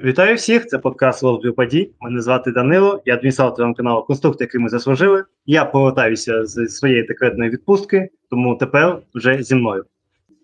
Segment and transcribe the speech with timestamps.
[0.00, 0.66] Вітаю всіх!
[0.66, 1.90] Це подкаст Лозбів подій.
[2.00, 5.24] Мене звати Данило, я адміністратор каналу Конструкт, який ми заслужили.
[5.46, 9.84] Я повертаюся з своєї декретної відпустки, тому тепер вже зі мною.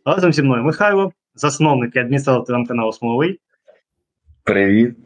[0.04, 3.40] Разом зі мною Михайло, засновник і адміністратор каналу Смоловий.
[4.44, 4.96] Привіт.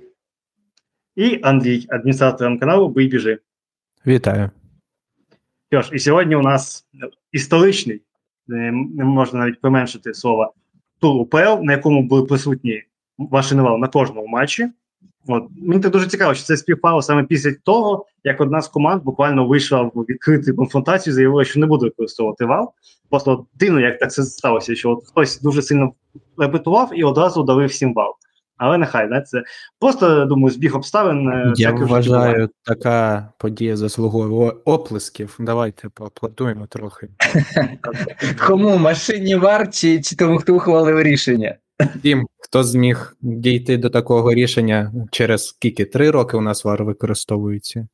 [1.17, 3.39] І Андрій, адміністратор каналу Бий біжи.
[4.07, 4.51] Вітаю.
[5.71, 6.87] Що ж, і сьогодні у нас
[7.33, 8.03] історичний,
[8.47, 8.73] не
[9.05, 10.55] можна навіть применшити слово,
[11.01, 12.83] тур УПЛ, на якому були присутні
[13.19, 14.69] машинував на кожному матчі.
[15.29, 19.03] От Мені так дуже цікаво, що це співпало саме після того, як одна з команд
[19.03, 22.73] буквально вийшла в відкриту конфронтацію, заявила, що не буде використовувати вал.
[23.11, 25.93] Просто дивно, як так це сталося, що от хтось дуже сильно
[26.39, 28.13] репетував і одразу дали всім вал.
[28.57, 29.43] Але нехай не це
[29.81, 31.29] просто думаю, збіг обставин.
[31.29, 35.37] Е, Я вважаю, така подія заслуговує оплесків.
[35.41, 37.09] Давайте поаплодуємо трохи.
[38.47, 41.57] Кому машині вар чи, чи тому, хто ухвалив рішення?
[42.03, 45.85] Тим, хто зміг дійти до такого рішення через скільки?
[45.85, 47.89] Три роки у нас вар використовується.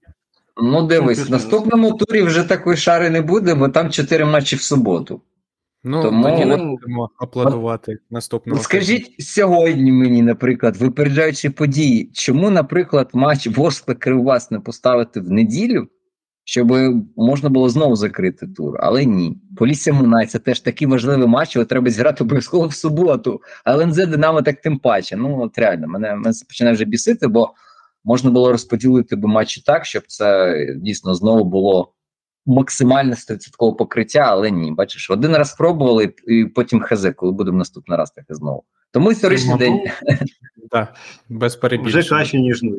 [0.63, 4.63] Ну, дивись, в наступному турі вже такої шари не буде, бо там чотири матчі в
[4.63, 5.21] суботу.
[5.85, 8.63] Ну, Тому тоді не будемо аплодувати наступного.
[8.63, 15.89] Скажіть сьогодні мені, наприклад, випереджаючи події, чому, наприклад, матч Ворскла Кривбас не поставити в неділю,
[16.49, 16.73] щоб
[17.17, 19.39] можна було знову закрити тур, але ні.
[19.57, 23.41] Полісся Мунай це теж такий важливий матч, його треба зіграти обов'язково в суботу.
[23.65, 25.17] А ЛНЗ Динамо так тим паче.
[25.17, 27.55] Ну от реально, мене мене починає вже бісити, бо
[28.05, 31.93] можна було розподілити би матчі так, щоб це дійсно знову було
[32.47, 34.73] максимальне 100% покриття, але ні.
[34.73, 38.63] Бачиш, один раз пробували, і потім хз, коли будемо наступний раз таке знову.
[38.93, 39.81] Тому історичний ну, день.
[40.71, 40.95] Так,
[41.29, 42.01] без перебільшення.
[42.01, 42.79] Вже краще, ніж нуль.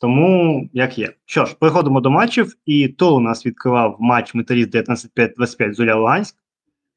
[0.00, 1.12] Тому як є.
[1.24, 6.36] Що ж, переходимо до матчів, і то у нас відкривав матч Металіст 19-25 Золя Луганськ.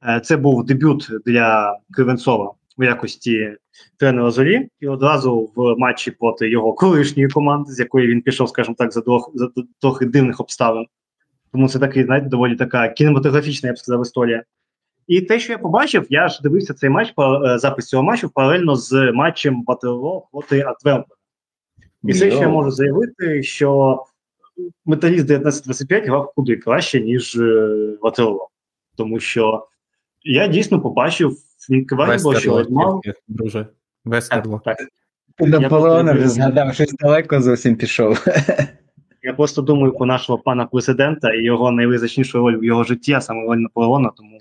[0.07, 3.57] Е, це був дебют для Кривенцова у якості
[3.99, 8.75] тренера Зорі, і одразу в матчі проти його колишньої команди, з якої він пішов, скажімо
[8.77, 9.49] так, за, двох, за
[9.81, 10.85] трохи дивних обставин.
[11.51, 14.43] Тому це такий, знаєте, доволі така кінематографічна, я б сказав, історія.
[15.07, 18.75] І те, що я побачив, я ж дивився цей матч, е, запис цього матчу паралельно
[18.75, 21.15] з матчем Батерло проти Атвелпера.
[22.03, 23.99] І все, що я можу заявити, що
[24.85, 27.39] металіст 1925 грав куди краще, ніж
[28.01, 28.49] Ватерло.
[28.97, 29.67] Тому що
[30.23, 31.37] я дійсно побачив
[31.87, 33.01] Квайбо, що мав.
[33.27, 33.67] Друже,
[34.05, 34.61] Вестерло.
[35.39, 38.25] Наполеона згадав, щось далеко зовсім пішов.
[39.23, 43.21] Я просто думаю про нашого пана президента і його найвизначнішу роль в його житті, а
[43.21, 44.11] саме роль Наполеона.
[44.17, 44.39] Тому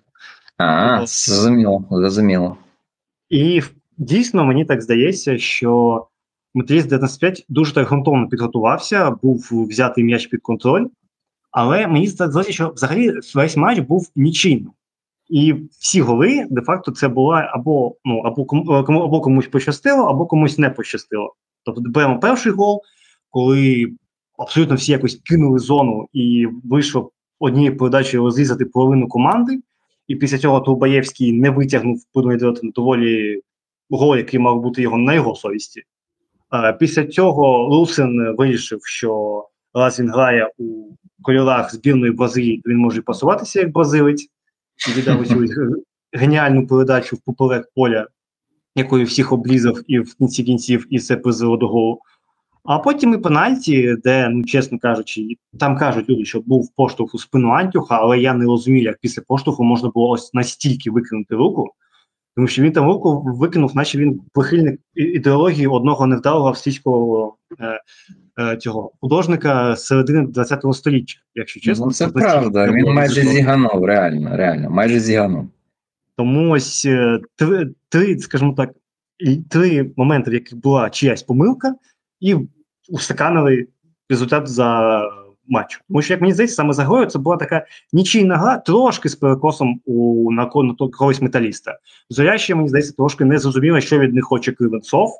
[0.59, 2.56] а, зрозуміло, зрозуміло.
[3.31, 3.62] І
[3.99, 6.06] дійсно мені так здається, що
[6.55, 10.87] Металіст 95 дуже так грунтовно підготувався, був взятий м'яч під контроль,
[11.51, 14.73] але мені здається, що взагалі весь матч був нічийним.
[15.29, 20.59] І всі голи, де-факто, це була або ну, або, кому, або комусь пощастило, або комусь
[20.59, 21.35] не пощастило.
[21.65, 22.83] Тобто, беремо перший гол,
[23.31, 23.93] коли
[24.39, 29.61] абсолютно всі якось кинули зону і вийшло однією передачею розрізати половину команди.
[30.09, 32.03] І після цього Турбаєвський не витягнув
[32.75, 33.41] доволі
[33.91, 35.83] гол, який мав бути його на його совісті.
[36.79, 39.43] Після цього Лусен вирішив, що
[39.75, 44.29] раз він грає у кольорах збірної Бразилії, то він може пасуватися як бразилець,
[44.89, 45.47] і віддав цю
[46.13, 48.07] геніальну передачу в поперек поля,
[48.77, 51.99] якою всіх облізав і в кінці кінців, і це призвело до голу.
[52.65, 55.29] А потім і пенальті, де, ну чесно кажучи,
[55.61, 59.23] там кажуть люди, що був поштовх у спину Антюха, але я не розумію, як після
[59.23, 61.71] поштовху можна було ось настільки викинути руку.
[62.37, 67.81] Тому що він там руку викинув, наче він прихильник ідеології одного невдалого австрійського е,
[68.41, 71.87] е, цього художника середини ХХ століття, якщо ну, чесно.
[71.87, 75.48] Ну, Це правда, він майже зіганув, реально, реально, майже зіганув.
[76.16, 78.71] Тому ось е, три, три, скажімо так,
[79.48, 81.75] три моменти, в яких була чиясь помилка,
[82.21, 82.37] і
[82.88, 83.66] устаканили
[84.10, 85.00] результат за
[85.53, 85.81] матчу.
[85.89, 89.15] Тому що, як мені здається, саме за грою це була така нічийна гра, трошки з
[89.15, 90.47] перекосом у на,
[90.93, 91.79] когось металіста.
[92.11, 95.11] Зоря ще, мені здається, трошки не зрозуміла, що від них хоче Кривенцов,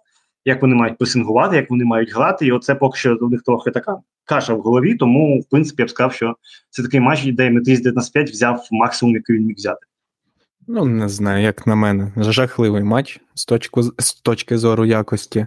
[0.45, 2.47] як вони мають пресингувати, як вони мають грати.
[2.47, 4.95] І оце поки що у них трохи така каша в голові.
[4.95, 6.37] Тому, в принципі, я б сказав, що
[6.71, 9.87] це такий матч, де металіст 19-5 взяв максимум, який він міг взяти.
[10.67, 12.13] Ну, не знаю, як на мене.
[12.17, 15.47] Жахливий матч з точки, з точки зору якості.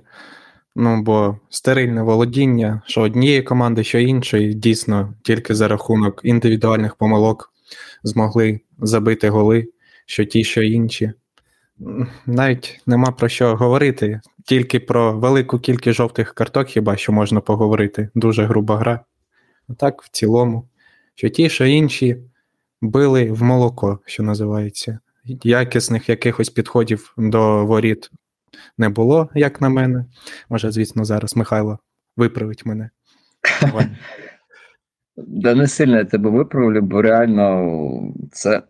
[0.75, 7.54] Ну, бо стерильне володіння, що однієї команди, що іншої, дійсно тільки за рахунок індивідуальних помилок
[8.04, 9.68] змогли забити голи,
[10.06, 11.13] що ті, що інші.
[12.25, 18.10] Навіть нема про що говорити, тільки про велику кількість жовтих карток, хіба що можна поговорити.
[18.16, 19.00] Дуже груба гра.
[19.69, 20.68] А так, в цілому,
[21.16, 22.18] що ті, що інші
[22.81, 25.00] били в молоко, що називається,
[25.44, 28.12] якісних якихось підходів до воріт
[28.78, 30.06] не було, як на мене.
[30.50, 31.80] Може, звісно, зараз Михайло
[32.18, 32.90] виправить мене.
[35.18, 38.62] Да не сильно я тебе виправлю, бо реально це,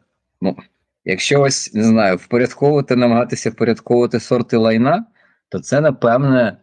[0.42, 0.58] ну,
[1.06, 5.06] якщо ось не знаю, впорядковувати, намагатися впорядковувати сорти лайна,
[5.50, 6.58] то це, напевне,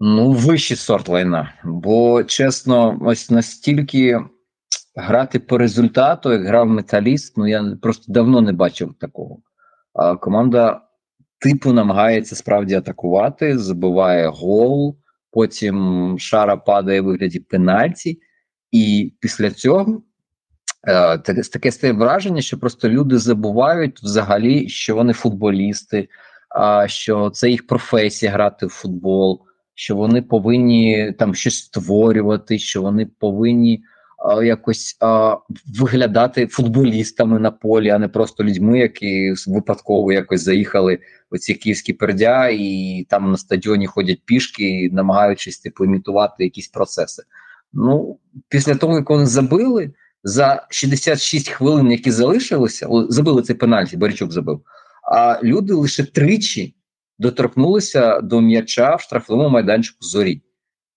[0.00, 1.54] ну, вищий сорт лайна.
[1.64, 4.20] Бо, чесно, ось настільки
[4.96, 9.38] грати по результату, як грав металіст, ну я просто давно не бачив такого.
[9.94, 10.80] А команда
[11.40, 14.96] типу намагається справді атакувати, забиває гол,
[15.30, 18.20] потім шара падає в вигляді пенальті,
[18.70, 20.02] і після цього
[20.88, 26.08] е, таке стає враження, що просто люди забувають взагалі, що вони футболісти,
[26.48, 29.42] а що це їх професія грати в футбол,
[29.74, 33.84] що вони повинні там щось створювати, що вони повинні
[34.42, 35.36] якось а,
[35.80, 40.98] виглядати футболістами на полі, а не просто людьми, які випадково якось заїхали
[41.32, 47.22] в ці київські пердя, і там на стадіоні ходять пішки, намагаючись типу імітувати якісь процеси.
[47.72, 48.18] Ну,
[48.48, 49.92] після того, як вони забили
[50.24, 54.60] за 66 хвилин, які залишилися, забили цей пенальті, Баричук забив.
[55.12, 56.74] А люди лише тричі
[57.18, 60.42] доторкнулися до м'яча в штрафному майданчику зорі.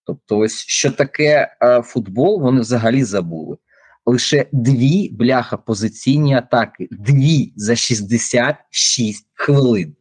[0.06, 3.58] Тобто, ось що таке е, футбол, вони взагалі забули.
[4.06, 9.96] Лише дві бляха позиційні атаки, дві за 66 хвилин.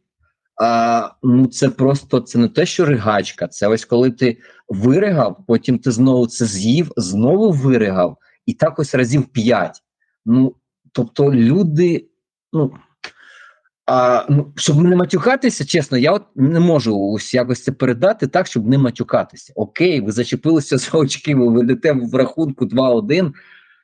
[0.61, 3.47] А, Ну це просто це не те, що ригачка.
[3.47, 4.37] Це ось коли ти
[4.69, 9.83] виригав, потім ти знову це з'їв, знову виригав, і так ось разів п'ять.
[10.25, 10.55] Ну
[10.91, 12.07] тобто, люди,
[12.53, 12.73] ну
[13.85, 18.47] а, ну, Щоб не матюкатися, чесно, я от не можу ось якось це передати так,
[18.47, 19.53] щоб не матюкатися.
[19.55, 23.31] Окей, ви зачепилися за очки, ви ведете в рахунку 2-1.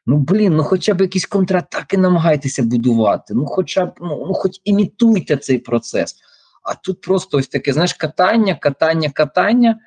[0.06, 3.34] Ну, блін, ну хоча б якісь контратаки намагайтеся будувати.
[3.34, 6.16] Ну, хоча б, ну, ну хоч імітуйте цей процес.
[6.64, 9.80] А тут просто ось таке, знаєш, катання, катання, катання,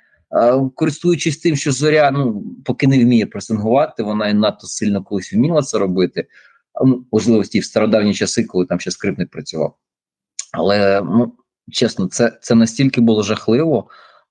[0.74, 5.62] користуючись тим, що зоря ну, поки не вміє пресингувати, вона і надто сильно колись вміла
[5.62, 6.26] це робити.
[6.84, 9.76] Ну, можливо, в стародавні часи, коли там ще скрипник працював.
[10.52, 11.32] Але ну
[11.70, 13.88] чесно, це це настільки було жахливо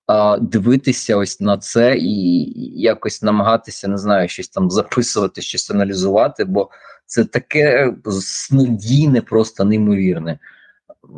[0.07, 2.43] а, дивитися ось на це і
[2.81, 6.69] якось намагатися, не знаю, щось там записувати, щось аналізувати, бо
[7.05, 10.39] це таке снодійне, просто неймовірне.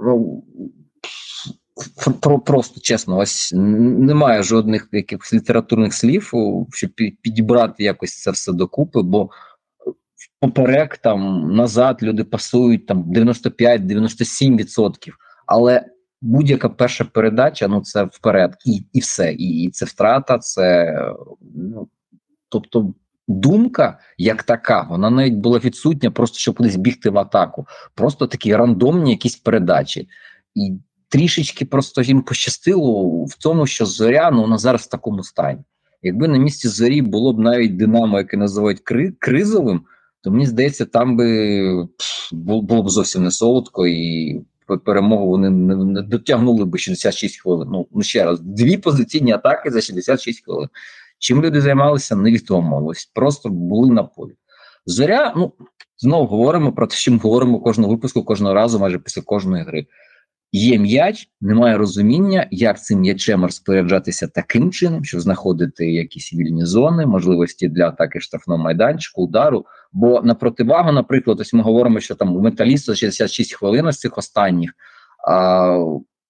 [0.01, 0.43] Ну,
[2.19, 6.31] про, Просто чесно, ось немає жодних якихось літературних слів,
[6.73, 6.91] щоб
[7.21, 9.29] підібрати якось це все докупи, бо
[10.43, 15.11] поперек там назад люди пасують там 95-97%,
[15.45, 15.85] але
[16.21, 19.33] будь-яка перша передача ну це вперед, і і все.
[19.33, 20.97] І, і це втрата, це
[21.55, 21.87] ну
[22.49, 22.93] тобто.
[23.27, 27.67] Думка як така, вона навіть була відсутня, просто щоб кудись бігти в атаку.
[27.95, 30.07] Просто такі рандомні якісь передачі.
[30.55, 30.73] І
[31.09, 35.59] трішечки просто їм пощастило в тому, що зоря ну, вона зараз в такому стані.
[36.01, 39.85] Якби на місці зорі було б навіть Динамо, яке називають кри кризовим,
[40.23, 41.87] то мені здається, там би
[42.31, 44.41] було б зовсім не солодко і
[44.85, 47.69] перемогу вони не, дотягнули би 66 хвилин.
[47.71, 50.69] Ну, ну ще раз, дві позиційні атаки за 66 хвилин.
[51.19, 52.85] Чим люди займалися, невідомо.
[52.85, 54.31] Ось просто були на полі.
[54.85, 55.53] Зоря, ну
[55.97, 59.85] знову говоримо про те, що ми говоримо кожного випуску, кожного разу, майже після кожної гри.
[60.51, 67.05] Є м'яч, немає розуміння, як цим м'ячем розпоряджатися таким чином, щоб знаходити якісь вільні зони,
[67.05, 69.65] можливості для атаки штрафного майданчику, удару.
[69.93, 74.17] Бо на противагу, наприклад, ось ми говоримо, що там у металіста 66 хвилин з цих
[74.17, 74.71] останніх
[75.27, 75.85] а,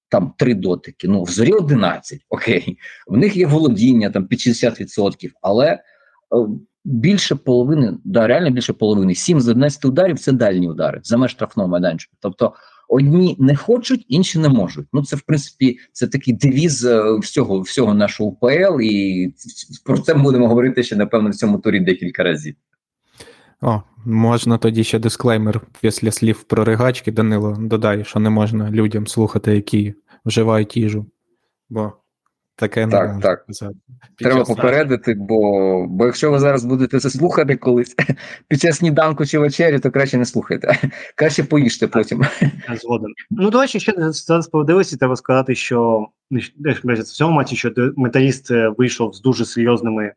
[0.09, 1.07] там три дотики.
[1.07, 2.77] Ну в зорі 11, окей,
[3.07, 5.79] в них є володіння там під 60%, але е,
[6.85, 11.31] більше половини, да, реально більше половини, 7 з 11 ударів це дальні удари за меж
[11.31, 12.13] штрафного майданчика.
[12.19, 12.53] Тобто
[12.89, 14.87] одні не хочуть, інші не можуть.
[14.93, 19.33] Ну це в принципі це такий девіз е, всього всього нашого УПЛ, і
[19.85, 22.55] про це будемо говорити ще напевно в цьому турі декілька разів.
[23.63, 29.07] О, можна тоді ще дисклеймер після слів про ригачки, Данило додає, що не можна людям
[29.07, 29.93] слухати, які
[30.25, 31.05] вживають їжу.
[31.69, 31.93] Бо
[32.55, 33.45] таке не так, можна так.
[33.45, 33.75] казати.
[34.17, 37.95] Треба попередити, бо бо якщо ви зараз будете це слухати колись
[38.47, 40.79] під час сніданку чи вечері, то краще не слухайте.
[41.15, 42.21] Краще поїжте потім.
[42.81, 43.09] Згоден.
[43.31, 48.73] Ну, до речі, ще зараз подивитися, треба сказати, що в цьому матчі, що металіст е,
[48.77, 50.13] вийшов з дуже серйозними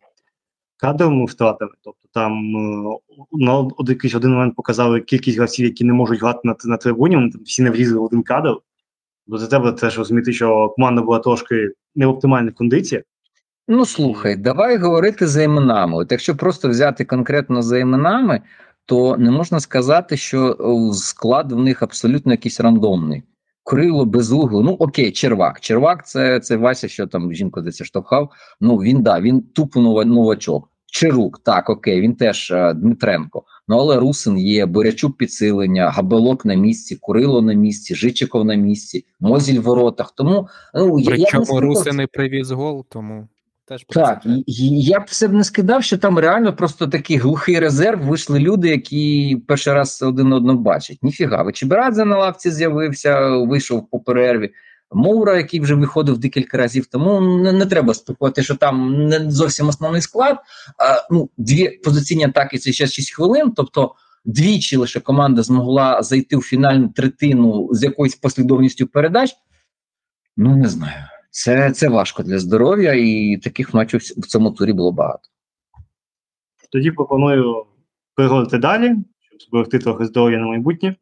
[0.77, 1.71] кадровими втратами.
[1.85, 2.99] Тобто там е,
[3.33, 7.31] на якийсь один момент показали кількість гравців, які не можуть грати на на трибуні, вони
[7.31, 8.57] там всі не влізли в один кадр.
[9.27, 13.05] Бо за тебе теж розуміти, що команда була трошки не в оптимальних кондиціях.
[13.69, 15.97] Ну слухай, давай говорити за іменами.
[15.97, 18.41] От якщо просто взяти конкретно за іменами,
[18.85, 20.57] то не можна сказати, що
[20.95, 23.23] склад в них абсолютно якийсь рандомний.
[23.67, 24.63] Крило без углу.
[24.63, 25.61] Ну окей, червак.
[25.61, 28.31] Червак це це Вася, що там жінку десь штовхав.
[28.61, 30.69] Ну він да, він тупо новачок.
[30.87, 33.43] Чирук, так, окей, він теж а, Дмитренко.
[33.69, 39.05] Ну але Русин є, Борячук підсилення, Габелок на місці, Курило на місці, Жичиков на місці,
[39.21, 40.13] Мозіль в воротах.
[40.17, 43.29] Тому ну Причому я Русин не привіз гол, тому
[43.69, 44.23] теж так.
[44.47, 48.03] Я б все б не скидав, що там реально просто такий глухий резерв.
[48.03, 50.99] Вийшли люди, які перший раз один одного бачать.
[51.03, 54.51] Ніфіга, Вечеберадзе на лавці з'явився, вийшов по перерві.
[54.93, 59.69] Моура, який вже виходив декілька разів, тому не, не треба спокувати, що там не зовсім
[59.69, 60.37] основний склад.
[60.79, 63.53] А, ну, Дві позиційні атаки це ще 6 хвилин.
[63.57, 63.95] Тобто
[64.25, 69.31] двічі лише команда змогла зайти в фінальну третину з якоюсь послідовністю передач.
[70.37, 71.05] Ну не знаю.
[71.37, 75.29] Це це важко для здоров'я, і таких матчів в цьому турі було багато.
[76.73, 77.67] Тоді пропоную
[78.15, 80.97] переходити далі, щоб зберегти трохи здоров'я на майбутнє.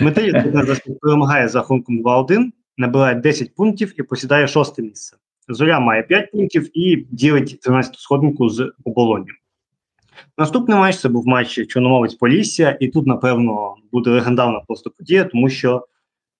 [0.00, 5.16] Металіст перемагає за рахунком 2-1 набирає 10 пунктів і посідає шосте місце.
[5.48, 9.36] Зоря має 5 пунктів і ділить 13-ту сходинку з оболонням.
[10.38, 15.48] Наступний матч це був матч Чорномовець Полісся, і тут, напевно, буде легендарна просто подія, тому
[15.48, 15.86] що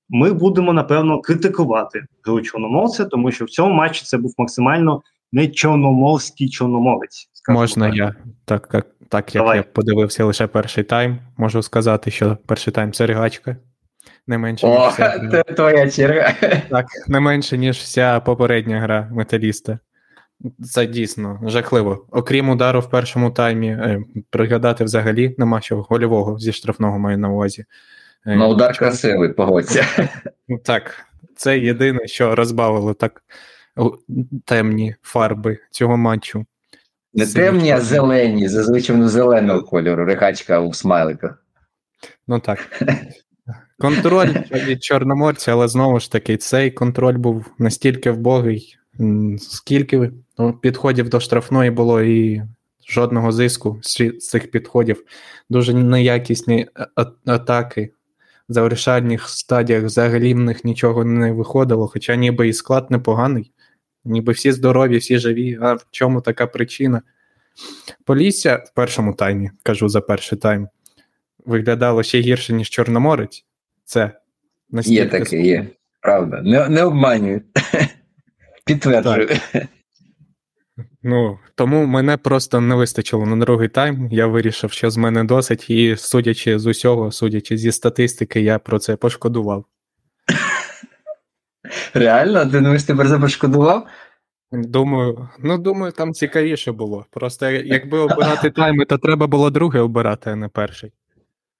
[0.09, 5.49] ми будемо, напевно, критикувати гру Чорномовця, тому що в цьому матчі це був максимально не
[5.49, 7.31] чорноморський чорномовець.
[7.49, 7.97] Можна так.
[7.97, 12.93] я, так, так, так як я подивився лише перший тайм, можу сказати, що перший тайм
[12.93, 13.57] це ригачка
[14.27, 14.67] не менше.
[14.67, 15.29] О, вся...
[15.31, 16.35] це твоя черга.
[16.71, 19.79] Так, не менше, ніж вся попередня гра металіста.
[20.73, 22.07] Це дійсно жахливо.
[22.11, 27.29] Окрім удару в першому таймі, е, пригадати взагалі нема чого гольового зі штрафного маю на
[27.29, 27.65] увазі.
[28.26, 29.87] Е, На удар красивий, погодься.
[30.62, 31.06] Так,
[31.37, 33.23] це єдине, що розбавило так
[34.45, 36.47] темні фарби цього матчу.
[37.14, 41.42] Не темні, а зелені, зазвичай зеленого кольору, рихачка у смайликах.
[42.28, 42.83] Ну так.
[43.78, 48.76] Контроль від Чорноморця, але знову ж таки, цей контроль був настільки вбогий,
[49.38, 52.42] скільки ну, підходів до штрафної було і
[52.88, 55.04] жодного зиску з цих підходів.
[55.50, 56.68] Дуже неякісні
[57.26, 57.90] атаки.
[58.49, 63.53] В завершальних стадіях взагалі в них нічого не виходило, хоча ніби і склад непоганий,
[64.05, 65.59] ніби всі здорові, всі живі.
[65.62, 67.03] А в чому така причина?
[68.05, 70.69] Полісся в першому таймі, кажу за перший тайм,
[71.47, 73.45] виглядало ще гірше, ніж Чорноморець.
[73.85, 74.11] Це
[74.71, 75.03] настільки...
[75.03, 75.67] Є таке, є.
[76.00, 76.43] Правда.
[76.43, 77.45] Не не обманюють.
[78.65, 79.29] Підтверджую.
[81.09, 84.09] Ну, тому мене просто не вистачило на другий тайм.
[84.11, 88.79] Я вирішив, що з мене досить, і судячи з усього, судячи зі статистики, я про
[88.79, 89.65] це пошкодував.
[91.95, 92.47] Реально?
[92.47, 93.87] Ти думаєш, ти про це пошкодував?
[94.53, 97.07] Думаю, ну думаю, там цікавіше було.
[97.11, 100.93] Просто якби обирати тайми, то треба було другий обирати, а не перший.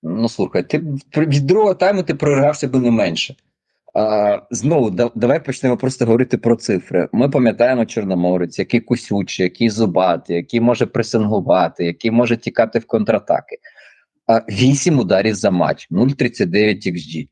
[0.03, 0.79] Ну слухай, ти
[1.17, 3.37] від другого тайму ти програвся би не менше.
[4.51, 7.09] Знову да, давай почнемо просто говорити про цифри.
[7.13, 13.57] Ми пам'ятаємо Чорноморець, який кусючий, який зубатий, який може пресингувати, який може тікати в контратаки.
[14.49, 17.29] 8 ударів за матч, 0,39 XG.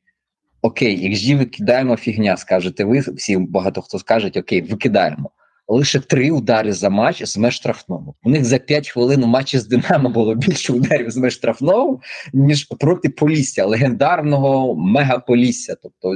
[0.62, 2.98] Окей, XG викидаємо фігня, скажете ви.
[3.00, 5.30] Всі багато хто скажуть, окей, викидаємо
[5.68, 8.14] лише три удари за матч з меж штрафного.
[8.22, 12.00] У них за 5 хвилин у матчі з Динамо було більше ударів з меж штрафного,
[12.32, 15.76] ніж проти Полісся, легендарного мегаполісся.
[15.82, 16.08] Тобто,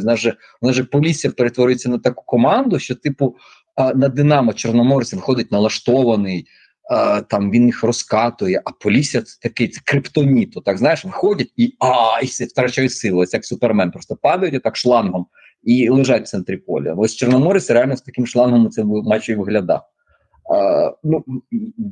[0.63, 3.37] у нас Полісся перетворюється на таку команду, що, типу,
[3.95, 6.47] на Динамо Чорноморець виходить налаштований.
[7.29, 10.61] Там він їх розкатує, а Полісся це такий це криптоніто.
[10.61, 13.19] Так знаєш, виходять і а, і втрачають силу.
[13.19, 15.27] Ось як супермен просто падають так шлангом
[15.69, 16.95] і лежать в центрі поля.
[16.95, 19.89] Ось Чорноморець реально з таким шлангом це матчі виглядав.
[21.05, 21.25] Ну,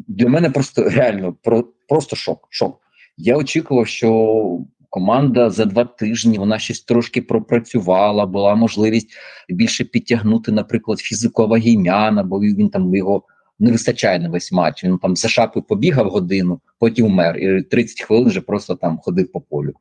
[0.08, 2.46] Для мене просто реально про, просто шок.
[2.50, 2.80] шок.
[3.16, 4.58] Я очікував, що
[4.90, 9.08] команда за два тижні вона щось трошки пропрацювала, була можливість
[9.48, 13.22] більше підтягнути, наприклад, фізикова гім'яна, бо він там його
[13.58, 14.84] не вистачає на весь матч.
[14.84, 19.32] Він там за шапи побігав годину, потім умер, і 30 хвилин вже просто там ходив
[19.32, 19.72] по полю.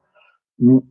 [0.59, 0.83] Ну,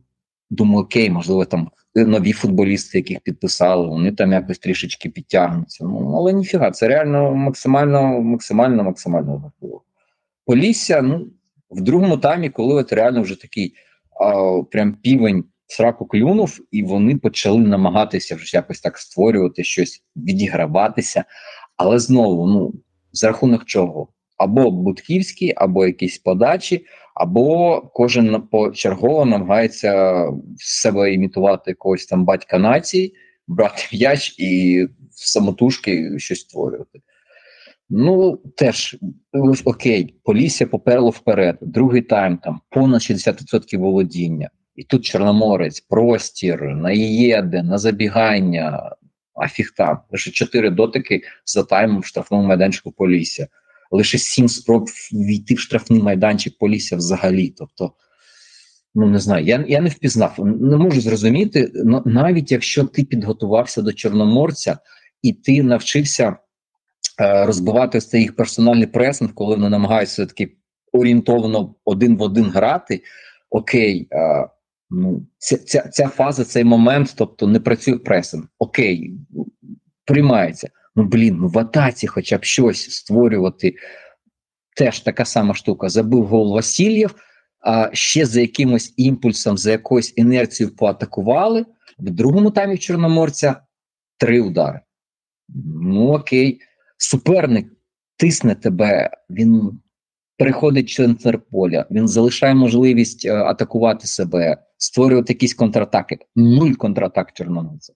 [0.49, 5.85] Думаю, окей, можливо, там нові футболісти, яких підписали, вони там якось трішечки підтягнуться.
[5.85, 9.81] Ну, але ніфіга, це реально максимально, максимально, максимально важливо.
[10.45, 11.27] Полісся, ну,
[11.69, 13.73] в другому таймі, коли от реально вже такий
[14.21, 21.25] а, прям півень сраку клюнув, і вони почали намагатися вже якось так створювати щось, відіграватися.
[21.77, 22.73] Але знову, ну,
[23.11, 24.07] за рахунок чого?
[24.37, 30.23] Або Будківський, або якісь подачі або кожен почергово намагається
[30.57, 33.15] себе імітувати якогось там батька нації,
[33.47, 37.01] брати м'яч і самотужки щось створювати.
[37.89, 38.97] Ну, теж
[39.65, 44.49] окей, Полісся поперло вперед, другий тайм там понад 60% володіння.
[44.75, 48.95] І тут Чорноморець, простір, на їєде, на забігання,
[49.33, 49.99] а фіг там.
[50.11, 53.47] Лише чотири дотики за таймом в штрафному майданчику Полісся.
[53.95, 57.53] Лише сім спроб війти в штрафний майданчик Полісся взагалі.
[57.57, 57.91] Тобто,
[58.95, 61.71] ну не знаю, я я не впізнав, не можу зрозуміти,
[62.05, 64.77] навіть якщо ти підготувався до Чорноморця
[65.21, 66.37] і ти навчився
[67.21, 70.57] е, розбивати цей їх персональний пресинг, коли вони намагаються таки
[70.91, 73.01] орієнтовано один в один грати.
[73.49, 74.47] Окей, е,
[74.89, 78.43] ну ця, ця, ця фаза, цей момент, тобто не працює пресинг.
[78.59, 79.13] Окей,
[80.05, 80.69] приймається.
[80.95, 83.75] Ну блін, ну в атаці, хоча б щось створювати.
[84.77, 85.89] Теж така сама штука.
[85.89, 87.15] Забив гол Васильєв,
[87.59, 91.65] а ще за якимось імпульсом, за якоюсь інерцією поатакували.
[91.99, 93.55] В другому таймі Чорноморця
[94.17, 94.79] три удари.
[95.65, 96.61] Ну окей,
[96.97, 97.67] суперник
[98.17, 99.79] тисне тебе, він
[100.37, 106.17] переходить центр поля, він залишає можливість е, атакувати себе, створювати якісь контратаки.
[106.35, 107.93] Нуль контратак Чорноморця.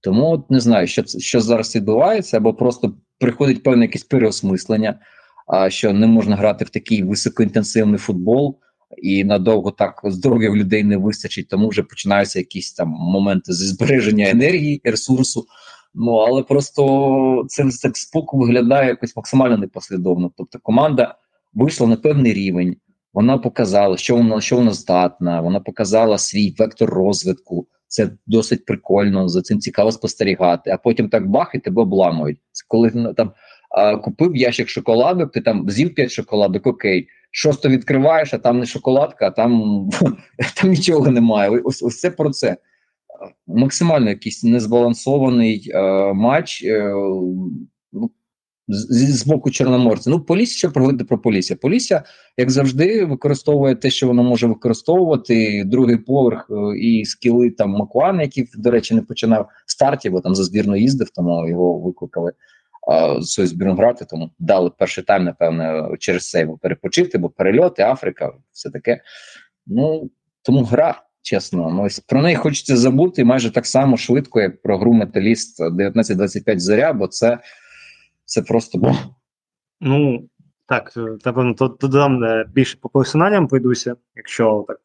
[0.00, 4.98] Тому от не знаю, що що зараз відбувається, або просто приходить певне якесь переосмислення,
[5.46, 8.58] а що не можна грати в такий високоінтенсивний футбол,
[8.98, 13.66] і надовго так здоров'я в людей не вистачить, тому вже починаються якісь там моменти зі
[13.66, 15.46] збереження енергії, ресурсу.
[15.94, 20.30] Ну але просто це так споку виглядає якось максимально непослідовно.
[20.36, 21.14] Тобто команда
[21.54, 22.76] вийшла на певний рівень,
[23.14, 27.66] вона показала, що вона що вона здатна, вона показала свій вектор розвитку.
[27.90, 30.70] Це досить прикольно, за цим цікаво спостерігати.
[30.70, 32.38] А потім так бах і тебе обламують.
[32.68, 33.32] Коли там
[33.70, 37.08] а, купив ящик шоколадок, ти там з'їв п'ять шоколадок, окей.
[37.30, 39.84] Шосто відкриваєш, а там не шоколадка, а там
[40.56, 41.50] там нічого немає.
[41.50, 42.56] Ось ось це про це.
[43.46, 46.64] Максимально якийсь незбалансований е, матч.
[46.64, 46.94] Е,
[48.72, 50.10] з, боку Чорноморця.
[50.10, 51.56] Ну, Полісся, що проводити про Полісся?
[51.56, 52.02] Полісся,
[52.36, 55.64] як завжди, використовує те, що воно може використовувати.
[55.66, 60.34] Другий поверх е, і скіли там Макуан, який, до речі, не починав старті, бо там
[60.34, 62.32] за збірну їздив, тому його викликали
[63.20, 64.04] з збірну грати.
[64.04, 69.00] Тому дали перший тайм, напевне, через це йому перепочити, бо перельоти, Африка, все таке.
[69.66, 70.10] Ну
[70.42, 71.02] тому гра.
[71.22, 76.60] Чесно, ну про неї хочеться забути майже так само швидко, як про гру металіст 1925
[76.60, 77.38] зоря, бо це
[78.30, 78.94] це просто бо
[79.80, 80.28] Ну,
[80.66, 83.96] так, е, напевно, то додам е, більше по персоналям пройдуся.
[84.16, 84.80] Якщо так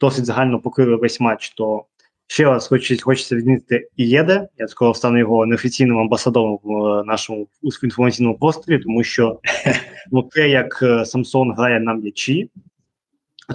[0.00, 1.84] досить загально покрили весь матч, то
[2.26, 4.48] ще раз хочеться, хочеться відмітити Ієде.
[4.58, 7.48] Я скоро стану його неофіційним амбасадором в е, нашому
[7.82, 9.40] інформаційному просторі, тому що
[10.12, 12.50] ну, те, як Самсон грає на м'ячі,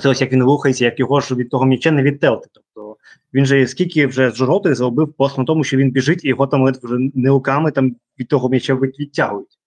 [0.01, 2.47] це ось як він рухається, як його ж від того м'яча не відтелти.
[2.53, 2.95] Тобто
[3.33, 6.47] він же скільки вже з жовтих зробив просто на тому, що він біжить, і його
[6.47, 9.59] там вже не руками там від того м'яча відтягують.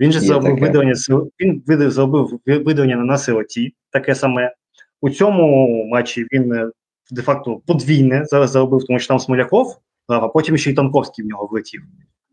[0.00, 0.94] Він же зробив видавання
[1.40, 4.54] він зробив видавання на сироті, таке саме.
[5.00, 6.70] У цьому матчі він е,
[7.10, 11.46] де-факто подвійне зараз заробив, тому що там Смоляков, а потім ще й Танковський в нього
[11.46, 11.82] влетів.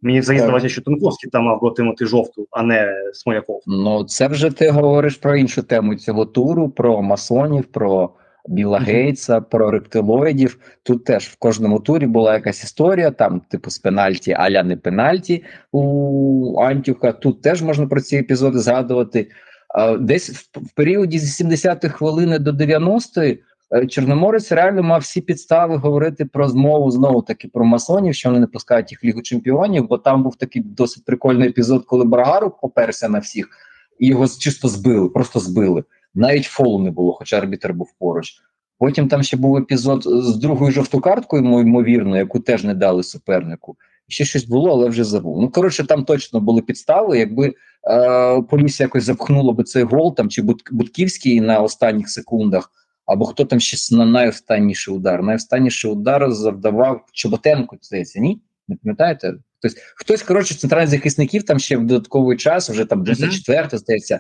[0.06, 3.62] Мені здавалося, що Танковський там мав отримати жовту, а не Смоляков.
[3.68, 8.10] Ну це вже ти говориш про іншу тему цього туру: про масонів, про
[8.48, 10.60] Біла Гейтса, про рептилоїдів.
[10.84, 15.44] Тут теж в кожному турі була якась історія, там, типу, з пенальті, аля не пенальті
[15.72, 17.12] у Антюха.
[17.12, 19.28] Тут теж можна про ці епізоди згадувати.
[20.00, 23.38] Десь в періоді з 70-ї хвилини до 90-ї е,
[23.90, 28.48] Чорноморець реально мав всі підстави говорити про змову знову таки про масонів, що вони не
[28.48, 33.10] пускають їх в лігу чемпіонів, бо там був такий досить прикольний епізод, коли Брагару поперся
[33.10, 33.50] на всіх,
[34.00, 35.84] і його чисто збили, просто збили.
[36.16, 38.34] Навіть фолу не було, хоча арбітр був поруч.
[38.80, 43.76] Потім там ще був епізод з другою жовтою карткою, ймовірно, яку теж не дали супернику.
[44.08, 45.42] Ще щось було, але вже забув.
[45.42, 47.20] Ну коротше, там точно були підстави.
[47.20, 47.54] Якби
[47.90, 52.72] е, поліція якось запхнула би цей гол там чи Будківський на останніх секундах,
[53.06, 55.24] або хто там ще на найостанніший удар.
[55.24, 57.78] Найостанніший удар завдавав Чоботенко.
[57.82, 58.42] Здається, ні?
[58.68, 59.34] Не пам'ятаєте?
[59.62, 64.20] Тобто хтось коротше центральних захисників там ще в додатковий час, вже там 24 здається,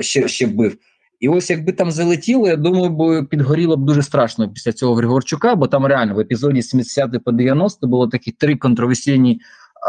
[0.00, 0.76] ще ще бив.
[1.20, 5.54] І ось якби там залетіло, я думаю, бо підгоріло б дуже страшно після цього Григорчука,
[5.54, 9.40] бо там реально в епізоді 70 по 90 було такі три контроверсійні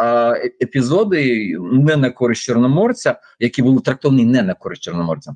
[0.01, 5.35] а, епізоди не на користь Чорноморця, які були трактовані не на користь Чорноморця.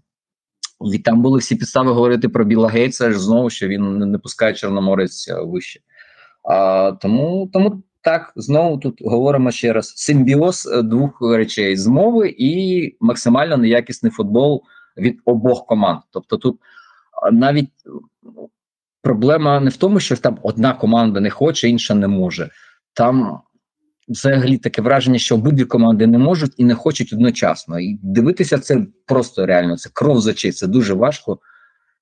[0.94, 5.28] І там були всі підстави говорити про Біла Гейтса, знову що він не пускає Чорноморець
[5.30, 5.80] е, вище.
[6.44, 12.98] А, Тому тому так знову тут говоримо ще раз: симбіоз е, двох речей: змови і
[13.00, 14.64] максимально неякісний футбол
[14.98, 16.00] від обох команд.
[16.12, 16.60] Тобто, тут
[17.32, 17.70] навіть
[18.24, 18.50] ну,
[19.02, 22.50] проблема не в тому, що там одна команда не хоче, інша не може.
[22.94, 23.40] Там
[24.08, 27.80] взагалі таке враження, що обидві команди не можуть і не хочуть одночасно.
[27.80, 31.40] І дивитися це просто реально це кров за очі, це дуже важко.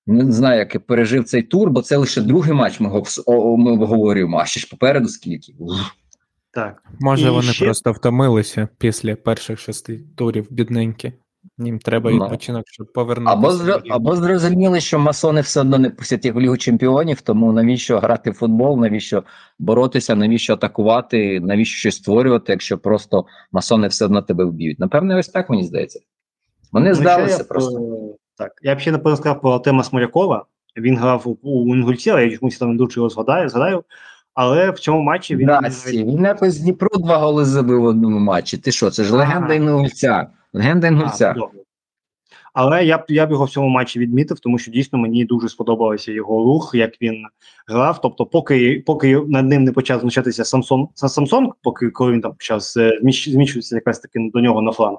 [0.07, 2.79] Не знаю, як я пережив цей тур, бо це лише другий матч.
[2.79, 3.03] Ми,
[3.57, 5.53] ми обговорюємо, а ще ж попереду скільки.
[6.51, 6.83] Так.
[6.99, 11.13] Може, І вони ще- просто втомилися після перших шести турів, бідненькі.
[11.57, 12.23] Їм треба Ну.
[12.23, 13.33] відпочинок, щоб повернутися.
[13.37, 17.51] Або, до або зрозуміли, що масони все одно не пустять їх в Лігу Чемпіонів, тому
[17.53, 19.23] навіщо грати в футбол, навіщо
[19.59, 24.79] боротися, навіщо атакувати, навіщо щось створювати, якщо просто масони все одно тебе вб'ють.
[24.79, 25.99] Напевне, ось так мені здається.
[26.71, 27.77] Вони Ну, здалися я просто.
[27.77, 30.45] е, Так, я б ще напевно сказав про Тема Смолякова.
[30.77, 33.83] Він грав у, у Інгульці, але я чомусь там не дуже його згадаю, згадаю.
[34.33, 38.19] Але в цьому матчі він Здрасті, він якось з Дніпру два голи забив в одному
[38.19, 38.57] матчі.
[38.57, 39.53] Ти що, це ж легенда Ага.
[39.53, 40.27] Інгульця.
[40.53, 41.35] Легенда Інгульця.
[42.53, 45.49] Але я б я б його в цьому матчі відмітив, тому що дійсно мені дуже
[45.49, 47.25] сподобався його рух, як він
[47.67, 48.01] грав.
[48.01, 52.59] Тобто, поки поки над ним не почав знущатися Самсон Самсон, поки коли він там почав
[52.61, 54.97] зміщуватися якраз таки до нього на фланг,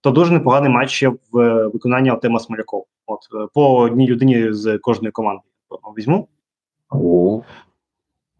[0.00, 2.84] то дуже непоганий матч ще в виконанні Артема Смолякова.
[3.06, 5.42] От по одній людині з кожної команди
[5.98, 6.28] візьму.
[6.90, 7.42] О,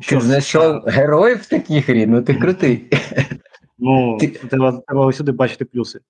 [0.00, 2.90] Що ти знайшов героїв в такій ну ти крутий.
[3.78, 6.00] Ну, Ти- треба, треба усюди бачити плюси.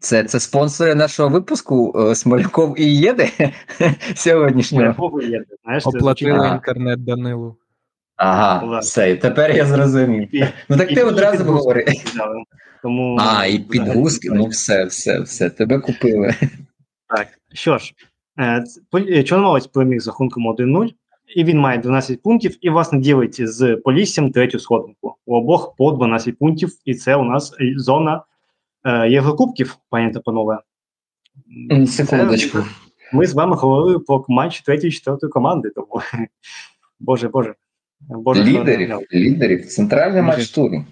[0.00, 3.28] Це, це спонсори нашого випуску е, Смоляков і Єде
[4.14, 4.94] сьогоднішнього.
[4.94, 7.56] Смоляков є, знаєш, Оплатили інтернет Данилу.
[8.16, 10.36] Ага, все, тепер я зрозумів.
[10.36, 11.84] І- Ну так і ти одразу говори.
[12.82, 16.34] Тому, А, і підгузки, ну все, все, все, тебе купили.
[17.16, 17.92] Так, що ж,
[18.38, 20.88] е, е, переміг з рахунком 1-0,
[21.36, 25.14] і він має 12 пунктів, і, власне, ділить з Поліссям третю сходинку.
[25.26, 28.22] У обох по 12 пунктів, і це у нас зона
[29.08, 30.58] Єврокубків, пані та панове.
[31.86, 32.58] Секундочку.
[33.12, 35.88] Ми з вами говорили про матч третьої четвертої команди, тому
[37.00, 37.54] боже, боже.
[38.00, 40.38] боже Лідерів, лідерів, центральний Може.
[40.38, 40.84] матч туру.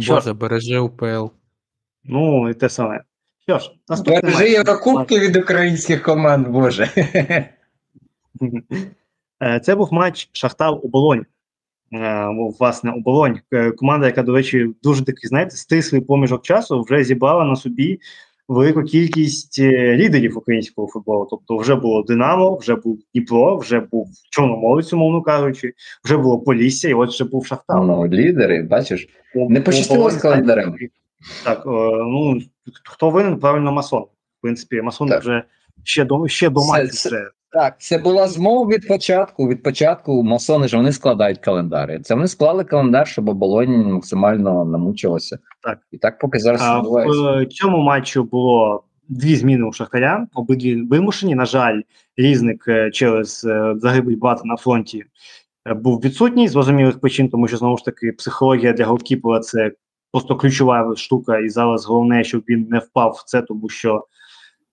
[0.00, 1.26] Що Боже, бережи УПЛ.
[2.04, 3.02] Ну, і те саме.
[3.48, 4.52] Що ж, наступний Бережи матч.
[4.52, 6.90] Єврокубки від українських команд, боже.
[9.42, 11.22] Е, Це був матч Шахтар у Болоні.
[11.92, 12.26] Е,
[12.58, 13.40] Власне, у Болонь.
[13.52, 18.00] Е, Команда, яка, до речі, дуже такий, знаєте, стислий проміжок часу, вже зібрала на собі
[18.48, 21.26] велику кількість е, лідерів українського футболу.
[21.30, 25.72] Тобто, вже було Динамо, вже був Дніпро, вже був Чорноморець, умовно кажучи,
[26.04, 27.76] вже було Полісся, і от вже був Шахтар.
[27.76, 29.08] Ну, лідери, бачиш.
[29.34, 30.76] Не пощастило з календарем.
[31.44, 32.40] Так, ну
[32.84, 34.02] хто винен, правильно масон.
[34.02, 35.20] В принципі, масон Так.
[35.20, 35.42] вже
[35.84, 37.30] ще до ще до матчу це-.
[37.56, 39.48] Так, це була змова від початку.
[39.48, 42.00] Від початку масони ж вони складають календари.
[42.00, 45.38] Це вони склали календар, щоб оболонь максимально намучилося.
[45.62, 45.78] Так.
[45.92, 51.34] І так поки зараз А в цьому матчу було дві зміни у Шахтаря, обидві вимушені.
[51.34, 51.80] На жаль,
[52.16, 55.04] різник е, через е, загибель брата на фронті
[55.68, 59.72] е, був відсутній з зрозумілих причин, тому що знову ж таки психологія для голкіпера це
[60.12, 64.04] просто ключова штука, і зараз головне, щоб він не впав в це, тому що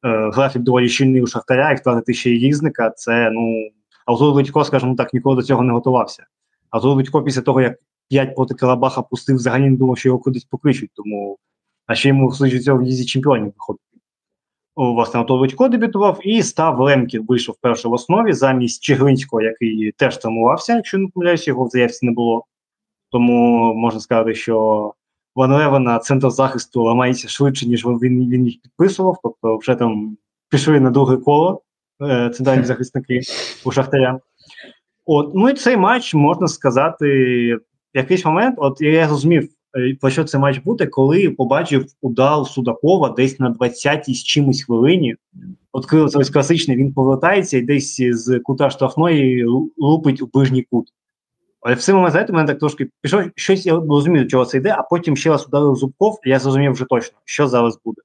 [0.03, 3.69] графік доволі щільний у Шахтаря, і втратити ще й різника, це ну
[4.05, 6.25] Артур Литько, скажімо так, ніколи до цього не готувався.
[6.69, 7.77] Артур Литько після того, як
[8.09, 11.37] 5 проти Карабаха пустив, взагалі не думав, що його кудись покличуть, тому
[11.85, 13.81] а ще йому цього в лізі чемпіонів виходить.
[14.75, 20.17] Власне, Антон Лудько дебютував і став Лемків вийшов вперше в основі замість Чигринського, який теж
[20.17, 22.45] травмувався, якщо не помиляюсь, його в заявці не було.
[23.11, 24.93] Тому можна сказати, що
[25.35, 29.17] Ван Левена центр захисту ламається швидше, ніж він, він їх підписував.
[29.23, 30.17] Тобто вже там
[30.49, 31.61] пішли на друге коло
[32.01, 33.21] е, центральні захисники
[33.65, 34.19] у Шахтаря.
[35.05, 37.05] От, ну і цей матч можна сказати,
[37.93, 42.45] в якийсь момент, от я зрозумів, е, про що цей матч буде, коли побачив удар
[42.45, 45.15] Судакова десь на 20-й з чимось хвилині.
[45.71, 49.45] От ось класичний, він повертається і десь з кута штрафної
[49.77, 50.87] лупить у ближній кут.
[51.63, 54.57] Але в цей момент, знаєте, мене так трошки пішов щось, я розумію, до чого це
[54.57, 58.01] йде, а потім ще раз ударив Зубков, і я зрозумів вже точно, що зараз буде.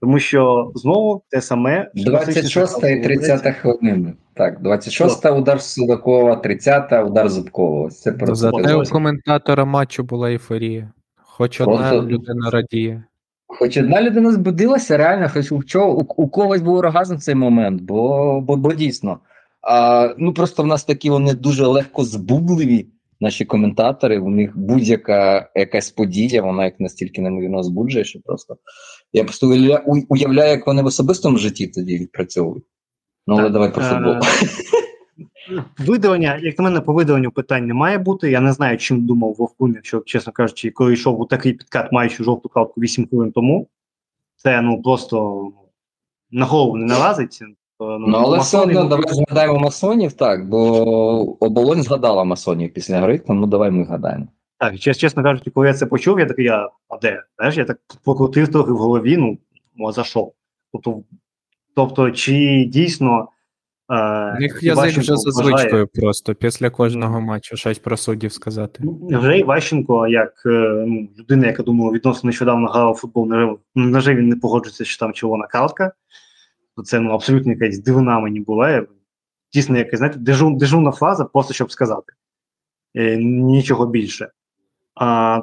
[0.00, 1.90] Тому що знову те саме.
[1.94, 4.12] що 26 і Шахтар 30 хвилина.
[4.34, 7.86] Так, 26 удар Судакова, 30 удар Зубкова.
[7.86, 10.92] Ось Це просто Зате у коментатора матчу була ейфорія.
[11.16, 13.04] Хоч одна Просто- людина радіє.
[13.46, 17.34] Хоч одна людина збудилася, реально, хоч у, чого, у, у когось був оргазм в цей
[17.34, 19.18] момент, бо, бо, бо дійсно.
[19.68, 22.86] А, ну просто в нас такі вони дуже легко збудливі,
[23.20, 24.18] наші коментатори.
[24.18, 28.56] У них будь-яка якась подія, вона як настільки неймовірно збуджує, що просто.
[29.12, 29.48] Я просто
[30.08, 32.64] уявляю, як вони в особистому житті тоді відпрацьовують.
[33.26, 34.14] Ну, але давай про е, футбол.
[35.78, 38.30] Видалення, як на мене, по видаленню питань не має бути.
[38.30, 42.24] Я не знаю, чим думав Вовкун, якщо, чесно кажучи, коли йшов у такий підкат, маючи
[42.24, 43.68] жовту картку 8 хвилин тому.
[44.36, 45.48] Це ну просто
[46.30, 47.42] на голову не налазить.
[47.78, 50.58] То, Ну, але все одно ну, давай згадаємо масонів, так, бо
[51.44, 54.26] оболонь згадала масонів після гри, тому давай ми згадаємо.
[54.58, 57.22] Так, чес- чесно кажучи, коли я це почув, я такий, я, а де?
[57.38, 59.38] Знаєш, я так покрутив трохи в голові, ну,
[59.76, 60.32] ну, а за що?
[60.72, 61.02] Тобто,
[61.74, 63.28] тобто, чи дійсно
[63.92, 68.80] Е, і язик вже за звичкою просто після кожного матчу щось про суддів сказати.
[68.84, 74.14] Ну, Вже Іващенко, як е, ну, людина, яка думала, відносно нещодавно грала в футбол, невже
[74.14, 75.92] він не погоджується, що там червона картка.
[76.76, 78.86] То це ну, абсолютно якась дивина мені була.
[79.52, 82.12] Дійсно, якась, знаєте, дежун, дежурна фраза, просто щоб сказати.
[82.94, 84.30] Е, нічого більше.
[84.94, 85.42] А,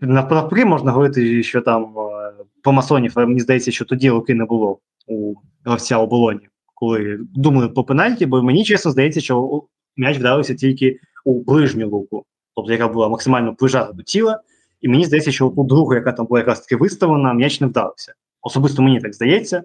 [0.00, 4.44] навпаки, можна говорити, що там е, по масонів, але мені здається, що тоді руки не
[4.44, 9.64] було у гравця оболоні, коли думали по пенальті, бо мені чесно здається, що
[9.96, 12.24] м'яч вдарився тільки у ближню руку,
[12.56, 14.40] тобто яка була максимально прижата до тіла.
[14.80, 18.14] І мені здається, що ту другу, яка там була якраз таки виставлена, м'яч не вдався.
[18.42, 19.62] Особисто мені так здається.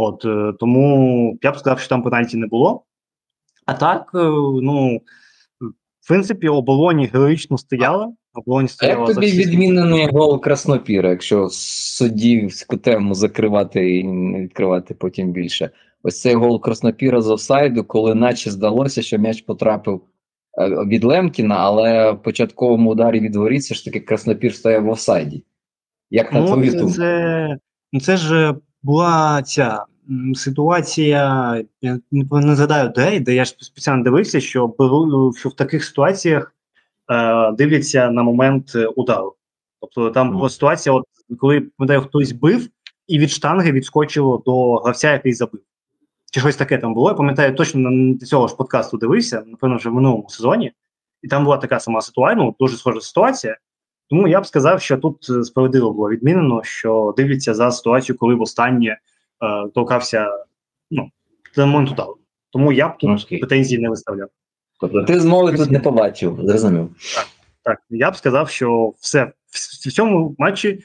[0.00, 2.82] От е, тому я б сказав, що там пенальті не було.
[3.66, 4.18] А так, е,
[4.62, 5.00] ну,
[6.00, 8.12] в принципі, оболоні героїчно стояла.
[8.34, 14.94] Оболоні стояла як тобі всі відмінений гол Краснопіра, якщо суддівську тему закривати і не відкривати
[14.94, 15.70] потім більше?
[16.02, 20.00] Ось цей гол Краснопіра з офсайду, коли наче здалося, що м'яч потрапив
[20.60, 24.88] е, від Лемкіна, але в початковому ударі від воріт все ж таки Краснопір стояв в
[24.88, 25.44] офсайді.
[26.10, 26.90] Як на Ну, твою думку?
[26.90, 27.56] це,
[27.92, 29.84] ну, це ж була ця
[30.34, 35.84] ситуація, я не, згадаю де, де я ж спеціально дивився, що беру, що в таких
[35.84, 36.54] ситуаціях
[37.10, 39.34] е, дивляться на момент е, удару.
[39.80, 40.36] Тобто там Мгм.
[40.36, 41.04] була ситуація, от,
[41.38, 42.68] коли пам'ятаю, хтось бив,
[43.06, 45.60] і від штанги відскочило до гравця, який забив.
[46.32, 47.08] Чи щось таке там було.
[47.08, 50.72] Я пам'ятаю, точно на цього ж подкасту дивився, напевно, вже в минулому сезоні,
[51.22, 53.56] і там була така сама ситуація, ну, дуже схожа ситуація.
[54.10, 58.34] Тому я б сказав, що тут е, справедливо було відмінено, що дивляться за ситуацію, коли
[58.34, 58.98] востаннє е,
[59.74, 60.44] торкався
[60.90, 61.10] ну,
[61.56, 62.16] до моменту удару.
[62.50, 63.38] Тому я б тут Окей.
[63.38, 64.28] претензій не виставляв.
[64.80, 66.88] Тобто ти змови тут не побачив, зрозумів.
[67.14, 67.26] Так,
[67.62, 70.80] так, я б сказав, що все в, в цьому матчі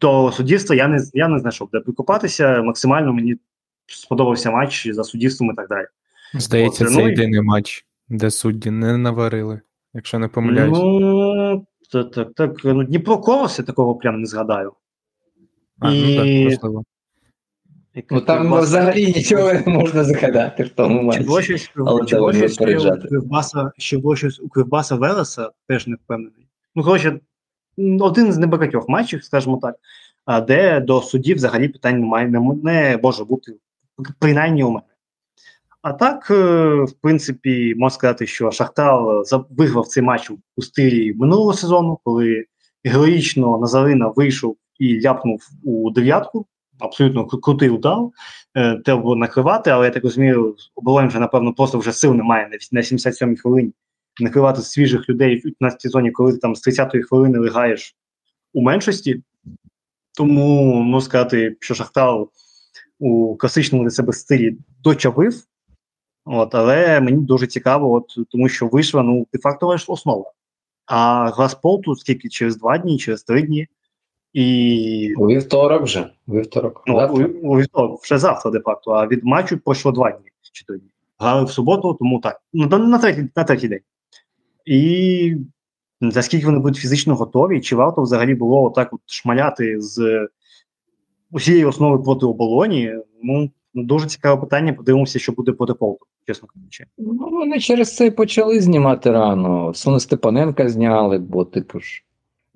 [0.00, 2.62] до суддівства я не я не знайшов, де прикопатися.
[2.62, 3.36] Максимально мені
[3.86, 5.86] сподобався матч за суддівством і так далі.
[6.34, 9.60] Здається, От, це ну і- єдиний матч, де судді не наварили,
[9.94, 10.78] якщо не помиляюсь.
[10.78, 12.64] Ну так, так, так.
[12.64, 14.72] Ну, Дніпро Колос я такого прям не згадаю.
[15.78, 16.84] а, ну так, можливо.
[18.10, 21.20] Ну там Кривбас- взагалі нічого не можна згадати в тому матчі.
[21.24, 22.00] було щось, Але
[22.32, 22.58] щось
[23.04, 26.48] у Кривбаса, було щось у Кривбаса Велеса, теж не впевнений.
[26.74, 27.20] Ну, коротше,
[28.00, 29.76] один з небагатьох матчів, скажімо так,
[30.46, 33.52] де до судів взагалі питань немає, не, не може бути,
[34.18, 34.86] принаймні у мене.
[35.82, 36.34] А так, е,
[36.84, 42.44] в принципі, можна сказати, що Шахтар за- виграв цей матч у стилі минулого сезону, коли
[42.84, 46.46] героїчно Назарина вийшов і ляпнув у дев'ятку.
[46.78, 47.98] Абсолютно кру- крутий удар.
[48.54, 52.48] Е, треба було накривати, але я так розумію, оболонь вже, напевно, просто вже сил немає
[52.72, 53.72] на, 77-й хвилині
[54.20, 57.96] накривати свіжих людей в 15 зоні, коли ти там з 30-ї хвилини лигаєш
[58.52, 59.22] у меншості.
[60.16, 62.26] Тому можна сказати, що Шахтар
[62.98, 65.42] у класичному для себе стилі дочавив.
[66.24, 70.32] От, але мені дуже цікаво, от, тому що вийшла ну, де-факто основа.
[70.86, 73.68] А гра з полту скільки через два дні, через три дні.
[74.36, 76.10] І У вівторок вже.
[76.28, 76.82] Вівторок.
[76.86, 80.78] Ну, у, у вівторок, вже завтра, де-факто, а від матчу пройшло два дні чи три
[80.78, 80.88] дні.
[81.18, 82.40] Грали в суботу, тому так.
[82.52, 83.80] Ну, на, на, третій, на третій день.
[84.64, 85.36] І
[86.00, 90.28] наскільки вони будуть фізично готові, чи варто взагалі було отак от шмаляти з
[91.30, 92.92] усієї основи проти оболоні?
[93.22, 94.72] Ну, дуже цікаве питання.
[94.72, 96.84] Подивимося, що буде по дефолту, чесно кажучи.
[96.98, 99.74] Ну, вони через це почали знімати рано.
[99.74, 102.02] Суна Степаненка зняли, бо, типу ж,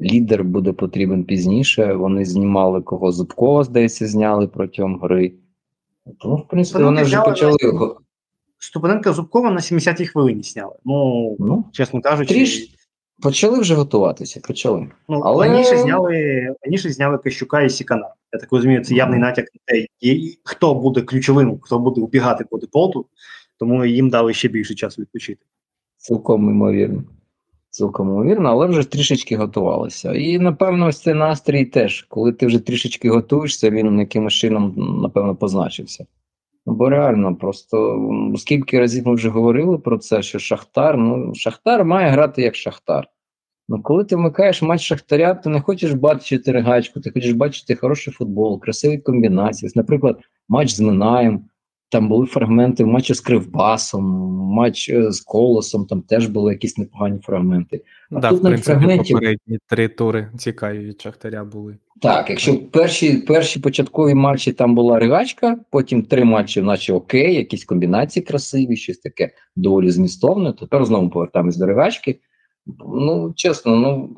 [0.01, 1.93] лідер буде потрібен пізніше.
[1.95, 5.33] Вони знімали кого Зубкова, здається, зняли протягом гри.
[6.19, 7.57] Тому, в принципі, вони вже почали.
[7.63, 7.95] на-
[8.59, 10.75] Ступаненка Зубкова на 70-й хвилині сняли.
[10.85, 12.75] Ну, Ну, чесно кажучи, тріш
[13.23, 14.91] почали вже готуватися, почали.
[15.09, 18.15] Ну, Але- раніше зняли раніше зняли Кащука і Сікана.
[18.33, 19.87] Я так розумію, це явний натяк на те,
[20.45, 23.07] хто буде ключовим, хто буде убігати по дефолту,
[23.59, 25.47] тому їм дали ще більше часу відпочити.
[25.97, 27.03] Цілком ймовірно.
[27.71, 30.13] Цілком ймовірно, але вже трішечки готувалися.
[30.13, 35.37] І, напевно, ось цей настрій теж, коли ти вже трішечки готуєшся, він якимось чином, напевно,
[35.37, 36.07] позначився.
[36.67, 38.01] Бо реально, просто
[38.37, 43.07] скільки разів ми вже говорили про це, що Шахтар, ну, Шахтар має грати як Шахтар.
[43.69, 48.13] Ну, коли ти вмикаєш матч Шахтаря, ти не хочеш бачити ригачку, ти хочеш бачити хороший
[48.13, 49.73] футбол, красиві комбінації.
[49.75, 51.45] Наприклад, матч з Минаєм,
[51.91, 54.05] там були фрагменти матчу з Кривбасом,
[54.55, 57.83] матч е, з Колосом, там теж були якісь непогані фрагменти.
[58.11, 61.77] А Да, тут в принципі, фрагментів- попередні три тури цікаві від Шахтаря були.
[62.03, 67.65] Так, якщо перші, перші початкові матчі там була ригачка, потім три матчі, наче окей, якісь
[67.65, 70.53] комбінації красиві, щось таке доволі змістовне.
[70.53, 72.21] Тепер знову повертаємось до ригачки.
[72.95, 74.11] Ну, чесно, ну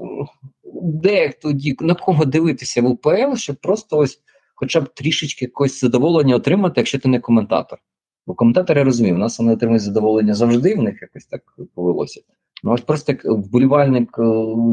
[0.82, 4.20] де тоді на кого дивитися в УПЛ, щоб просто ось
[4.54, 7.78] хоча б трішечки якось задоволення отримати, якщо ти не коментатор.
[8.26, 11.42] Бо коментатори розуміють, у нас вони отримують задоволення завжди, в них якось так
[11.74, 12.20] повелося.
[12.62, 14.24] Ну ось просто як вболівальник е,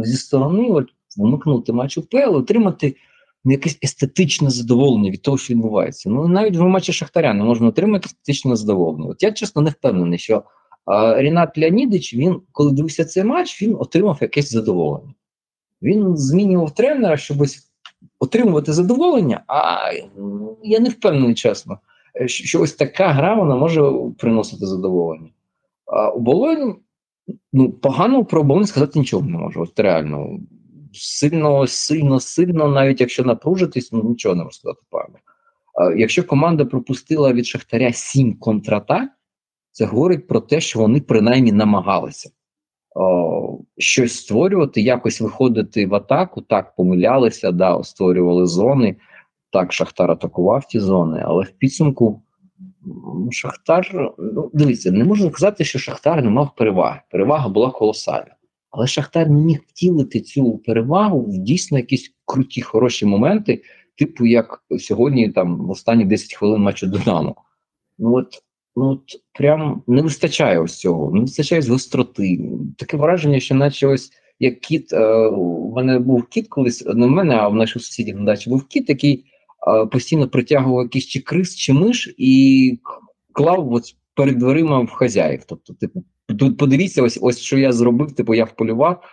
[0.03, 2.95] зі сторони, от вмикнути матч УПЛ, отримати
[3.45, 6.09] ну, якесь естетичне задоволення від того, що відбувається.
[6.09, 9.09] Ну навіть в матчі Шахтаря не можна отримати естетичне задоволення.
[9.09, 10.43] От я чесно не впевнений, що
[10.85, 15.13] а, Рінат Леонідович, він, коли дивився цей матч, він отримав якесь задоволення.
[15.81, 17.37] Він змінював тренера, щоб
[18.19, 19.77] отримувати задоволення, а
[20.17, 21.79] ну, я не впевнений, чесно,
[22.25, 23.81] що ось така гра вона може
[24.17, 25.29] приносити задоволення.
[25.85, 26.75] А у Болоні
[27.53, 29.61] ну, погано про оболонь сказати нічого не можу.
[29.61, 30.39] От реально
[30.93, 35.15] сильно, сильно, сильно, навіть якщо напружитись, ну нічого не можу сказати погано.
[35.97, 39.09] Якщо команда пропустила від Шахтаря сім контратак,
[39.71, 42.31] це говорить про те, що вони принаймні намагалися
[42.95, 46.41] о, щось створювати, якось виходити в атаку.
[46.41, 48.95] Так, помилялися, да, створювали зони.
[49.51, 52.21] Так, Шахтар атакував ті зони, але в підсумку
[53.31, 56.99] Шахтар, ну дивіться, не можна сказати, що Шахтар не мав переваги.
[57.11, 58.35] Перевага була колосальна.
[58.71, 63.63] Але Шахтар не міг втілити цю перевагу в дійсно якісь круті, хороші моменти,
[63.97, 67.35] типу, як сьогодні, там в останні 10 хвилин матчу Динамо.
[67.99, 68.43] Ну от,
[68.79, 72.39] ну от прям не вистачає ось цього, не вистачає з гостроти.
[72.77, 77.09] Таке враження, що наче ось як кіт, е, у мене був кіт колись, не в
[77.09, 79.25] мене, а в наших сусідів на дачі був кіт, який
[79.67, 82.79] е, постійно притягував якийсь чи крис, чи миш і
[83.33, 83.83] клав от
[84.15, 85.43] перед дверима в хазяїв.
[85.47, 86.03] Тобто, типу,
[86.55, 89.03] подивіться, ось ось що я зробив, типу я вполював.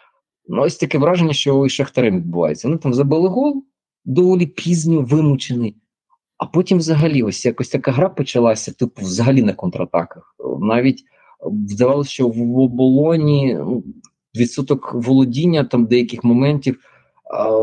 [0.49, 2.69] Ну, ось таке враження, що і Шахтарем відбувається.
[2.69, 3.65] Вони там забили гол,
[4.05, 5.77] доволі пізньо вимучений.
[6.39, 10.37] А потім взагалі ось якось така гра почалася, типу, взагалі на контратаках.
[10.61, 11.05] Навіть
[11.69, 13.85] здавалося, що в оболоні ну,
[14.37, 16.79] відсоток володіння там деяких моментів,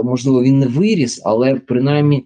[0.04, 2.26] можливо, він не виріс, але принаймні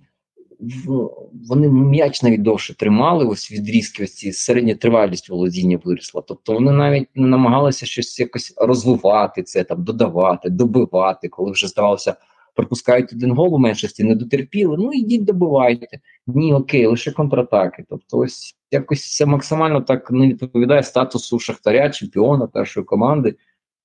[1.47, 6.23] вони м'яч навіть довше тримали, ось відрізки, ось ці середня тривалість володіння виросла.
[6.27, 12.15] Тобто вони навіть не намагалися щось якось розвивати це, там додавати, добивати, коли вже здавалося,
[12.57, 14.75] пропускають один гол у меншості, не дотерпіли.
[14.79, 15.87] Ну ідіть, добивайте.
[16.27, 17.85] Ні, окей, лише контратаки.
[17.89, 23.35] Тобто, ось якось це максимально так не відповідає статусу шахтаря, чемпіона першої команди.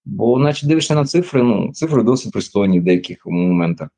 [0.05, 3.89] Бо, наче дивишся на цифри, ну цифри досить пристойні в деяких моментах.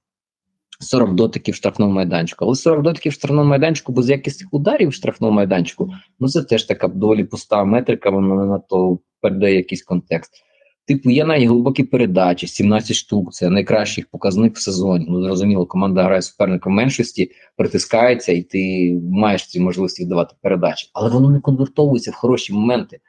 [0.81, 2.45] 40 дотиків в штрафному майданчику.
[2.45, 6.65] Але 40 дотиків в штрафному майданчику без якісних ударів в штрафному майданчику, ну це теж
[6.65, 10.44] така доволі пуста метрика, вона не на то передає якийсь контекст.
[10.87, 15.07] Типу, є навіть глибокі передачі, 17 штук, це найкращий показник в сезоні.
[15.09, 20.91] Ну, зрозуміло, команда грає суперником меншості, притискається, і ти маєш ці можливості віддавати передачі.
[20.93, 23.01] Але воно не конвертовується в хороші моменти.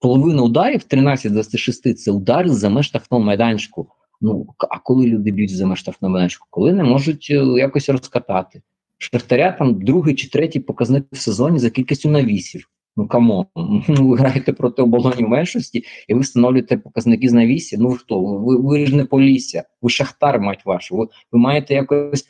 [0.00, 3.88] Половина ударів, 13 26 це удари за меж штрафного майданчику.
[4.20, 6.46] Ну а коли люди б'ють за штрафну майданчику?
[6.50, 8.62] Коли не можуть е, якось розкатати.
[8.98, 12.68] Шахтаря там другий чи третій показник в сезоні за кількістю навісів.
[12.96, 13.46] Ну come on,
[13.88, 17.80] ну, ви граєте проти оболоні меншості, і ви встановлюєте показники з навісів.
[17.80, 18.20] Ну хто?
[18.20, 20.96] Ви, ви ж не полісся, ви шахтар, мать вашу.
[20.96, 22.24] Ви, ви маєте якось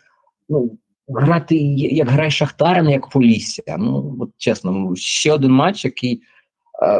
[0.48, 3.76] ну, грати, як грає Шахтар, а не як полісся.
[3.78, 6.22] Ну от чесно, ще один матч, який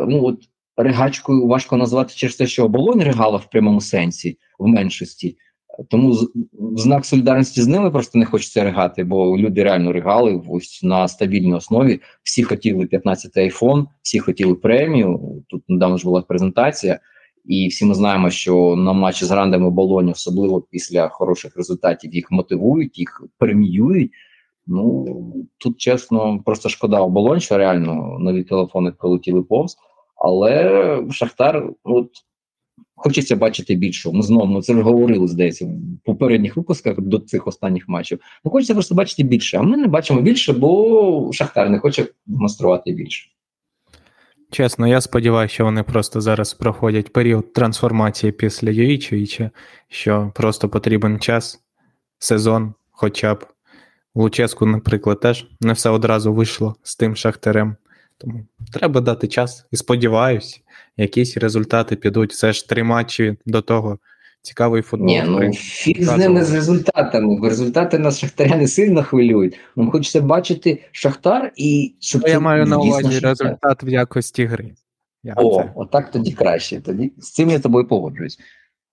[0.09, 5.37] ну от ригачкою важко назвати через те, що оболонь ригала в прямому сенсі в меншості.
[5.89, 6.13] Тому
[6.53, 11.09] в знак солідарності з ними просто не хочеться ригати, бо люди реально ригали ось на
[11.09, 12.01] стабільній основі.
[12.23, 15.43] Всі хотіли 15 айфон, всі хотіли премію.
[15.49, 17.01] Тут недавно ж була презентація,
[17.45, 22.31] і всі ми знаємо, що на матчі з грандами Болоні, особливо після хороших результатів, їх
[22.31, 24.11] мотивують, їх преміюють.
[24.67, 25.07] Ну
[25.59, 29.77] тут чесно, просто шкода оболонь, що реально нові телефони прилетіли повз.
[30.17, 32.09] Але Шахтар, от
[32.97, 34.11] хочеться бачити більше.
[34.13, 35.71] Ми знову ми це вже говорили здається в
[36.05, 38.21] попередніх випусках до цих останніх матчів.
[38.45, 39.59] Ну хочеться просто бачити більше.
[39.59, 43.29] А ми не бачимо більше, бо Шахтар не хоче демонструвати більше.
[44.51, 49.51] Чесно, я сподіваюся, що вони просто зараз проходять період трансформації після Юїчевича,
[49.89, 51.61] що просто потрібен час,
[52.19, 53.47] сезон, хоча б
[54.15, 57.77] Луческу, наприклад, теж не все одразу вийшло з тим шахтарем.
[58.23, 60.61] Тому треба дати час і сподіваюся,
[60.97, 62.33] якісь результати підуть.
[62.33, 63.99] Все ж три матчі до того.
[64.43, 65.09] Цікавий футбол.
[65.09, 67.49] Ні, ну фіг з ними з результатами.
[67.49, 69.59] Результати нас Шахтаря не сильно хвилюють.
[69.77, 74.75] Нам хочеться бачити Шахтар і щоб я маю на увазі результат в якості гри.
[75.23, 75.73] Я О, це...
[75.75, 76.81] отак тоді краще.
[76.81, 78.39] Тоді з цим я тобою погоджуюсь.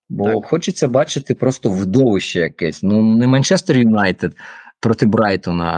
[0.10, 0.46] Бо так.
[0.46, 2.84] хочеться бачити просто вдовище якесь.
[2.84, 4.36] Ну не Манчестер Юнайтед,
[4.80, 5.72] проти Брайтона.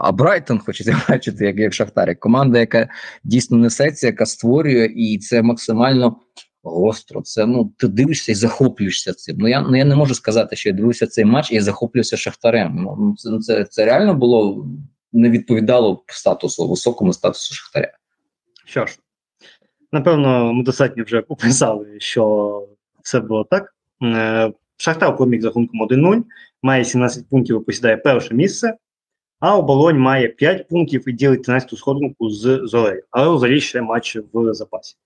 [0.00, 2.88] А Брайтон хочеться бачити, як як Шахтар, як команда, яка
[3.24, 6.16] дійсно несеться, яка створює, і це максимально
[6.62, 7.22] гостро.
[7.22, 9.36] Це ну ти дивишся і захоплюєшся цим.
[9.38, 12.74] Ну я ну я не можу сказати, що я дивився цей матч і захоплююся Шахтарем.
[12.74, 14.66] Ну, ну це це, це реально було
[15.12, 17.92] не відповідало статусу високому статусу Шахтаря.
[18.64, 18.98] Що ж,
[19.92, 22.68] напевно, ми достатньо вже описали, що
[23.02, 23.74] все було так.
[24.78, 26.22] Шахтар поміг за рахунком 1-0,
[26.62, 28.76] має 17 пунктів і посідає перше місце,
[29.40, 33.02] а оболонь має 5 пунктів і ділить 13-ту сходинку з Зорею.
[33.10, 34.96] Але у Зорі ще матч в запасі.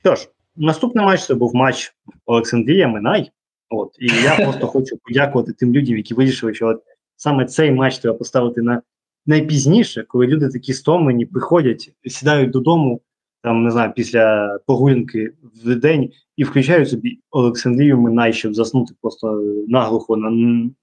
[0.00, 1.94] Що ж, наступний матч це був матч
[2.26, 3.30] Олександрія Минай.
[3.70, 6.82] От, І я просто хочу подякувати тим людям, які вирішили, що от
[7.16, 8.82] саме цей матч треба поставити на
[9.26, 13.00] найпізніше, коли люди такі стомлені приходять, сідають додому,
[13.42, 15.32] там не знаю, після прогулянки
[15.64, 20.30] в день і включають собі Олександрію Минай, щоб заснути просто наглухо на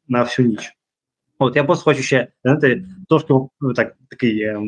[0.07, 0.73] на всю ніч.
[1.39, 3.33] От я просто хочу ще знаєте, трошки
[3.75, 4.61] так, такий е,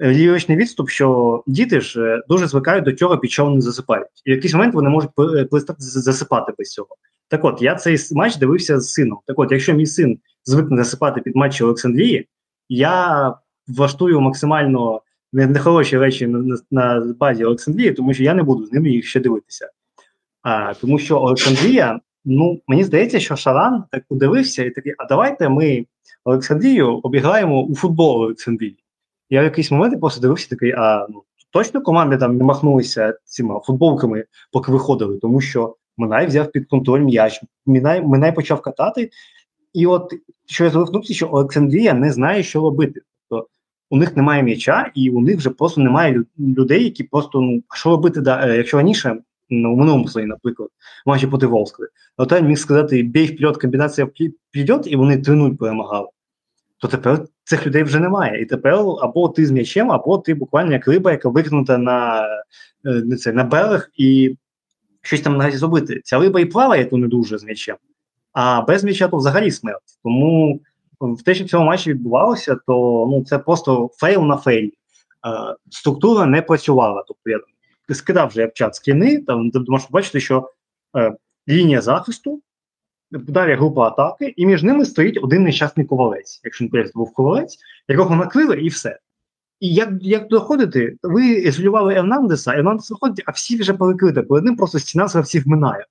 [0.00, 4.08] ліричний відступ, що діти ж е, дуже звикають до цього, під чого вони засипають.
[4.24, 6.88] І в якийсь момент вони можуть перестати засипати без цього.
[7.28, 9.18] Так от, я цей матч дивився з сином.
[9.26, 12.28] Так от, якщо мій син звикне засипати під матчі Олександрії,
[12.68, 13.34] я
[13.68, 15.00] влаштую максимально
[15.32, 19.20] нехороші речі на, на базі Олександрії, тому що я не буду з ними їх ще
[19.20, 19.70] дивитися.
[20.42, 25.48] А, Тому що Олександрія, ну мені здається, що Шаран так подивився і такий, а давайте
[25.48, 25.86] ми
[26.24, 28.78] Олександрію обіграємо у футбол Олександрії.
[29.30, 33.60] Я в якийсь момент просто дивився такий, а ну точно команди там не махнулися цими
[33.64, 39.10] футболками, поки виходили, тому що Минай взяв під контроль м'яч, Минай, Минай почав катати.
[39.72, 40.14] І от
[40.46, 43.00] що я звернувся, що Олександрія не знає, що робити.
[43.92, 47.90] У них немає м'яча, і у них вже просто немає людей, які просто ну що
[47.90, 49.16] робити, да, е, якщо раніше
[49.50, 50.68] ну, у минулому слої, наприклад,
[51.06, 54.08] матчі проти Волської, Отель міг сказати, бій вперед, комбінація
[54.50, 56.08] піде, і вони 3-0 перемагали.
[56.78, 58.42] То тепер цих людей вже немає.
[58.42, 62.22] І тепер або ти з м'ячем, або ти буквально як риба, яка викинута на
[62.86, 64.36] е, не це, на берег і
[65.02, 66.00] щось там наразі зробити.
[66.04, 67.76] Ця риба і плаває, то не дуже з м'ячем,
[68.32, 69.98] а без м'яча то взагалі смерть.
[70.02, 70.60] Тому
[71.02, 74.72] в те, що в цьому матчі відбувалося, то ну це просто fail на fail і.
[75.26, 77.04] Е, структура не працювала.
[77.08, 77.40] Тобто я
[77.94, 80.50] скидав вже в чат скріни, там ти можеш побачити, що
[80.96, 81.12] е,
[81.48, 82.42] лінія захисту,
[83.10, 88.16] далі група атаки, і між ними стоїть один нещасний ковалець, якщо не був ковалець, якого
[88.16, 88.98] накрили, і все.
[89.60, 94.56] І як як доходити, ви ізолювали Ернандеса, Ернандес виходить, а всі вже перекрити, перед ним
[94.56, 95.86] просто стіна з всіх минає.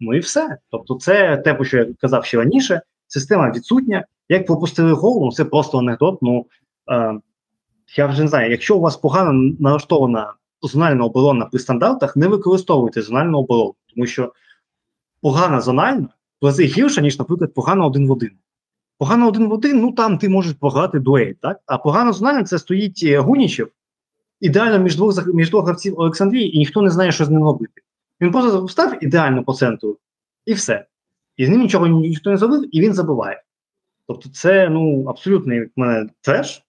[0.00, 0.56] Ну і все.
[0.70, 4.04] Тобто, це те, про що я казав ще раніше, система відсутня.
[4.32, 6.18] Як пропустили гол, ну це просто анекдот.
[6.22, 6.46] Ну
[6.90, 7.20] е,
[7.96, 13.02] я вже не знаю, якщо у вас погано налаштована зональна оборона при стандартах, не використовуйте
[13.02, 14.32] зональну оборону, тому що
[15.22, 16.08] погана зональна
[16.40, 18.30] в рази гірша, ніж, наприклад, погана один в один.
[18.98, 21.60] Погано один в один, ну там ти можеш пограти дуель, так?
[21.66, 23.68] А погано зональна це стоїть е, Гунічев,
[24.40, 27.82] ідеально між двох між двох гравців Олександрії, і ніхто не знає, що з ним робити.
[28.20, 29.98] Він просто запустав ідеально по центру,
[30.46, 30.86] і все.
[31.36, 33.42] І з ним нічого ніхто не зробив, і він забуває.
[34.10, 36.62] Тобто, це ну, абсолютний як мене треш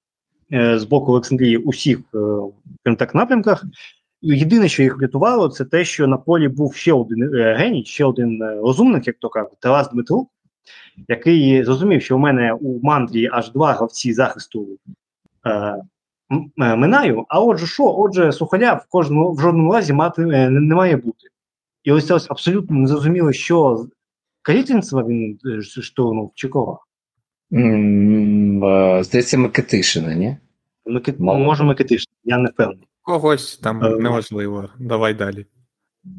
[0.53, 1.99] е, з боку Олександрії у всіх
[2.85, 3.65] е, так, напрямках.
[4.21, 8.05] Єдине, що їх врятувало, це те, що на полі був ще один е, геній, ще
[8.05, 10.29] один е, розумник, як то кажуть, Тарас Дмитрук,
[11.07, 14.67] який зрозумів, що у мене у мандрі аж два гравці захисту
[15.47, 15.75] е,
[16.57, 17.25] минаю.
[17.29, 17.95] А отже, що?
[17.97, 21.27] Отже, сухаля в кожному в жодному разі мати не, не має бути.
[21.83, 23.85] І ось це ось абсолютно не зрозуміло, що
[24.41, 26.79] Калітинцева він штурмив чи кого?
[29.03, 30.37] Здається, Микитишина, ні?
[30.85, 31.19] Микит...
[31.19, 32.87] Може, Микитишина, я не впевнений.
[33.01, 34.69] Когось там uh, неважливо.
[34.79, 35.45] Давай далі.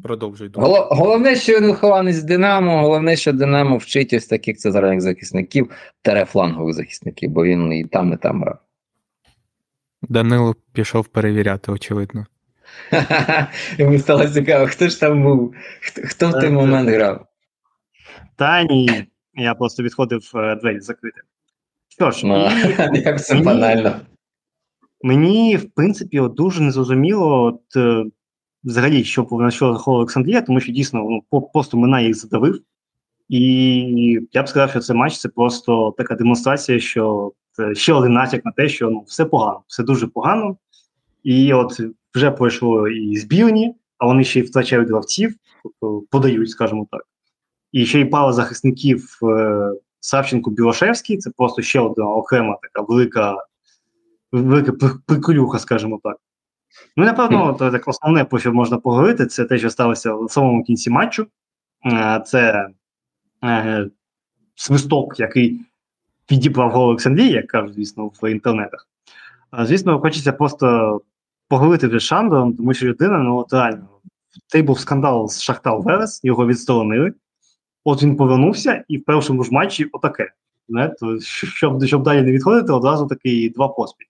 [0.03, 0.51] Продовжуй.
[0.55, 5.71] Гол, головне, що він вихованець з Динамо, головне, що Динамо вчить ось таких центральних захисників,
[6.03, 8.59] терефлангових захисників, бо він і там, і там грав.
[10.03, 12.27] Данило пішов перевіряти, очевидно.
[13.79, 17.27] Йому стало цікаво, хто ж там був, хто, хто в той е, момент грав?
[18.37, 21.21] Та ні, я просто відходив е, двері закрити.
[21.89, 22.35] Що ж, ну,
[22.95, 24.01] як все банально.
[25.03, 28.05] Мені, в принципі, от дуже незрозуміло, от, е,
[28.65, 32.63] взагалі, що на що заховував Олександрія, тому що дійсно ну, просто мене їх задавив.
[33.29, 38.13] І я б сказав, що цей матч це просто така демонстрація, що це ще один
[38.13, 40.57] натяк на те, що ну, все погано, все дуже погано.
[41.23, 41.81] І от
[42.15, 45.35] вже пройшло і збірні, а вони ще й втрачають гравців,
[46.11, 47.03] подають, скажімо так.
[47.73, 53.37] І ще й пара захисників е, Савченко Білошевський це просто ще одна окрема така велика
[54.33, 54.73] велика
[55.07, 56.17] приколюха, скажімо так.
[56.97, 60.65] Ну, напевно, то так основне, про що можна поговорити, це те, що сталося в самому
[60.65, 61.27] кінці матчу.
[61.87, 62.69] Е, це
[63.45, 63.87] е,
[64.55, 65.61] свисток, який
[66.27, 68.89] підібрав гол Олександрії, як кажуть, звісно, в інтернетах.
[69.59, 71.01] Звісно, хочеться просто
[71.49, 73.89] поговорити вже з Шандором, тому що людина, ну от реально,
[74.47, 77.13] цей був скандал з Шахтар Верес, його відсторонили.
[77.85, 80.33] От він повернувся, і в першому ж матчі отаке.
[80.69, 81.07] Знаєте,
[81.55, 84.07] щоб щоб далі не відходити, одразу такий два поспіль.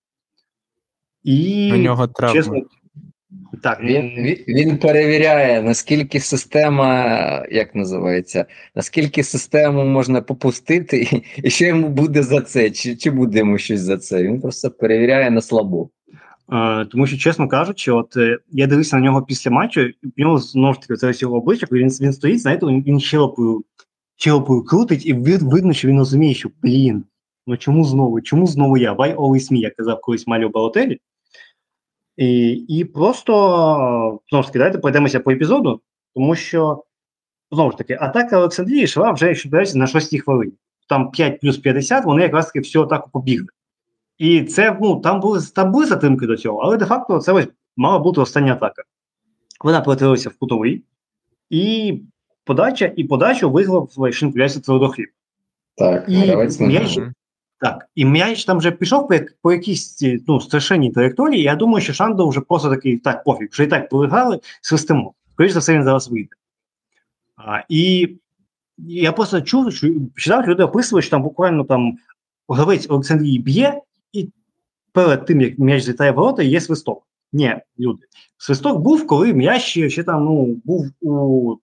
[1.24, 2.34] І У нього травма.
[2.34, 2.62] чесно,
[3.62, 11.50] Так, Він, він, він перевіряє, наскільки система, як називається, наскільки систему можна попустити, і, і
[11.50, 14.22] що йому буде за це, чи, чи буде йому щось за це.
[14.22, 15.90] Він просто перевіряє на слабо.
[16.53, 20.12] Е, тому що, чесно кажучи, от е, я дивився на нього після матчу, і в
[20.16, 23.64] нього знову ж таки це його обличчя, він, він стоїть, знаєте, він, щелепою,
[24.16, 27.05] щелепою крутить, і вид, видно, що він розуміє, що блін,
[27.46, 28.20] ну чому знову?
[28.20, 28.92] Чому знову я?
[28.92, 31.00] Why always me, як казав колись Маліо Балотелі.
[32.16, 33.32] І, і просто
[34.30, 35.80] знову ж таки, давайте пройдемося по епізоду,
[36.14, 36.84] тому що
[37.50, 40.53] знову ж таки, атака Олександрії йшла вже якщо дивитися, на 6 хвилині.
[40.88, 43.46] Там 5 плюс 50, вони якраз таки всю атаку побігли.
[44.18, 47.98] І це ну, там були там були затримки до цього, але де-факто це ось мала
[47.98, 48.82] бути остання атака.
[49.60, 50.84] Вона перетворилася в кутовий,
[51.50, 52.00] і
[52.44, 55.08] подача, і подачу виграв Шинкулясі Твердохліб.
[55.76, 56.98] Так, І м'яч,
[57.60, 61.42] так, і м'яч там вже пішов по, по якійсь ну, страшенній траєкторії.
[61.42, 65.14] Я думаю, що Шандо вже просто такий так, пофіг, вже і так полегали, свистимо.
[65.32, 66.30] Скоріше за все, він зараз вийде.
[67.36, 68.08] А, і
[68.78, 71.98] я просто чув, що читав, люди описували, що там буквально там
[72.48, 73.80] гравець Олександрії б'є,
[74.93, 77.03] перед тим, як м'яч злітає в ворота, є свисток.
[77.32, 78.03] Ні, люди.
[78.38, 81.57] Свисток був, коли м'яч ще, ще там ну, був у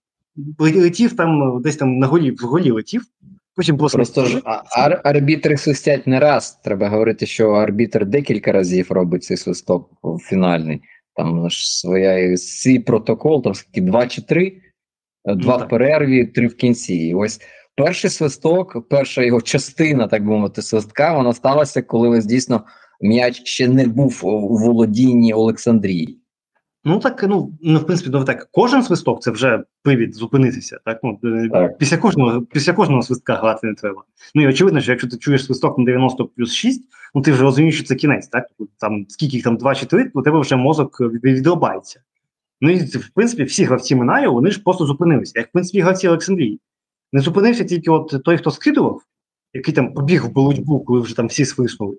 [0.59, 3.01] летів там десь там на голі, в голі летів.
[3.55, 4.41] Потім просто, Просто ж
[4.77, 6.59] ар- арбітри свистять не раз.
[6.63, 9.89] Треба говорити, що арбітр декілька разів робить цей свисток
[10.21, 10.81] фінальний.
[11.15, 14.61] Там ж своя свій протокол, там скільки два чи три,
[15.25, 15.67] Е, два так.
[15.67, 16.95] в перерві, три в кінці.
[16.95, 17.41] І ось
[17.75, 22.63] перший свисток, перша його частина, так би мовити, свистка, вона сталася, коли ось дійсно
[23.01, 26.19] м'яч ще не був у володінні Олександрії.
[26.83, 30.79] Ну так, ну, ну в принципі, ну так, кожен свисток це вже привід зупинитися.
[30.85, 31.77] Так, ну е, Так.
[31.77, 34.03] після кожного після кожного свистка грати не треба.
[34.35, 36.81] Ну і очевидно, що якщо ти чуєш свисток на 90 плюс 6,
[37.15, 38.45] ну ти вже розумієш, що це кінець, так?
[38.79, 42.01] Там скільки їх там 2 чи 3, у тебе вже мозок від- відрубається.
[42.61, 45.33] Ну і в принципі всі гравці Минаю, вони ж просто зупинилися.
[45.35, 46.59] Як в принципі гравці Олександрії.
[47.13, 49.01] Не зупинився тільки от той, хто скидував,
[49.53, 51.97] який там побіг в боротьбу, коли вже там всі свиснули.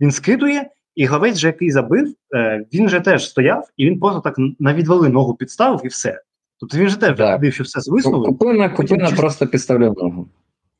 [0.00, 4.20] Він скидує, і гравець, же, який забив, е, він же теж стояв, і він просто
[4.20, 6.20] так на відвали ногу підставив і все.
[6.60, 8.26] Тобто він же теж ходив, що все свиснули.
[8.28, 10.28] Купина, купина чисто- просто підставляв ногу.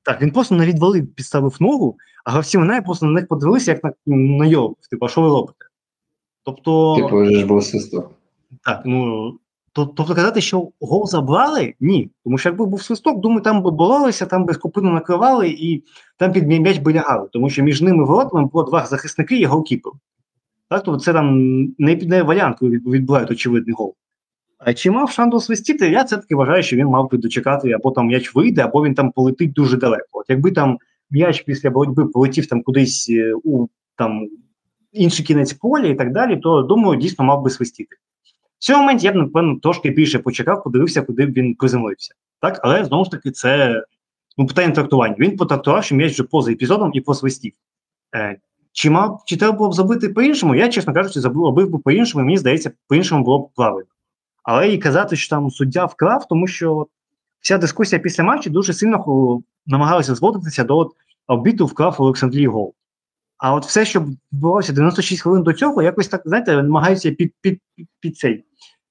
[0.02, 3.84] Так, він просто на відвали підставив ногу, а гравці Минаю просто на них подивилися, як
[3.84, 5.58] на, на йоб, типу, а що ви робите?
[6.44, 8.10] Тобто, Типу, вже ж був свисток.
[8.64, 9.38] так, ну.
[9.72, 11.74] То- Тобто казати, що гол забрали?
[11.80, 12.10] Ні.
[12.24, 15.84] Тому що якби був свисток, думаю, там би боролися, там би скупину накривали і
[16.16, 17.28] там під м'яч би лягали.
[17.32, 19.92] Тому що між ними воротами було два захисники і голкіпер.
[20.68, 21.36] Так, тобто це там
[21.78, 23.94] не піде варіант, коли відбувають очевидний гол.
[24.58, 25.90] А чи мав Шандо свистіти?
[25.90, 29.10] Я все-таки вважаю, що він мав би дочекати, або там м'яч вийде, або він там
[29.12, 30.06] полетить дуже далеко.
[30.12, 30.78] От якби там
[31.10, 33.66] м'яч після боротьби полетів там кудись е, у
[33.96, 34.28] там
[34.92, 37.96] інший кінець поля і так далі, то думаю, дійсно мав би свистіти.
[38.60, 42.14] В цьому моменті я б, напевно, трошки більше почекав, подивився, куди б він приземлився.
[42.40, 43.82] Так, але знову ж таки, це
[44.38, 45.16] ну, питання трактування.
[45.18, 47.52] Він потрактував, що м'яч вже поза епізодом і посвистів.
[48.16, 48.38] Е,
[48.72, 50.54] чи мав чи треба було б забити по-іншому?
[50.54, 53.88] Я, чесно кажучи, забив, робив би по-іншому, і мені здається, по-іншому було б правильно.
[54.42, 56.86] Але і казати, що там суддя вкрав, тому що
[57.40, 60.92] вся дискусія після матчу дуже сильно намагалася зводитися до от,
[61.26, 62.74] обіту вкрав Олександрій гол.
[63.40, 67.58] А от все, що відбувалося 96 хвилин до цього, якось так, знаєте, намагаються під, під,
[67.76, 68.44] під, під цей.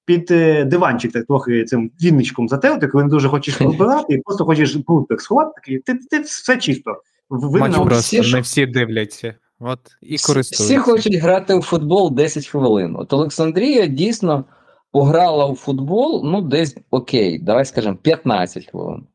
[0.05, 4.45] Під е, диванчик так трохи цим вінничком затерти, коли не дуже хочеш прибирати, і просто
[4.45, 7.01] хочеш брутик сховати, такий, ти, ти, ти все чисто.
[7.29, 9.35] Ви просто всі не всі дивляться.
[9.59, 10.63] От і користуються.
[10.63, 12.95] Всі хочуть грати у футбол 10 хвилин.
[12.95, 14.45] От Олександрія дійсно
[14.91, 19.07] пограла у футбол, ну, десь окей, давай скажемо, 15 хвилин.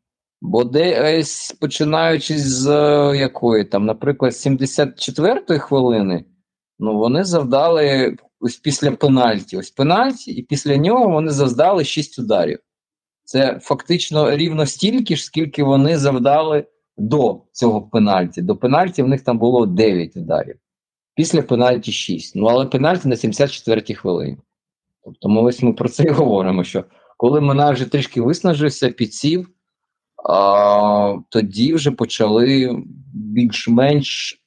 [0.47, 6.25] Бо десь починаючи з е, якої там, наприклад, 74-ї хвилини,
[6.79, 9.57] ну вони завдали ось після пенальті.
[9.57, 12.59] Ось пенальті, і після нього вони завдали 6 ударів.
[13.25, 16.67] Це фактично рівно стільки ж, скільки вони завдали
[16.97, 18.43] до цього пенальті.
[18.43, 20.57] До пенальті в них там було 9 ударів.
[21.15, 22.37] Після пенальті 6.
[22.37, 24.37] Ну, але пенальті на 74-й хвилині.
[25.05, 26.85] Тобто ми ось ми про це і говоримо, що
[27.17, 29.54] коли Мина вже трішки виснажився, підсів,
[30.29, 32.77] а, тоді вже почали
[33.15, 34.41] більш-менш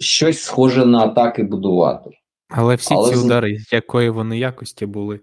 [0.00, 2.10] щось схоже на атаки будувати.
[2.50, 5.20] Але всі Але ці з- удари, якої вони якості були.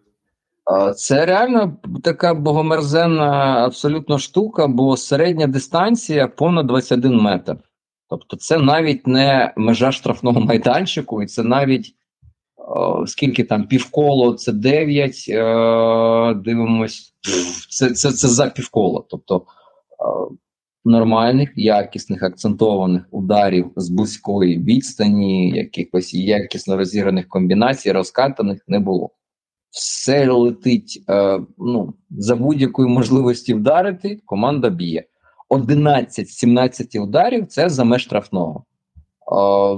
[0.95, 3.25] Це реально така богомерзенна
[3.65, 7.57] абсолютно штука, бо середня дистанція понад 21 метр.
[8.09, 11.95] Тобто, це навіть не межа штрафного майданчику, і це навіть
[13.05, 17.13] скільки там півколо, це 9, е, дивимось,
[17.70, 19.05] це, це, це за півколо.
[19.09, 19.43] Тобто е,
[20.86, 29.09] нормальних, якісних, акцентованих ударів з близької відстані, якихось якісно розіграних комбінацій, розкатаних не було.
[29.72, 35.03] все летить е, ну, за будь-якої можливості вдарити, команда б'є.
[35.49, 38.65] 11-17 ударів це за меж штрафного.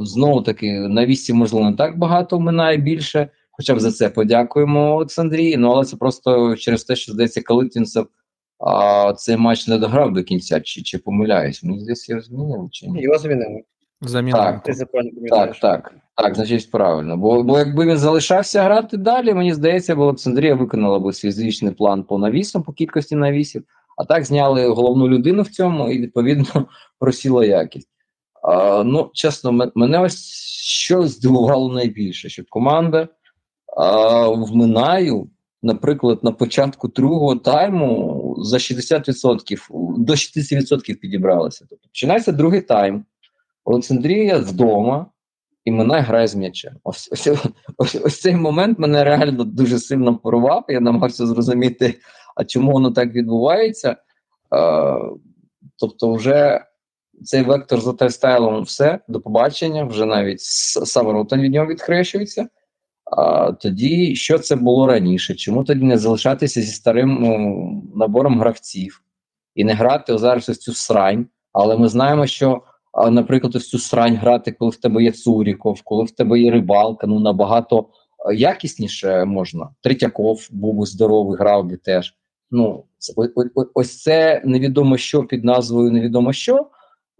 [0.01, 3.29] Знову таки, на вісі, можливо, не так багато минає більше.
[3.51, 5.57] Хоча б за це подякуємо Олександрії.
[5.57, 8.07] Ну але це просто через те, що здається, Калитвінцев
[8.59, 11.63] а, цей матч не дограв до кінця, чи чи помиляюсь.
[11.63, 13.01] Мені здається, його змінили чи ні?
[13.01, 13.61] Його замінили.
[14.01, 14.43] Замінили.
[14.43, 14.63] Так.
[14.63, 14.73] Ти
[15.29, 17.17] Так, так, так, значить, правильно.
[17.17, 21.73] Бо, бо якби він залишався грати далі, мені здається, бо Олександрія виконала би свій звичний
[21.73, 23.63] план по навісам, по кількості навісів,
[23.97, 26.67] а так зняли головну людину в цьому і відповідно
[26.99, 27.90] просіла якість.
[28.41, 33.07] А, ну, чесно, мене ось що здивувало найбільше, що команда
[33.77, 35.29] а, в Минаю,
[35.63, 39.57] наприклад, на початку другого тайму за 60%
[39.97, 41.65] до 60% підібралася.
[41.69, 43.05] Тобто починається другий тайм.
[43.65, 45.05] Олександрія вдома,
[45.65, 46.73] і Минай грає з м'ячем.
[46.83, 47.27] Ось, ось,
[47.77, 50.65] ось, ось цей момент мене реально дуже сильно порвав.
[50.67, 51.99] Я намагався зрозуміти,
[52.35, 53.89] а чому воно так відбувається.
[53.91, 53.97] Е,
[55.77, 56.65] тобто, вже
[57.23, 60.97] цей вектор за тайстайлом все, до побачення, вже навіть с-
[61.33, 62.47] від нього відхрещується.
[63.17, 65.35] А тоді що це було раніше?
[65.35, 69.01] Чому тоді не залишатися зі старим ну, набором гравців
[69.55, 71.25] і не грати зараз ось цю срань?
[71.53, 72.61] Але ми знаємо, що,
[73.11, 77.07] наприклад, ось цю срань грати, коли в тебе є Цуріков, коли в тебе є рибалка,
[77.07, 77.85] ну набагато
[78.33, 79.69] якісніше можна.
[79.81, 82.15] Третьяков був здоровий, грав би теж.
[82.51, 82.83] Ну,
[83.73, 86.67] ось це невідомо що під назвою невідомо що.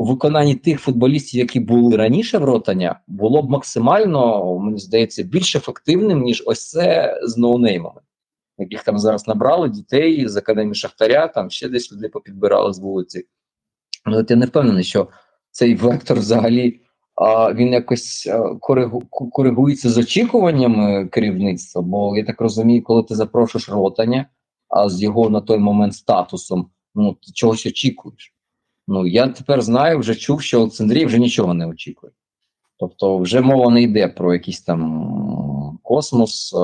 [0.02, 5.56] У виконанні тих футболістів, які були раніше в ротаня, було б максимально, мені здається, більш
[5.56, 8.02] ефективним, ніж ось це з ноунеймами,
[8.58, 13.26] яких там зараз набрали дітей з академії Шахтаря, там ще десь люди попідбирали з вулиці.
[14.06, 15.08] Ну, от я не впевнений, що
[15.52, 16.82] цей вектор взагалі
[17.16, 18.30] а, він якось
[18.60, 21.82] коригу, коригується з очікуваннями керівництва.
[21.82, 24.26] Бо я так розумію, коли ти запрошуєш ротаня,
[24.70, 28.34] а з його на той момент статусом, ну ти чогось очікуєш.
[28.88, 32.14] Ну я тепер знаю, вже чув, що Олександрія вже нічого не очікує.
[32.78, 36.58] Тобто, вже мова не йде про якийсь там космос, е,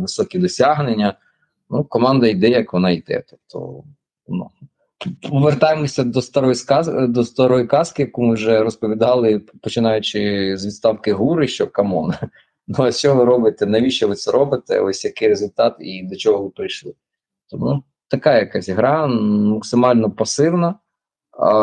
[0.00, 1.14] високі досягнення.
[1.70, 3.24] Ну, команда йде, як вона йде.
[3.30, 3.84] Тобто,
[4.28, 4.50] ну,
[5.30, 6.88] повертаємося до старої сказ...
[7.08, 12.12] до старої казки, яку ми вже розповідали, починаючи з відставки гури, що come on.
[12.70, 13.66] Ну, а що ви робите?
[13.66, 14.80] Навіщо ви це робите?
[14.80, 16.94] Ось який результат і до чого ви прийшли?
[17.50, 20.74] Тому така якась гра максимально пасивна,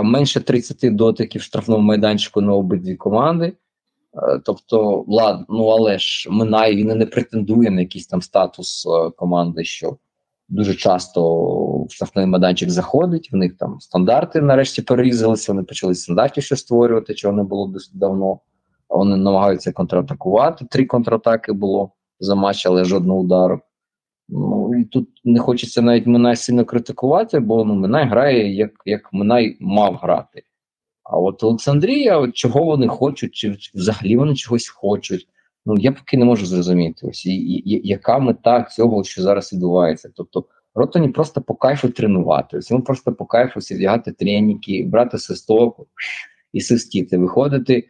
[0.04, 3.46] менше 30 дотиків в штрафному майданчику на обидві команди.
[3.46, 8.88] Е, Тобто, ладно, ну але ж Минай він і не претендує на якийсь там статус
[8.88, 9.98] е, команди, що
[10.50, 11.22] дуже часто
[11.84, 13.32] в штрафний майданчик заходить.
[13.32, 15.52] В них там стандарти нарешті перерізалися.
[15.52, 18.40] Вони почали стандартів ще створювати, чого не було досить давно.
[18.90, 20.66] Вони намагаються контратакувати.
[20.66, 23.62] Три контратаки було за матч, але жодного удару.
[24.30, 29.14] Ну і тут не хочеться навіть Минай сильно критикувати, бо ну Минай грає як, як
[29.14, 30.44] Минай мав грати.
[31.04, 35.28] А от Олександрія, от чого вони хочуть, чи, взагалі вони чогось хочуть.
[35.66, 39.54] Ну я поки не можу зрозуміти, ось і, і, і- яка мета цього, що зараз
[39.54, 40.10] відбувається.
[40.16, 40.46] Тобто,
[40.76, 42.60] Ротані просто по кайфу тренувати.
[42.70, 45.88] Йому просто по кайфу сідягати треніки, брати свисток
[46.54, 47.90] і свистіти, виходити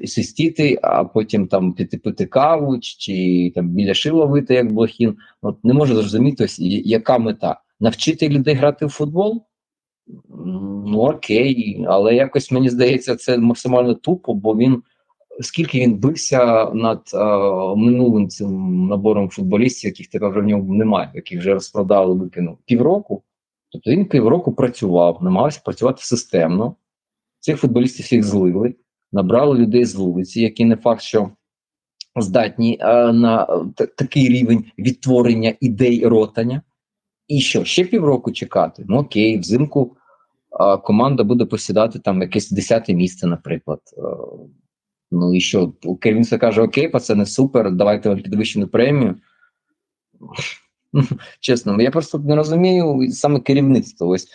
[0.00, 5.16] і свистіти, а потім там піти пити каву, чи, там біля шила вити, як блохін.
[5.42, 7.60] От не можу зрозуміти, ось яка мета.
[7.80, 9.44] Навчити людей грати в футбол?
[10.86, 14.82] Ну окей, але якось мені здається, це максимально тупо, бо він
[15.40, 17.18] скільки він бився над е,
[17.76, 23.22] минулим цим набором футболістів, яких тепер в ньому немає, яких вже розпродали, викинув півроку.
[23.72, 26.76] Тобто він півроку працював, намагався працювати системно.
[27.40, 28.74] Цих футболістів всіх злили,
[29.12, 31.30] набрали людей з вулиці, які не факт, що
[32.16, 33.46] здатні е, на
[33.80, 36.62] е, такий рівень відтворення ідей ротання.
[37.28, 38.84] І що, ще півроку чекати?
[38.88, 39.96] Ну окей, взимку
[40.50, 43.80] а, команда буде посідати там якесь десяте місце, наприклад.
[43.98, 44.02] Е,
[45.14, 45.72] Ну і що?
[46.00, 49.16] Керівництво каже: Окей, пацани, супер, давайте вам підвищену премію.
[50.94, 51.04] Ну,
[51.40, 54.08] Чесно, я просто не розумію саме керівництво.
[54.08, 54.28] Ось е,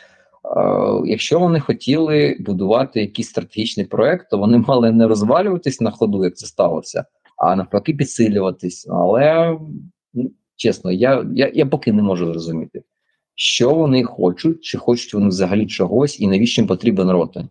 [1.05, 6.35] якщо вони хотіли будувати якийсь стратегічний проект, то вони мали не розвалюватись на ходу, як
[6.35, 7.05] це сталося,
[7.37, 8.87] а навпаки, підсилюватись.
[8.89, 9.57] Але
[10.13, 12.83] ну, чесно, я, я, я поки не можу зрозуміти,
[13.35, 17.49] що вони хочуть, чи хочуть вони взагалі чогось, і навіщо їм потрібен ротань.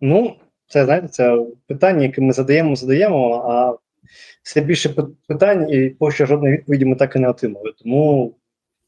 [0.00, 0.36] Ну,
[0.66, 3.76] це знаєте, це питання, яке ми задаємо, задаємо, а
[4.42, 4.94] все більше
[5.26, 7.72] питань, і поки що жодної відповіді ми так і не отримали.
[7.78, 8.34] Тому,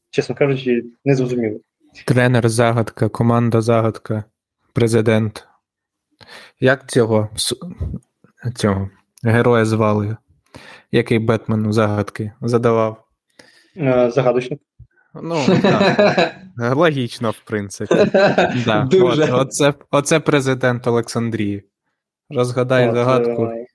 [0.09, 1.59] чесно кажучи, не зрозуміло.
[2.05, 4.23] Тренер загадка, команда загадка,
[4.73, 5.47] президент.
[6.59, 7.29] Як цього,
[8.55, 8.89] цього
[9.23, 10.17] героя звали?
[10.91, 13.03] Який Бетмену загадки задавав?
[13.77, 14.59] Е, Загадочник.
[15.21, 16.35] Ну, так.
[16.57, 17.95] Логічно, в принципі.
[18.65, 18.87] Да.
[18.91, 19.23] Дуже.
[19.23, 21.63] От, оце, оце президент Олександрії.
[22.29, 23.45] Розгадай От, загадку.
[23.45, 23.65] е,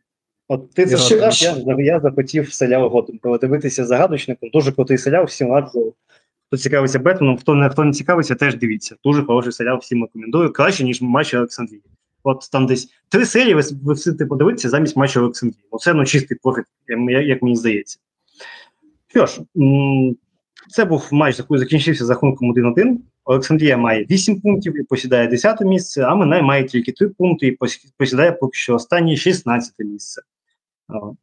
[0.48, 4.50] От ти це сказав, що- я, я захотів серіал Готем подивитися загадочником.
[4.52, 5.94] Дуже крутий серіал, всім раджу.
[6.52, 8.96] Хто цікавиться Бетменом, хто не, хто не цікавиться, теж дивіться.
[9.04, 10.52] Дуже хороший серіал, всім рекомендую.
[10.52, 11.82] Краще, ніж матч Олександрії.
[12.22, 15.64] От там десь три серії ви, ви всі подивитися замість матчу Олександрії.
[15.70, 16.64] Оце ну, чистий профіт,
[17.08, 17.98] як, мені здається.
[19.08, 19.40] Що ж,
[20.70, 22.96] це був матч, який закінчився за рахунком 1-1.
[23.24, 27.58] Олександрія має 8 пунктів і посідає 10 місце, а Минай має тільки 3 пункти і
[27.98, 30.22] посідає поки що останнє 16 місце.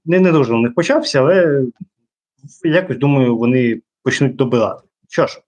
[0.06, 1.64] Не, не дуже у них почався, але
[2.64, 4.89] якось думаю, вони почнуть добирати.
[5.10, 5.39] Що ж,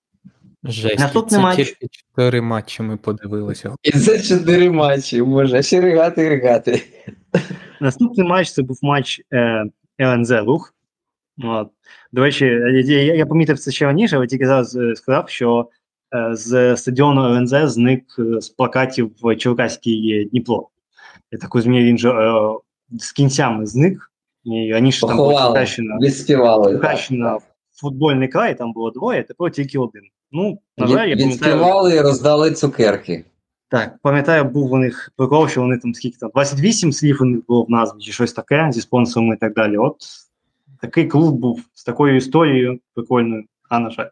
[0.64, 1.56] Жесть, Наступний це матч.
[1.56, 3.76] тільки чотири матчі ми подивилися.
[3.84, 6.82] І це чотири матчі, може, ще ригати, ригати.
[7.82, 9.66] наступний матч це був матч е,
[10.02, 10.74] ЛНЗ Рух.
[11.44, 11.68] От.
[12.12, 15.70] До речі, я, я, я помітив це ще раніше, але тільки зараз е, сказав, що
[16.16, 20.68] е, з стадіону ЛНЗ зник е, з плакатів в Черкаський Дніпро.
[21.32, 22.32] Я так розумію, він же е,
[23.00, 24.12] з кінцями зник.
[24.44, 26.72] І раніше там була Поховали, Черкащина, відспівали.
[26.72, 27.38] Черкащина
[27.82, 30.02] футбольний край, там було двоє, тепер тільки один.
[30.32, 31.30] Ну, на жаль, я пам'ятаю.
[31.30, 33.26] Відспівали і роздали цукерки.
[33.70, 37.42] Так, пам'ятаю, був у них прикол, що вони там скільки там 28 слів у них
[37.48, 39.78] було в назві, чи щось таке зі спонсорами і так далі.
[39.78, 39.96] От
[40.82, 44.10] такий клуб був з такою історією прикольною, а на жаль.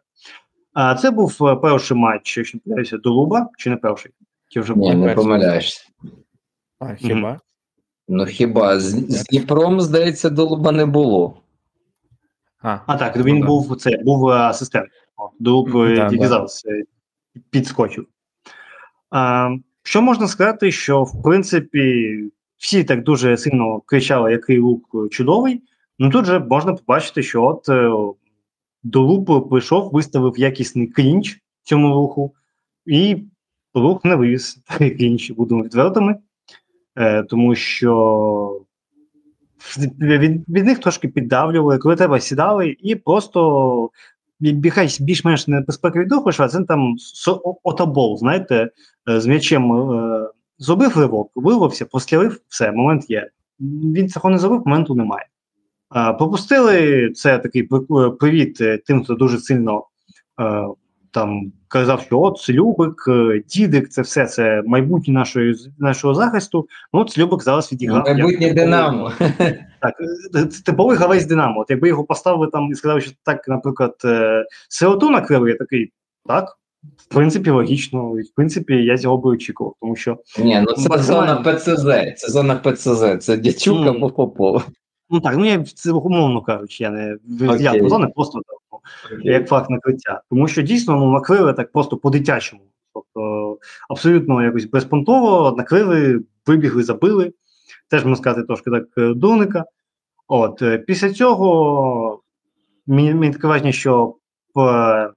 [0.72, 4.12] А це був е, перший матч, якщо не помиляюся, до Луба, чи не перший?
[4.48, 5.82] Чи вже Ні, не помиляєшся.
[6.78, 7.40] А, хіба?
[8.08, 11.36] Ну хіба з, з Дніпром, здається, долуба не було.
[12.62, 13.46] А, А так, ну він да.
[13.46, 14.88] був це, був е, асистент.
[16.10, 16.84] Тільки зараз е,
[17.50, 18.06] підскочив.
[19.10, 19.50] А,
[19.82, 22.14] що можна сказати, що в принципі
[22.56, 25.62] всі так дуже сильно кричали, який лук чудовий.
[25.98, 27.90] Ну тут же можна побачити, що от е,
[28.82, 32.34] до лупу прийшов, виставив якісний клінч в цьому руху,
[32.86, 33.24] і
[33.74, 36.16] рух не вивіз клінч, будемо відвертими,
[36.96, 38.60] е, тому що
[40.00, 43.90] від, від них трошки піддавлювали, коли треба сідали, і просто
[44.40, 46.96] біхай більш-менш небезпековий дух вийшов, а це там
[47.62, 48.70] отобол, знаєте,
[49.08, 53.30] е, з м'ячем е, зробив ривок, вирвався, пострілив, все, момент є.
[53.94, 55.26] Він цього не зробив, моменту немає.
[55.96, 57.62] Е, Пропустили це такий
[58.20, 59.84] привіт тим, хто дуже сильно
[61.10, 66.68] там казав, що от Целюбик, е, Дідик, це все це майбутнє нашої, нашого захисту.
[66.92, 68.04] Ну, от Целюбик зараз відіграв.
[68.04, 69.12] Майбутнє типовий- Динамо.
[69.82, 69.94] Так,
[70.36, 71.60] е, це типовий гравець Динамо.
[71.60, 75.92] От якби його поставили там і сказали, що так, наприклад, е, Сироту накрили, я такий,
[76.28, 76.56] так,
[76.96, 80.88] в принципі, логічно, і в принципі, я цього би очікував, тому що Ні, ну це
[80.88, 81.42] Максимально.
[81.42, 81.84] зона ПЦЗ.
[82.16, 83.18] Це зона ПЦЗ.
[83.24, 83.88] Це Дячук Мгм.
[83.88, 84.66] або Попов.
[85.10, 87.82] Ну так, ну я це умовно кажучи, я не я Окей.
[87.82, 88.58] не просто так, ну,
[89.22, 90.20] як факт накриття.
[90.30, 92.62] Тому що дійсно ну, накрили так просто по-дитячому.
[92.94, 97.32] Тобто абсолютно якось безпонтово накрили, вибігли, забили.
[97.88, 99.64] Теж можна сказати трошки так е, дурника.
[100.28, 102.20] От е, після цього
[102.86, 104.14] мені, мені таке враження, що
[104.58, 105.10] е,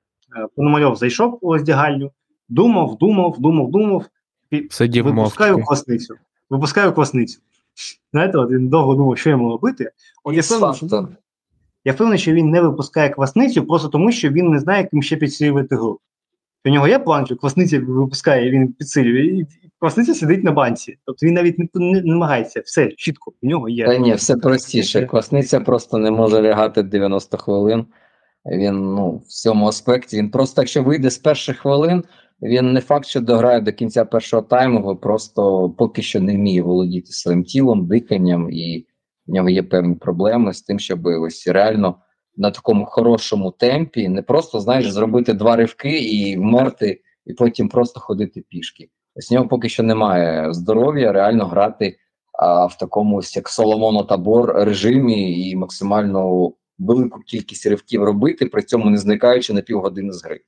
[0.55, 2.11] Пономарьов зайшов у роздягальню,
[2.49, 4.05] думав, думав, думав, думав,
[4.51, 5.67] і Сидів випускаю мовчки.
[5.67, 6.15] квасницю.
[6.49, 7.39] Випускаю квасницю.
[8.11, 9.91] Знаєте, от він довго думав, що йому робити.
[10.23, 11.07] От я впевнений, що.
[11.85, 15.15] Я впевнений, що він не випускає квасницю просто тому, що він не знає, яким ще
[15.15, 15.99] підсилювати гру.
[16.65, 19.47] У нього є план, що квасниця випускає, він підсилює, і
[19.79, 20.97] квасниця сидить на банці.
[21.05, 22.61] Тобто він навіть не, не, намагається.
[22.65, 23.85] Все, чітко, у нього є.
[23.85, 25.05] Та ні, все простіше.
[25.05, 27.85] Квасниця просто не може лягати 90 хвилин.
[28.45, 30.17] Він ну, в цьому аспекті.
[30.17, 32.03] Він просто, якщо вийде з перших хвилин,
[32.41, 36.61] він не факт, що дограє до кінця першого тайму, бо просто поки що не вміє
[36.61, 38.85] володіти своїм тілом, диханням, і
[39.27, 41.95] в нього є певні проблеми з тим, щоб ось реально
[42.37, 47.99] на такому хорошому темпі не просто знаєш зробити два ривки і вмерти, і потім просто
[47.99, 48.89] ходити пішки.
[49.15, 51.97] Ось нього поки що немає здоров'я реально грати
[52.39, 58.89] а, в такому як Соломоно табор режимі і максимально велику кількість ривків робити, при цьому
[58.89, 60.41] не зникаючи на півгодини з гри.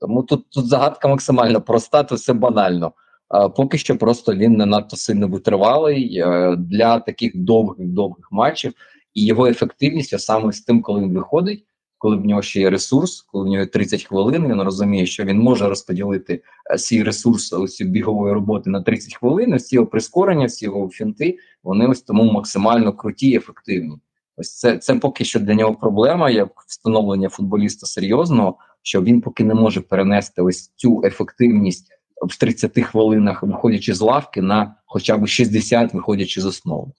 [0.00, 2.92] Тому тут, тут загадка максимально проста, то все банально.
[3.34, 8.72] А, поки що просто він не надто сильно витривалий е, для таких довгих довгих матчів,
[9.14, 11.64] і його ефективність саме з тим, коли він виходить,
[11.98, 15.24] коли в нього ще є ресурс, коли в нього є 30 хвилин, він розуміє, що
[15.24, 19.58] він може розподілити е, свій ресурс ось бігової роботи на 30 хвилин.
[19.58, 23.96] Ці його прискорення, всі його фінти, вони ось тому максимально круті і ефективні.
[24.36, 29.44] Ось це, це поки що для нього проблема, як встановлення футболіста серйозного, що він поки
[29.44, 31.90] не може перенести ось цю ефективність
[32.26, 36.90] в 30 хвилинах, виходячи з лавки, на хоча б 60, виходячи з основи.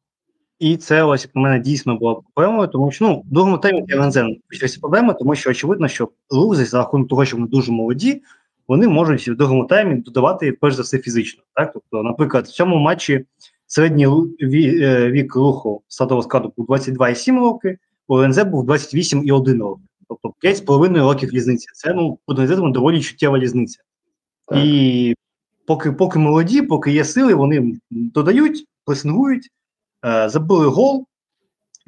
[0.59, 4.17] І це ось на мене дійсно було проблемою, тому що ну в другому таймі ЛНЗ
[4.49, 8.21] почалися проблеми, тому що очевидно, що лузи за рахунок того, що вони дуже молоді,
[8.67, 11.43] вони можуть в другому таймі додавати перш за все фізично.
[11.53, 13.26] Так, тобто, наприклад, в цьому матчі
[13.67, 19.82] середній е, вік руху статового складу був 22,7 роки, у ЛНЗ був 28,1 роки.
[20.07, 21.67] Тобто 5,5 років різниці.
[21.73, 23.80] Це ну подивитися доволі чуттєва різниця.
[24.48, 24.58] Так.
[24.66, 25.16] І
[25.66, 29.50] поки поки молоді, поки є сили, вони додають, пресингують,
[30.06, 31.06] е, забили гол.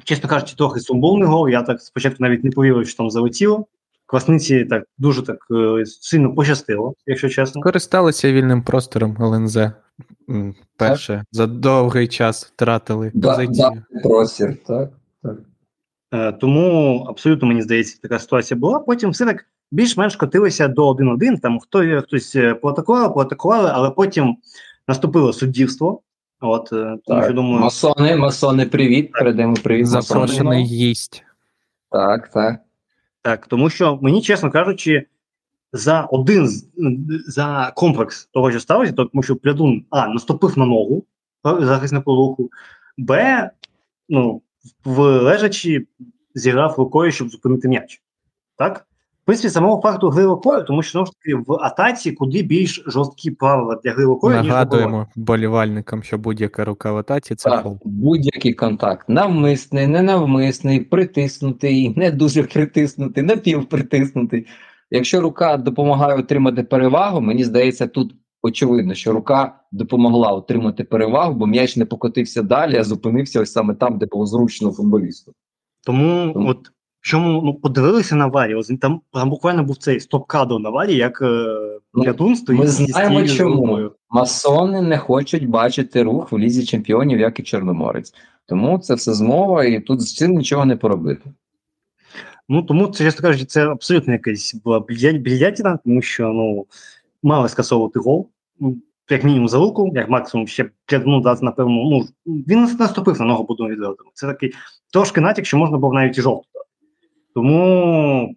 [0.04, 1.48] Чесно кажучи, трохи сумбовний гол.
[1.48, 3.66] Я так спочатку навіть не повірив, що там залетіло.
[4.06, 7.62] Класниці так дуже так е, сильно пощастило, якщо чесно.
[7.62, 9.58] Користалися вільним простором ЛНЗ.
[10.76, 11.24] Перше так.
[11.32, 13.82] за довгий час втратили да, позицію.
[13.90, 14.90] Да, простір, так.
[15.22, 15.36] так.
[16.14, 18.78] Е, тому абсолютно мені здається, така ситуація була.
[18.78, 24.36] Потім все так більш-менш котилися до 1-1, Там хто хтось е, поатакував, поатакували, але потім
[24.88, 26.02] наступило суддівство.
[26.40, 29.12] От е, тому що думаю, масони, масони, привіт.
[29.12, 29.86] Передаємо привіт.
[29.86, 31.24] Запрошений їсть.
[31.90, 32.60] Так, так.
[33.22, 35.06] Так, тому що мені, чесно кажучи,
[35.72, 36.48] за один
[37.26, 41.04] за комплекс того, що сталося, тому що Плядун А наступив на ногу
[41.44, 42.50] захиснику руху,
[42.98, 43.50] Б,
[44.08, 44.42] ну,
[44.84, 45.86] в лежачі
[46.34, 48.02] зіграв рукою, щоб зупинити м'яч.
[48.56, 48.86] Так?
[49.28, 50.26] Принципі, самого факту гри
[50.66, 56.02] тому що ж таки в атаці куди більш жорсткі правила для гри рукою, Нагадуємо болівальникам,
[56.02, 57.66] що будь-яка рука в атаці це так.
[57.84, 59.08] Будь-який контакт.
[59.08, 64.46] Навмисний, ненавмисний, притиснутий, не дуже притиснутий, напівпритиснутий.
[64.90, 71.46] Якщо рука допомагає отримати перевагу, мені здається, тут очевидно, що рука допомогла отримати перевагу, бо
[71.46, 75.32] м'яч не покотився далі, а зупинився ось саме там, де було зручно футболісту.
[75.86, 76.48] Тому, Тому...
[76.48, 76.70] от
[77.00, 81.22] чому ну подивилися на Варі, ось там, там буквально був цей стоп-кадр на Варі, як
[81.22, 81.46] е,
[81.94, 82.60] ну, стоїть.
[82.60, 88.14] Ми знаємо, чому масони не хочуть бачити рух в лізі чемпіонів, як і Чорноморець.
[88.46, 91.30] Тому це все змова, і тут з цим нічого не поробити.
[92.48, 94.80] Ну тому це чесно кажучи, це абсолютно якась була
[95.12, 96.66] більятіна, тому що ну
[97.22, 98.28] мали скасовувати гол.
[98.60, 98.76] Ну,
[99.10, 100.70] як мінімум за руку, як максимум ще
[101.04, 104.10] ну, дати, напевно, ну він наступив на ногу будемо відвертими.
[104.14, 104.52] Це такий
[104.92, 106.48] трошки натяк, що можна було навіть і жовту.
[107.38, 108.34] Тому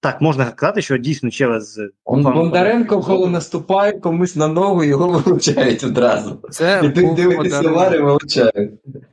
[0.00, 1.80] так, можна казати, що дійсно через.
[2.06, 6.38] Бондаренко, коли наступає комусь на ногу, його вилучають одразу.
[6.50, 8.70] Це І ти дивитися вари вилучають.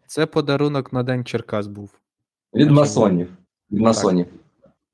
[0.08, 1.90] Це подарунок на День Черкас був.
[2.56, 3.28] Від масонів.
[3.72, 4.26] Від масонів.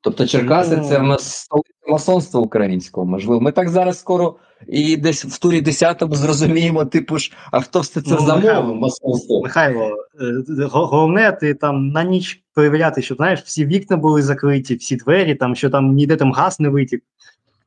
[0.02, 3.42] Тобто Черкаси це в нас столиця масонства українського, можливо.
[3.42, 4.36] Ми так зараз скоро
[4.68, 9.42] і десь в турі 10-му зрозуміємо, типу ж, а хто все це ну, замовив масонство?
[9.42, 9.90] Михайло,
[10.22, 15.36] е, головне, ти там на ніч перевіряти, що знаєш, всі вікна були закриті, всі двері,
[15.36, 17.04] там, що там ніде там газ не витік.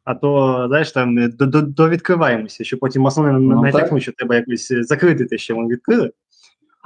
[0.05, 5.39] А то, знаєш, там довідкриваємося, що потім масони ну, натякнуть, що треба якось закрити те,
[5.39, 6.11] що вони відкрили.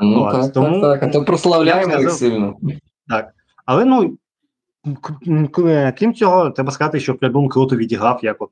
[0.00, 2.56] Ну, От, так, тому, так, так, а то прославляємо їх сильно.
[3.08, 3.28] Так.
[3.66, 4.18] Але ну
[5.98, 8.50] крім цього, треба сказати, що Плядун круто відіграв, як от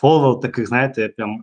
[0.00, 1.42] форвард таких, знаєте, прям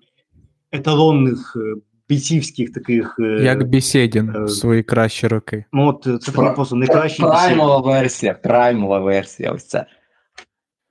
[0.71, 3.15] еталонних е, бійцівських таких.
[3.19, 5.65] Е, як Бісєдін е, в свої кращі роки.
[5.73, 9.51] Ну, от це Про, просто найкращий Праймова версія, праймова версія.
[9.51, 9.85] Ось це.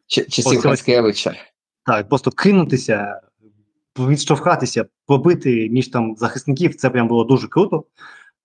[0.06, 1.34] Часів Хаскевича.
[1.86, 3.20] Так, просто кинутися,
[3.98, 7.84] відштовхатися, побити між там захисників, це прям було дуже круто.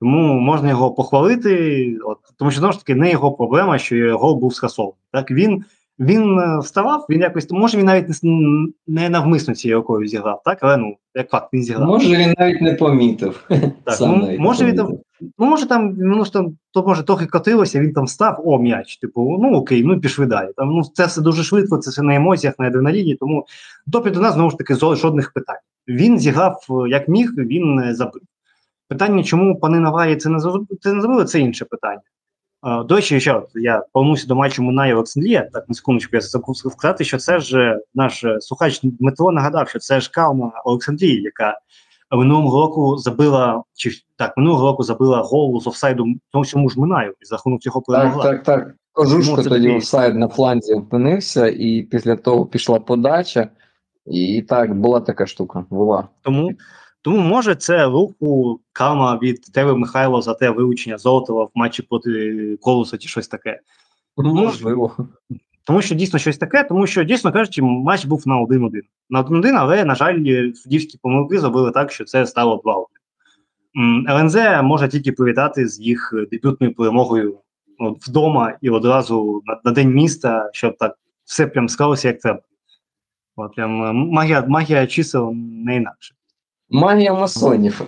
[0.01, 4.35] Тому можна його похвалити, от, тому що знову ж таки не його проблема, що його
[4.35, 4.97] був скасований.
[5.11, 5.63] Так він
[5.99, 10.57] він е, вставав, він якось може він навіть не, не навмисно цією рукою зіграв, так
[10.61, 11.87] але ну як факт він зіграв.
[11.87, 13.43] Може він навіть не помітив.
[13.49, 14.97] Так, Сам ну, може він там,
[15.37, 18.97] ну може там ну там то може трохи котилося, він там став о м'яч.
[18.97, 20.49] Типу, ну окей, ну пішли далі.
[20.55, 23.15] Там ну це все дуже швидко, це все на емоціях, на адреналіні.
[23.15, 23.45] Тому
[23.87, 25.59] допит до нас знову ж таки жодних питань.
[25.87, 28.21] Він зіграв е, як міг, він забив.
[28.89, 30.39] Питання, чому пани Наварі це не
[30.83, 32.01] зробили, це інше питання.
[32.85, 35.49] До речі, ще я повернуся до матчу Мунай Олександрія.
[35.53, 40.01] Так, на секундочку, я забув сказати, що це ж наш слухач Дмитро нагадав, що це
[40.01, 41.59] ж Калма Олександрії, яка
[42.11, 47.13] минулого року забила, чи так, минулого року забила гол з офсайду тому всьому ж Минаю,
[47.21, 48.23] і за рахунок цього перемогла.
[48.23, 48.75] Так, так, так.
[48.91, 53.49] Кожушко тоді офсайд на фланзі опинився, і після того пішла подача,
[54.05, 55.65] і так, була така штука.
[55.69, 56.07] була.
[56.21, 56.51] Тому
[57.01, 62.57] тому може це руху кама від тебе Михайло за те вилучення Золотова в матчі проти
[62.61, 63.59] колоса чи щось таке.
[64.17, 64.95] Ну, можливо.
[65.65, 68.81] Тому що дійсно щось таке, тому що, дійсно кажучи, матч був на 1-1.
[69.09, 72.61] На 1-1, але, на жаль, суддівські помилки зробили так, що це стало
[73.75, 74.09] 2-1.
[74.09, 77.37] ЛНЗ може тільки привітати з їх дебютною перемогою
[77.79, 82.41] от, вдома і одразу на, на день міста, щоб так все прям склалося як треба.
[83.35, 83.71] От, прям
[84.09, 86.15] Магія магія чисел не інакше.
[86.69, 87.81] Магія масонів.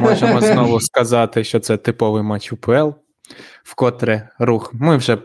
[0.00, 2.88] Можемо знову сказати, що це типовий матч УПЛ,
[3.62, 4.74] вкотре рух.
[4.74, 5.18] Ми вже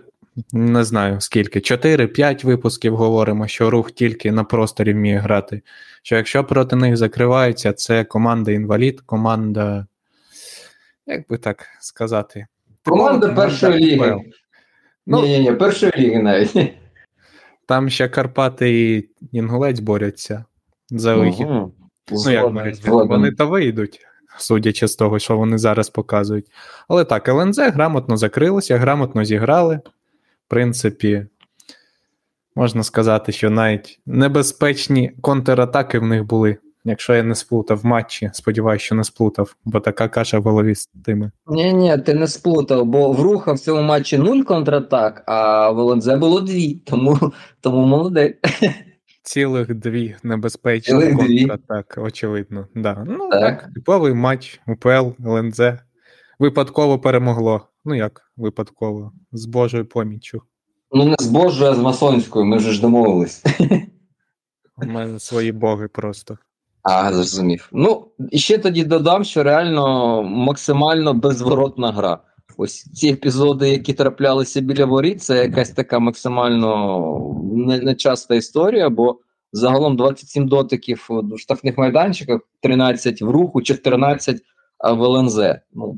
[0.54, 5.62] не знаю скільки, 4-5 випусків говоримо, що рух тільки на просторі вміє грати.
[6.04, 9.86] Що якщо проти них закриваються, це команда інвалід, команда,
[11.08, 12.48] як би так сказати,
[12.86, 14.22] команда першої ліги.
[15.08, 16.74] Ну, ні, ні, ні, першої ліги навіть.
[17.66, 20.46] Там ще Карпати і Інгулець борються
[20.90, 21.48] за вихід.
[21.50, 21.74] Угу.
[22.12, 22.92] Ну, як борються?
[22.92, 24.00] Вони то вийдуть,
[24.38, 26.46] судячи з того, що вони зараз показують.
[26.88, 29.76] Але так, ЛНЗ грамотно закрилося, грамотно зіграли.
[29.76, 31.26] В принципі,
[32.56, 36.58] можна сказати, що навіть небезпечні контратаки в них були.
[36.86, 40.76] Якщо я не сплутав в матчі, сподіваюся, що не сплутав, бо така каша в голові
[40.76, 41.32] з тими.
[41.48, 45.80] Ні, ні, ти не сплутав, бо в руха в цьому матчі нуль контратак, а в
[45.80, 47.20] ЛНЗ було дві, тому
[47.62, 48.36] тому молодець.
[49.24, 52.04] Цілих дві небезпечні Цілих контратак, дві.
[52.04, 52.68] очевидно.
[52.76, 53.04] Да.
[53.08, 53.42] Ну так.
[53.42, 55.62] так, типовий матч, УПЛ, ЛНЗ.
[56.40, 57.62] Випадково перемогло.
[57.86, 59.12] Ну як випадково?
[59.32, 60.42] З Божою поміччю.
[60.92, 63.44] Ну, не з Божою, а з масонською, ми вже ж домовились.
[64.78, 66.38] У мене свої боги просто.
[66.84, 67.70] А, зрозумів.
[67.72, 72.20] Ну, і ще тоді додам, що реально максимально безворотна гра.
[72.62, 77.34] Ось ці епізоди, які траплялися біля воріт, це якась така максимально
[77.66, 79.20] нечаста історія, бо
[79.52, 84.42] загалом 27 дотиків в штрафних майданчиках, 13 в руху, 14
[84.80, 85.40] в ЛНЗ.
[85.74, 85.98] Ну,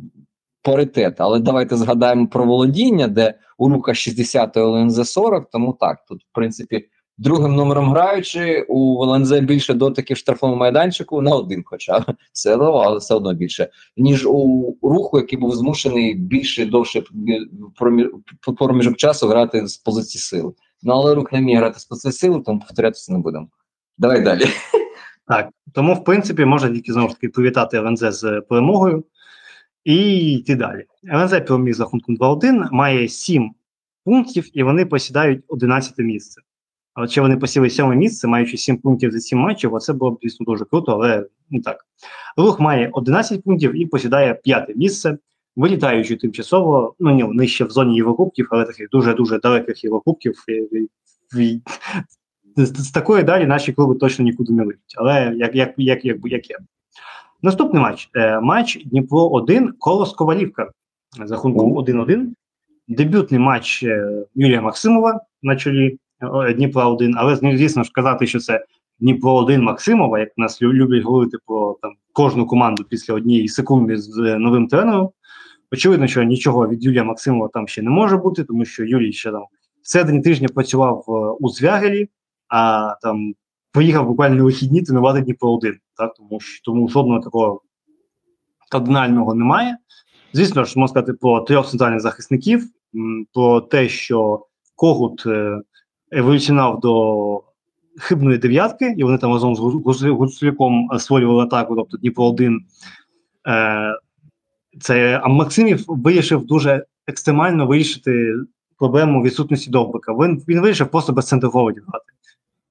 [0.61, 1.15] паритет.
[1.17, 6.33] Але давайте згадаємо про володіння, де у рука 60 ЛНЗ 40, тому так, тут, в
[6.33, 6.87] принципі
[7.21, 12.71] другим номером граючи, у ЛНЗ більше дотиків в штрафному майданчику на один, хоча все одно,
[12.71, 17.03] але все одно більше, ніж у руху, який був змушений більше довше
[18.57, 20.53] проміжок часу грати з позиції сили.
[20.83, 23.47] Ну але рух не вміє грати з позиції сили, тому повторятися не будемо.
[23.97, 24.45] Давай далі.
[25.27, 29.03] Так, тому в принципі можна тільки знову ж таки привітати ЛНЗ з перемогою
[29.83, 30.85] і йти далі.
[31.13, 33.51] ЛНЗ переміг з рахунком 2-1, має 7
[34.05, 36.41] пунктів, і вони посідають 11 місце.
[36.95, 40.17] От ще вони посіли сьоме місце, маючи 7 пунктів за 7 матчів, оце було б,
[40.21, 41.85] звісно, дуже круто, але ну так.
[42.37, 45.17] Рух має 11 пунктів і посідає п'яте місце,
[45.55, 50.33] вилітаючи тимчасово, ну ні, ще в зоні Єврокубків, але таких дуже-дуже далеких Єврокубків.
[52.55, 54.95] З такої далі наші клуби точно нікуди не вийдуть.
[54.97, 56.57] Але як як, як, як, як є.
[57.41, 58.09] Наступний матч.
[58.15, 60.71] Е, матч Дніпро 1 Колос Ковалівка.
[61.25, 62.27] За рахунком 1-1.
[62.87, 65.97] Дебютний матч е, Юрія Максимова на чолі
[66.55, 68.65] Дніпра 1, але звісно ж казати, що це
[68.99, 74.37] Дніпро 1 Максимова, як нас люблять говорити про там кожну команду після однієї секунди з
[74.39, 75.09] новим тренером.
[75.71, 79.31] Очевидно, що нічого від Юлія Максимова там ще не може бути, тому що Юлій ще
[79.31, 79.43] там
[79.81, 82.09] в середині тижня працював е, у Звягелі,
[82.47, 83.33] а там
[83.71, 85.77] поїхав буквально вихідні тренувати Дніпро 1.
[85.97, 87.61] Так, тому що тому жодного такого
[88.71, 89.77] кардинального немає.
[90.33, 92.63] Звісно ж, можна сказати про трьох центральних захисників,
[93.33, 94.45] про те, що
[94.75, 95.61] Когут е,
[96.11, 97.43] еволюціонав до
[97.99, 99.59] хибної дев'ятки, і вони там разом з
[100.09, 102.59] Гуцуляком створювали атаку, тобто Дніпро 1.
[103.47, 103.95] Е,
[104.79, 108.35] це, А Максимів вирішив дуже екстремально вирішити
[108.77, 110.13] проблему відсутності довбика.
[110.13, 112.05] Він він вирішив просто без центрфорвардів грати.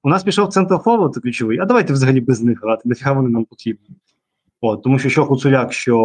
[0.03, 3.95] У нас пішов центрфорвард ключовий, а давайте взагалі без них грати, нафіга вони нам потрібні.
[4.61, 5.95] От, Тому що що Гуцуляк, що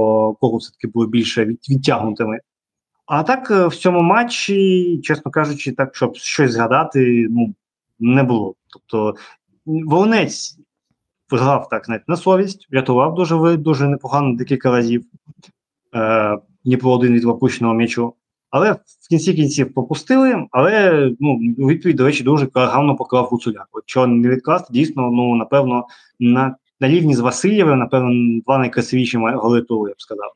[0.41, 2.41] кого все-таки були більше від, відтягнутими.
[3.07, 7.55] А так е, в цьому матчі, чесно кажучи, так, щоб щось згадати, ну
[7.99, 8.55] не було.
[8.73, 9.15] Тобто
[9.67, 10.59] Волонець
[11.31, 15.05] грав так навіть на совість, врятував дуже дуже непогано декілька разів
[15.95, 18.15] е, Дніпро один від випущеного м'ячу.
[18.51, 23.69] Але в кінці кінців попустили, але ну, відповідь, до речі, дуже гарно поклав Гуцуляк.
[23.73, 25.87] От чого не відкласти, дійсно, ну, напевно,
[26.21, 30.33] на на рівні з Васильєвим, напевно, два найкрасивіші голи туру, я б сказав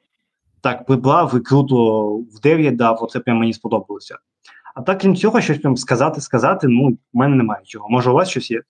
[0.63, 4.19] так виплав і круто в 9 дав, оце прям мені сподобалося.
[4.75, 7.89] А так, крім цього, щось прям сказати, сказати, ну, в мене немає чого.
[7.89, 8.63] Може, у вас щось є?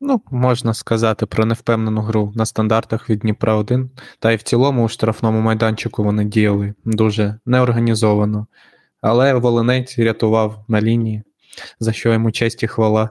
[0.00, 3.90] Ну, можна сказати про невпевнену гру на стандартах від Дніпра 1.
[4.18, 8.46] Та й в цілому у штрафному майданчику вони діяли дуже неорганізовано.
[9.00, 11.22] Але Волинець рятував на лінії,
[11.80, 13.10] за що йому честь і хвала.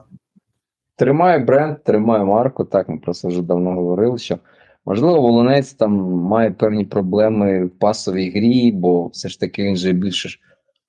[0.96, 2.64] Тримає бренд, тримає марку.
[2.64, 4.38] Так, ми про це вже давно говорили, що
[4.84, 9.92] Можливо, Волонець там має певні проблеми в пасовій грі, бо все ж таки він же
[9.92, 10.38] більше ж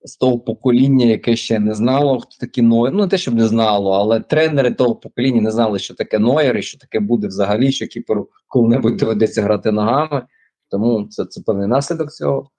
[0.03, 2.93] з того покоління, яке ще не знало, хто такі Нойер.
[2.93, 6.57] Ну, не те, щоб не знало, але тренери того покоління не знали, що таке Нойер
[6.57, 10.21] і що таке буде взагалі, що кіперу коли-небудь доведеться грати ногами.
[10.69, 12.49] Тому це це певний наслідок цього.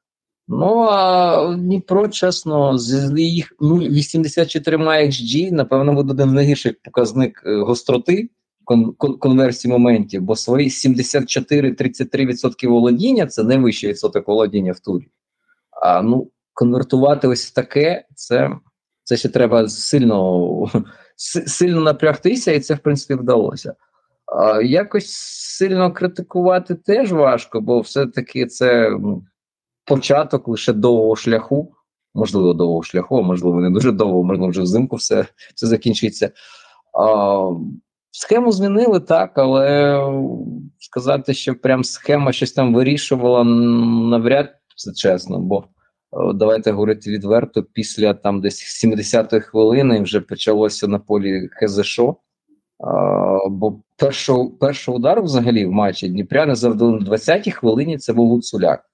[0.48, 7.56] Ну а Дніпро, чесно, з їх 0,84 XG, напевно, буде один з найгірших показник е,
[7.56, 8.28] гостроти
[8.64, 15.08] кон, кон, конверсії моментів, бо свої 74-33% володіння це найвищий відсоток володіння в турі.
[15.82, 18.50] А ну, конвертувати ось таке, це
[19.04, 20.66] це ще треба сильно
[21.46, 23.74] сильно напрягтися, і це, в принципі, вдалося.
[24.26, 25.10] А, Якось
[25.58, 28.90] сильно критикувати теж важко, бо все-таки це
[29.84, 31.74] початок лише довгого шляху,
[32.14, 36.30] можливо, довгого шляху, можливо, не дуже довго, можливо, вже взимку все все закінчиться.
[36.98, 37.50] А,
[38.16, 40.00] Схему змінили так, але
[40.78, 45.38] сказати, що прям схема щось там вирішувала, навряд це чесно.
[45.38, 45.64] бо
[46.34, 52.16] давайте говорити відверто, після там десь 70-ї хвилини вже почалося на полі ХЗШО.
[53.50, 57.98] Бо першого першого удару взагалі в матчі Дніпряни завдали на 20-й хвилині.
[57.98, 58.84] Це був Гуцуляк.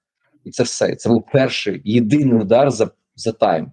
[0.43, 0.95] І це все.
[0.95, 3.71] Це був перший єдиний удар за за тайм.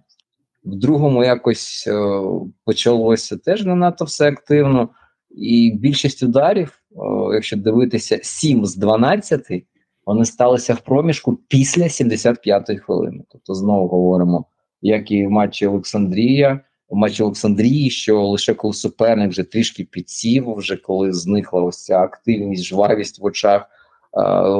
[0.63, 2.21] В другому якось е,
[2.65, 4.89] почалося теж не надто все активно.
[5.31, 6.95] І більшість ударів, е,
[7.33, 9.65] якщо дивитися, 7 з 12
[10.05, 13.23] вони сталися в проміжку після 75-ї хвилини.
[13.31, 14.45] Тобто, знову говоримо,
[14.81, 16.59] як і в матчі Олександрія,
[16.89, 21.99] в матчі Олександрії, що лише коли суперник вже трішки підсів, вже коли зникла ось ця
[21.99, 23.65] активність, жвавість в очах,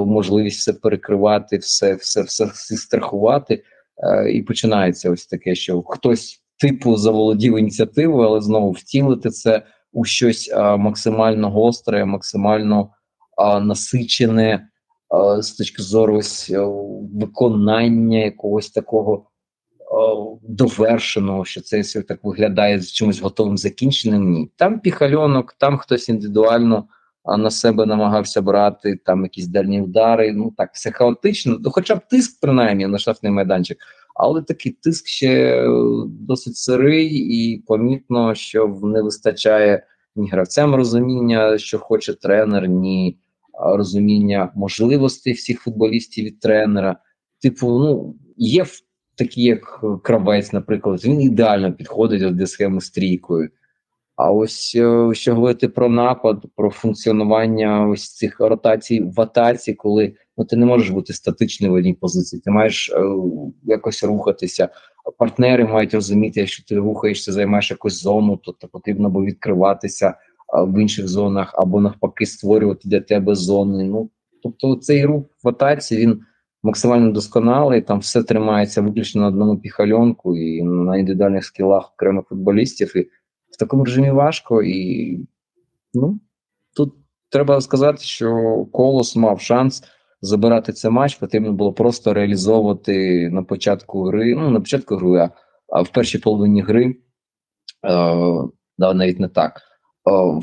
[0.06, 3.64] можливість все перекривати, все, все, все, все страхувати.
[4.34, 10.52] І починається ось таке, що хтось типу заволодів ініціативою, але знову втілити це у щось
[10.56, 12.90] максимально гостре, максимально
[13.62, 14.70] насичене
[15.40, 16.60] з точки зору ось е,
[17.14, 19.26] виконання якогось такого
[20.42, 24.32] довершеного, що це все так виглядає з чимось готовим закінченим.
[24.32, 26.88] Ні, там піхальонок, там хтось індивідуально
[27.38, 30.34] на себе намагався брати, там якісь дальні удари.
[30.34, 33.78] Ну так, все хаотично, ну, хоча б тиск, принаймні, на штрафний майданчик.
[34.20, 35.64] Але такий тиск ще
[36.08, 39.84] досить сирий, і помітно, що не вистачає
[40.16, 43.18] ні гравцям розуміння, що хоче тренер, ні
[43.60, 46.96] розуміння можливостей всіх футболістів від тренера.
[47.42, 48.66] Типу, ну є
[49.16, 53.50] такі, як кравець, наприклад, він ідеально підходить до схеми з трійкою.
[54.16, 60.14] А ось е, що говорити про напад, про функціонування ось цих ротацій в атаці, коли
[60.40, 63.02] ну ти не можеш бути статичним в одній позиції, ти маєш е,
[63.64, 64.70] якось рухатися.
[65.18, 70.14] Партнери мають розуміти, якщо ти рухаєшся, займаєш якусь зону, то, то потрібно було відкриватися
[70.68, 73.84] в інших зонах, або навпаки, створювати для тебе зони.
[73.84, 74.10] Ну
[74.44, 76.22] тобто, цей рух в атаці він
[76.64, 77.82] максимально досконалий.
[77.82, 82.98] Там все тримається виключно на одному піхальонку і на індивідуальних скілах окремих футболістів.
[82.98, 83.02] І
[83.52, 84.64] в такому режимі важко.
[84.64, 85.20] І
[85.94, 86.20] ну
[86.76, 86.94] тут
[87.30, 89.84] треба сказати, що колос мав шанс.
[90.22, 94.36] Забирати цей матч потрібно було просто реалізовувати на початку гри.
[94.36, 95.30] Ну на початку гри,
[95.68, 96.96] а в першій половині гри е,
[98.78, 99.62] да, навіть не так.
[100.10, 100.42] Е,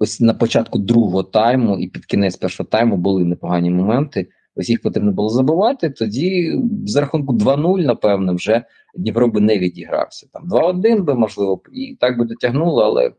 [0.00, 4.28] ось на початку другого тайму і під кінець першого тайму були непогані моменти.
[4.56, 5.90] Ось їх потрібно було забувати.
[5.90, 8.64] Тоді за рахунку 2-0, напевно, вже
[8.96, 10.28] Дніпро би не відігрався.
[10.32, 13.12] Там 2-1 би можливо і так би дотягнуло, але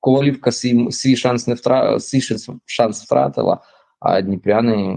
[0.00, 2.00] Ковалівка свій, свій шанс не втра...
[2.00, 2.20] свій
[2.66, 3.60] шанс втратила,
[4.00, 4.96] а Дніпряни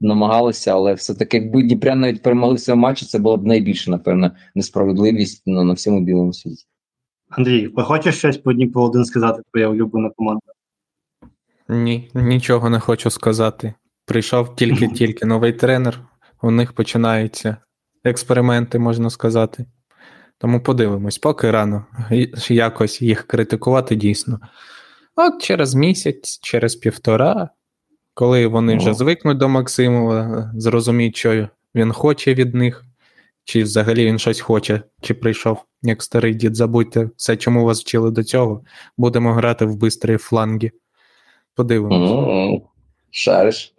[0.00, 4.30] намагалися, але все-таки, якби Дніпряни навіть перемогли в цьому матчі, це була б найбільша, напевно,
[4.54, 6.64] несправедливість на, на всьому білому світі.
[7.28, 10.40] Андрій, ви хочеш щось по Дніпру один сказати, твоя улюблена команда?
[11.68, 13.74] Ні, нічого не хочу сказати.
[14.04, 16.00] Прийшов тільки-тільки новий тренер,
[16.42, 17.56] у них починаються
[18.04, 19.66] експерименти, можна сказати.
[20.38, 21.84] Тому подивимось, поки рано
[22.48, 24.40] якось їх критикувати дійсно.
[25.16, 27.50] От через місяць, через півтора,
[28.16, 32.84] коли вони вже звикнуть до Максимова, зрозуміють, що він хоче від них,
[33.44, 38.10] чи взагалі він щось хоче, чи прийшов, як старий дід, забудьте все, чому вас вчили
[38.10, 38.62] до цього.
[38.98, 40.70] Будемо грати в бистрі фланги.
[41.54, 42.10] Подивимось.
[42.10, 42.62] Mm-hmm.
[43.10, 43.74] Шариш.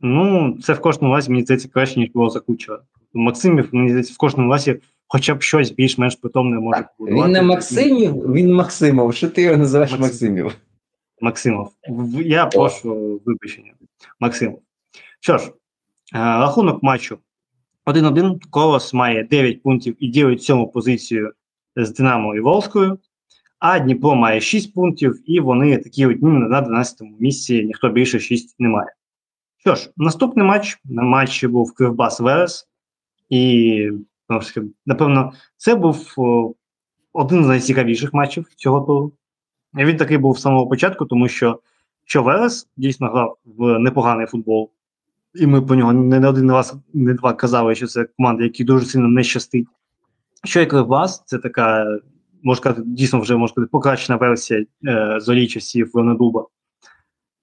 [0.00, 2.78] Ну, це в кожному разі, мені здається, краще, ніж було за Кучера.
[3.14, 4.76] Максимів, мені здається, в кожному разі
[5.08, 7.26] хоча б щось більш-менш питомне може побудувати.
[7.26, 9.14] Він не Максимів, він Максимов.
[9.14, 10.06] Що ти його називаєш Максим.
[10.06, 10.56] Максимів?
[11.20, 11.72] Максимов.
[12.24, 13.72] Я прошу вибачення.
[14.20, 14.62] Максимов.
[15.20, 15.52] Що ж, е,
[16.12, 17.18] рахунок матчу
[17.84, 18.40] 1-1.
[18.50, 21.32] Колос має 9 пунктів і ділить сьому позицію
[21.76, 22.98] з Динамо і Волською.
[23.58, 28.56] А Дніпро має 6 пунктів, і вони такі одні на 12-му місці, ніхто більше 6
[28.58, 28.88] не має.
[29.58, 32.68] Що ж, наступний матч на матчі був Кривбас Верес,
[33.28, 33.90] і
[34.86, 36.14] напевно, це був
[37.12, 39.12] один з найцікавіших матчів цього туру.
[39.74, 41.60] Він такий був з самого початку, тому що
[42.14, 44.70] Верес дійсно грав в непоганий футбол,
[45.34, 48.86] і ми по нього не один раз, не два казали, що це команда, якій дуже
[48.86, 49.68] сильно не щастить.
[50.44, 51.98] Що як Кривбас, це така
[52.42, 56.46] можна сказати, дійсно вже можна сказати, покращена версія е, зорі часів Ленедуба.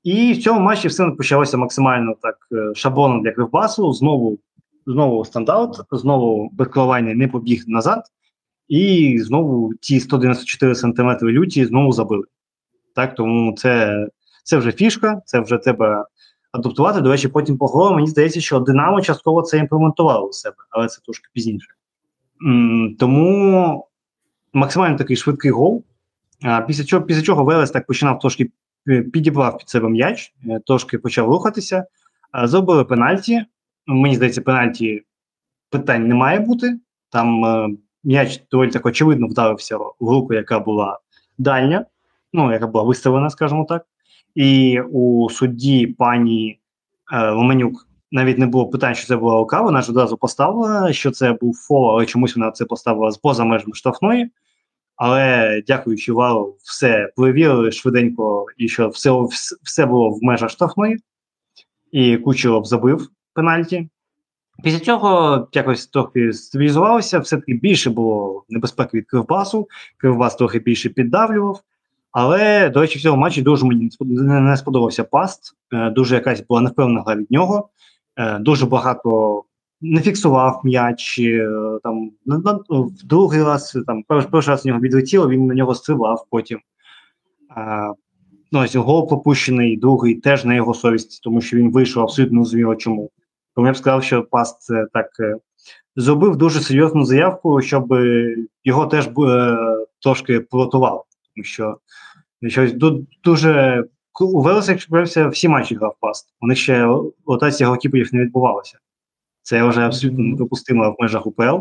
[0.04, 3.94] І в цьому матчі все почалося максимально так е, шаблоном для Кривбасу.
[3.94, 4.40] Знову
[4.86, 8.04] знову стандарт, знову без коливання не побіг назад,
[8.74, 12.24] і знову ті 194 см люті знову забили.
[12.95, 14.08] Так, Тому це
[14.44, 16.06] це вже фішка, це вже треба
[16.52, 17.02] адаптувати.
[17.02, 20.88] До речі, потім по голову мені здається, що Динамо частково це імплементувало у себе, але
[20.88, 21.68] це трошки пізніше.
[23.00, 23.88] Тому
[24.54, 25.84] максимально такий швидкий гол.
[26.68, 28.52] Після чого після чого Велес так починав трошки
[28.88, 31.86] е, підібрав під себе м'яч, е, трошки почав рухатися,
[32.44, 33.45] зробили пенальті.
[33.88, 35.04] Мені здається, пенальті
[35.70, 36.80] питань не має бути.
[37.10, 37.70] Там е,
[38.03, 40.99] м'яч доволі так очевидно вдарився в руку, яка була
[41.38, 41.85] дальня,
[42.34, 43.85] ну, яка була виставлена, скажімо так.
[44.35, 46.59] І у судді пані
[47.13, 51.11] е, Ломанюк навіть не було питань, що це була рука, вона ж одразу поставила, що
[51.11, 54.30] це був фол, але чомусь вона це поставила поза межами штрафної.
[54.95, 59.11] Але дякуючи вару, все перевірили швиденько, і що все
[59.63, 60.97] все було в межах штрафної,
[61.91, 63.89] і Кучеров забив пенальті.
[64.64, 69.68] Після цього якось трохи стабілізувалося, все-таки більше було небезпеки від Кривбасу,
[69.98, 71.61] Кривбас трохи більше піддавлював.
[72.11, 76.61] Але, до речі, в цьому матчі дуже мені не сподобався паст, е, дуже якась була
[76.61, 77.69] невпевнена гра від нього,
[78.18, 79.44] е, дуже багато
[79.81, 81.19] не фіксував м'яч.
[81.19, 81.49] Е,
[81.84, 82.11] там
[82.69, 86.60] в другий раз там перший раз у нього відлетіло, він на нього стрибав потім.
[88.52, 92.76] Ну, ось гол пропущений, другий теж на його совісті, тому що він вийшов абсолютно зрозуміло
[92.76, 93.11] чому.
[93.55, 95.09] Тому я б сказав, що Паст так
[95.95, 97.93] зробив дуже серйозну заявку, щоб
[98.63, 99.09] його теж
[100.01, 101.01] трошки приготували.
[101.35, 101.77] Тому що
[102.47, 102.73] щось
[103.23, 103.84] дуже
[104.21, 106.27] у Велеса, якщо подивився, всі матчі грав паст.
[106.41, 106.88] У них ще
[107.25, 108.77] ротація голкіперів не відбувалася.
[109.41, 111.59] Це вже абсолютно неприпустимо в межах УПЛ.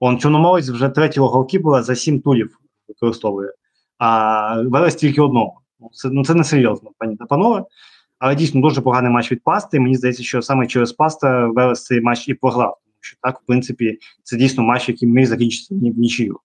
[0.00, 3.52] Он Чорноморець вже третього голкіпера за сім тулів використовує,
[3.98, 5.60] а Велес тільки одного.
[5.80, 7.64] Ну, це ну, це не серйозно, пані та панове.
[8.20, 9.80] Але дійсно дуже поганий матч від пасти.
[9.80, 12.76] Мені здається, що саме через паста Велес цей матч і програв.
[12.84, 16.36] Тому що так, в принципі, це дійсно матч, який міг закінчитися в нічию.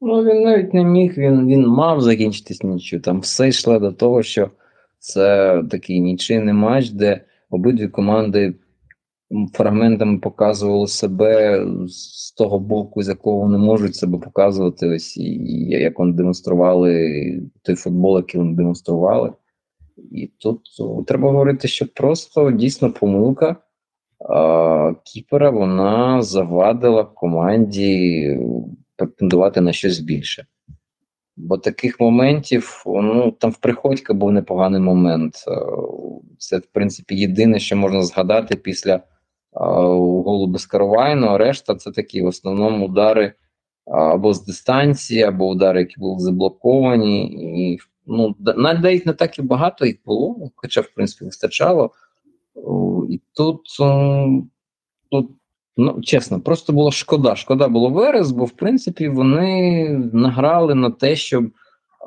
[0.00, 3.02] Ну, він навіть не міг, він він мав закінчитись нічого.
[3.02, 4.50] Там все йшло до того, що
[4.98, 8.54] це такий нічийний матч, де обидві команди
[9.52, 14.88] фрагментами показували себе з того боку, з якого вони можуть себе показувати.
[14.88, 19.32] Ось і як вони демонстрували той футбол, який вони демонстрували.
[19.96, 20.60] І тут
[21.06, 23.56] треба говорити, що просто дійсно помилка
[24.28, 28.38] а, Кіпера вона завадила команді
[28.96, 30.46] претендувати на щось більше.
[31.36, 35.34] Бо таких моментів, ну там в Приходька був непоганий момент.
[36.38, 39.00] Це, в принципі, єдине, що можна згадати після е,
[39.52, 43.32] голу Безкаровайну, а решта це такі в основному удари
[43.86, 47.26] або з дистанції, або удари, які були заблоковані.
[47.72, 51.90] І ну, навіть не так і багато їх було, хоча, в принципі, вистачало.
[53.10, 53.60] І тут,
[55.10, 55.30] тут
[55.76, 57.36] Ну, чесно, просто було шкода.
[57.36, 61.44] Шкода було Верес, бо в принципі вони награли на те, щоб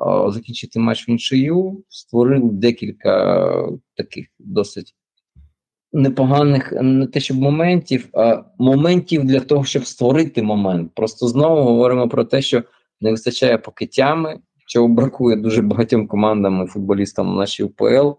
[0.00, 3.48] о, закінчити матч в нічию, створили декілька
[3.96, 4.94] таких досить
[5.92, 10.90] непоганих, не те, щоб моментів, а моментів для того, щоб створити момент.
[10.94, 12.62] Просто знову говоримо про те, що
[13.00, 14.38] не вистачає покиттями,
[14.70, 18.10] чого бракує дуже багатьом командам і футболістам нашій УПЛ.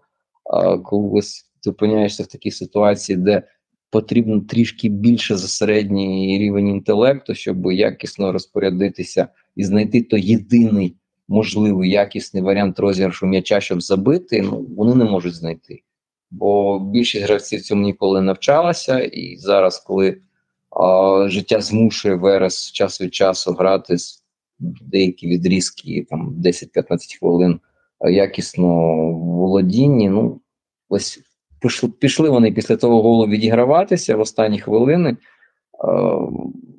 [0.84, 1.20] Коли
[1.62, 3.42] ти опиняєшся в такій ситуації, де
[3.90, 10.96] потрібно трішки більше за середній рівень інтелекту, щоб якісно розпорядитися і знайти той єдиний
[11.28, 14.42] можливий якісний варіант розіграшу м'яча, щоб забити.
[14.42, 15.82] Ну вони не можуть знайти.
[16.30, 20.16] Бо більшість гравців цьому ніколи навчалася, і зараз, коли
[20.70, 24.21] а, життя змушує Верес час від часу грати з
[24.80, 27.60] деякі відрізки, там 10-15 хвилин
[28.10, 28.66] якісно
[29.10, 30.40] в володінні, ну
[30.88, 31.20] ось
[31.60, 35.16] пішли, пішли вони після того голу відіграватися в останні хвилини, е,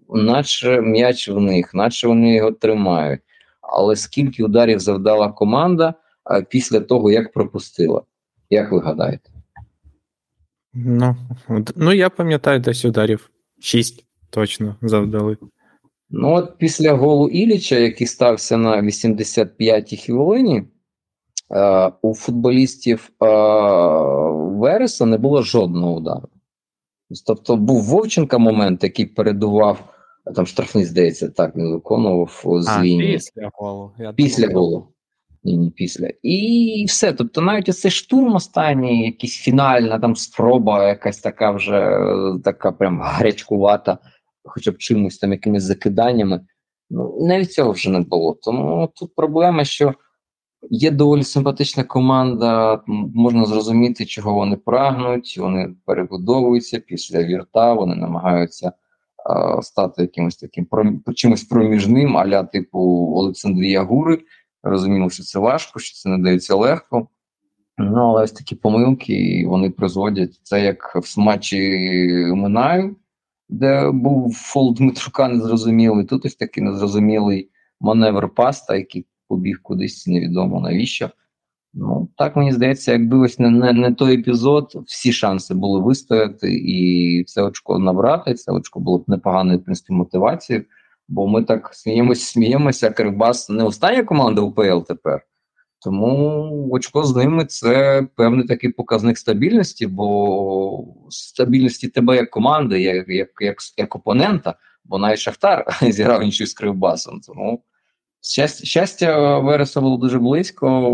[0.10, 3.22] наче м'яч в них, наче вони його тримають.
[3.62, 5.94] Але скільки ударів завдала команда
[6.32, 8.02] е, після того, як пропустила?
[8.50, 9.30] Як ви гадаєте?
[10.74, 11.16] Ну,
[11.76, 13.30] ну я пам'ятаю десь ударів.
[13.60, 15.38] Шість точно завдали.
[16.16, 20.64] Ну, от після голу Іліча, який стався на 85-й хвилині,
[21.54, 23.26] Е, у футболістів е,
[24.60, 26.28] Вереса не було жодного удару.
[27.28, 29.94] Тобто був Вовченка момент, який передував,
[30.36, 33.14] там штрафний, здається, так він виконував з лінії.
[33.14, 33.92] Після голу.
[34.00, 34.64] Я після думав.
[34.64, 34.88] голу.
[35.44, 36.10] Ні, ні, після.
[36.24, 37.14] І все.
[37.14, 42.00] Тобто, навіть цей штурм останній, якийсь фінальна там спроба, якась така вже
[42.44, 43.98] така прям гарячкувата,
[44.44, 46.42] хоча б чимось там, якимись закиданнями.
[46.90, 48.38] Ну, навіть цього вже не було.
[48.42, 49.94] Тому тут проблема, що
[50.70, 52.82] є доволі симпатична команда,
[53.14, 58.72] можна зрозуміти, чого вони прагнуть, вони перебудовуються після вірта, вони намагаються
[59.26, 60.68] а, стати якимось таким
[61.16, 62.80] чимось проміжним, аля типу
[63.16, 64.22] Олександрія Гури.
[64.64, 67.08] Розуміло, що це важко, що це не дається легко.
[67.78, 71.88] Ну, але ось такі помилки вони призводять це як в матчі
[72.36, 72.96] Минаю,
[73.50, 76.06] де був фол Дмитрука незрозумілий.
[76.06, 77.50] Тут ось такий незрозумілий
[77.80, 81.10] маневр паста, який побіг кудись невідомо навіщо.
[81.74, 86.54] Ну, так мені здається, якби ось не, не не, той епізод, всі шанси були вистояти
[86.54, 88.34] і це очко набрати.
[88.34, 90.66] Це очко було б непоганою в принципі, мотивацією.
[91.08, 92.90] Бо ми так сміємося, сміємося.
[92.90, 95.26] Кривбас не остання команда УПЛ тепер.
[95.84, 103.10] Тому очко з ними це певний такий показник стабільності, бо стабільності тебе як команди, як
[103.10, 107.20] як, як, як опонента, бо навіть Шахтар зіграв інший з Кривбасом.
[107.28, 107.64] Тому
[108.22, 110.90] щастя, щастя Вереса було дуже близько.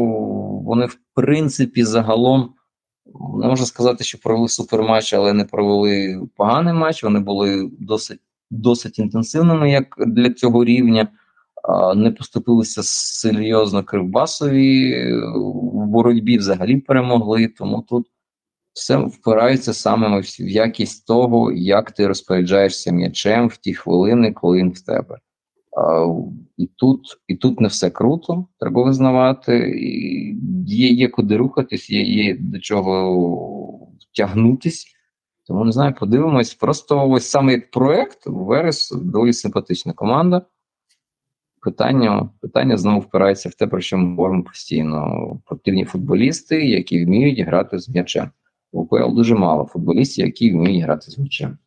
[0.65, 2.53] Вони, в принципі, загалом
[3.41, 7.03] не можна сказати, що провели суперматч, але не провели поганий матч.
[7.03, 8.19] Вони були досить
[8.51, 11.07] досить інтенсивними, як для цього рівня
[11.95, 15.03] не поступилися серйозно Кривбасові
[15.35, 17.47] в боротьбі взагалі перемогли.
[17.47, 18.07] Тому тут
[18.73, 24.69] все впирається саме в якість того, як ти розпоряджаєшся м'ячем в ті хвилини, коли він
[24.69, 25.17] в тебе.
[26.57, 29.57] І тут і тут не все круто, треба визнавати.
[29.81, 34.87] І Є є куди рухатись, є є до чого тягнутись.
[35.47, 36.53] Тому не знаю, подивимось.
[36.53, 40.41] Просто ось саме як проект Верес доволі симпатична команда
[41.61, 45.39] питання питання знову впирається в те, про що ми говоримо постійно.
[45.45, 48.29] Потрібні футболісти, які вміють грати з м'ячем.
[48.71, 51.57] У УПЛ дуже мало футболістів, які вміють грати з м'ячем.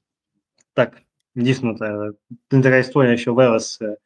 [0.75, 1.03] Так,
[1.35, 2.11] дійсно, це
[2.51, 3.97] така історія, що Велес е,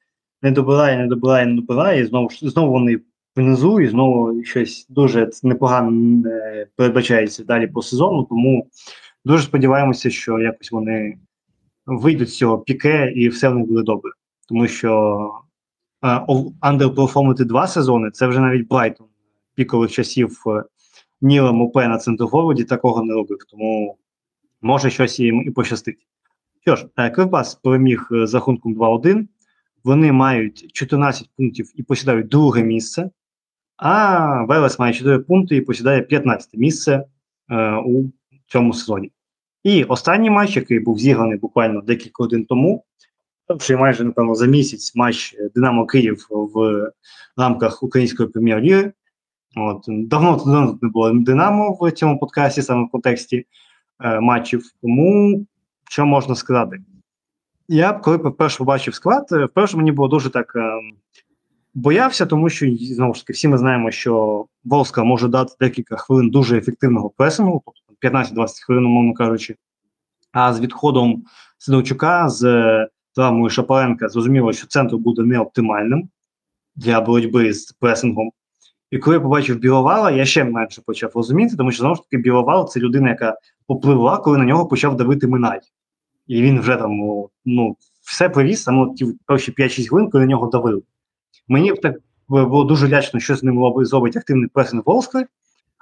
[0.43, 3.01] не добирає, не добирає, не добирає, і знову знову вони
[3.37, 8.25] внизу, і знову щось дуже непогано е, передбачається далі по сезону.
[8.25, 8.67] Тому
[9.25, 11.19] дуже сподіваємося, що якось вони
[11.87, 14.13] вийдуть з цього піке і все в них буде добре.
[14.49, 15.31] Тому що
[16.61, 18.11] андерперформити два сезони.
[18.11, 19.07] Це вже навіть Брайтон
[19.55, 20.65] пікових часів е,
[21.21, 23.99] Ніла Мопе на центрфорварді такого не робив, тому
[24.63, 26.07] може щось їм і пощастить.
[26.61, 29.27] Що ж, е, Кривбас переміг е, з рахунком 2-1.
[29.85, 33.11] Вони мають 14 пунктів і посідають друге місце,
[33.77, 37.05] а Велес має 4 пункти і посідає 15 місце
[37.51, 38.05] е, у
[38.47, 39.13] цьому сезоні.
[39.65, 42.85] І останній матч, який був зіграний буквально декілька годин тому,
[43.47, 46.91] Перший майже напевно за місяць матч Динамо Київ в
[47.37, 48.93] рамках української прем'єр-ліги.
[49.57, 53.47] От давно давно не було Динамо в цьому подкасті, саме в контексті
[54.05, 54.63] е, матчів.
[54.83, 55.47] Тому
[55.91, 56.79] що можна сказати?
[57.69, 60.73] Я коли вперше побачив склад, е, вперше мені було дуже так е,
[61.75, 66.31] боявся, тому що знову ж таки всі ми знаємо, що Волска може дати декілька хвилин
[66.31, 69.57] дуже ефективного пресингу, тобто 15-20 хвилин, умовно кажучи.
[70.33, 71.25] А з відходом
[71.59, 72.43] Сидорчука, з
[73.17, 76.09] травмою Шапаренка зрозуміло, що центр буде не оптимальним
[76.77, 78.31] для боротьби з пресингом.
[78.91, 82.23] І коли я побачив Біловала, я ще менше почав розуміти, тому що знову ж таки
[82.23, 85.61] Біловал це людина, яка попливла, коли на нього почав давити Минай.
[86.27, 86.91] І він вже там
[87.45, 90.83] ну, все привіз, саме ті перші 5-6 хвилин, коли на нього давили.
[91.49, 91.97] Мені так
[92.29, 95.27] було дуже лячно, що з ним зробить активний пресинг Волскли,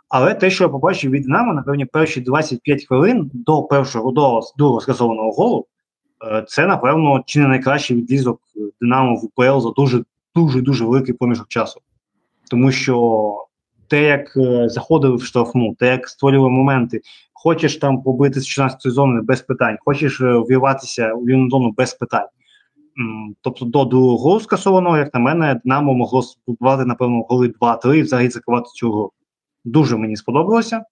[0.09, 4.81] але те, що я побачив від Динамо, напевно, перші 25 хвилин до першого до другого
[4.81, 5.74] скасованого голу, Е,
[6.49, 8.41] це, напевно, чи не найкращий відрізок
[8.81, 11.81] Динамо в УПЛ за дуже дуже дуже великий проміжок часу.
[12.51, 13.47] Тому що
[13.89, 17.01] те, як е, заходили в штрафну, те, як створювали моменти,
[17.33, 21.95] хочеш там побити з 16-ї зони без питань, хочеш е, вірватися у вільну зону без
[21.95, 22.27] питань.
[23.41, 28.29] Тобто до другого скасованого, як на мене, Динамо могло спробувати, напевно, голи 2-3 і взагалі
[28.29, 29.13] закривати цю гру.
[29.65, 30.85] Дуже мені сподобалося.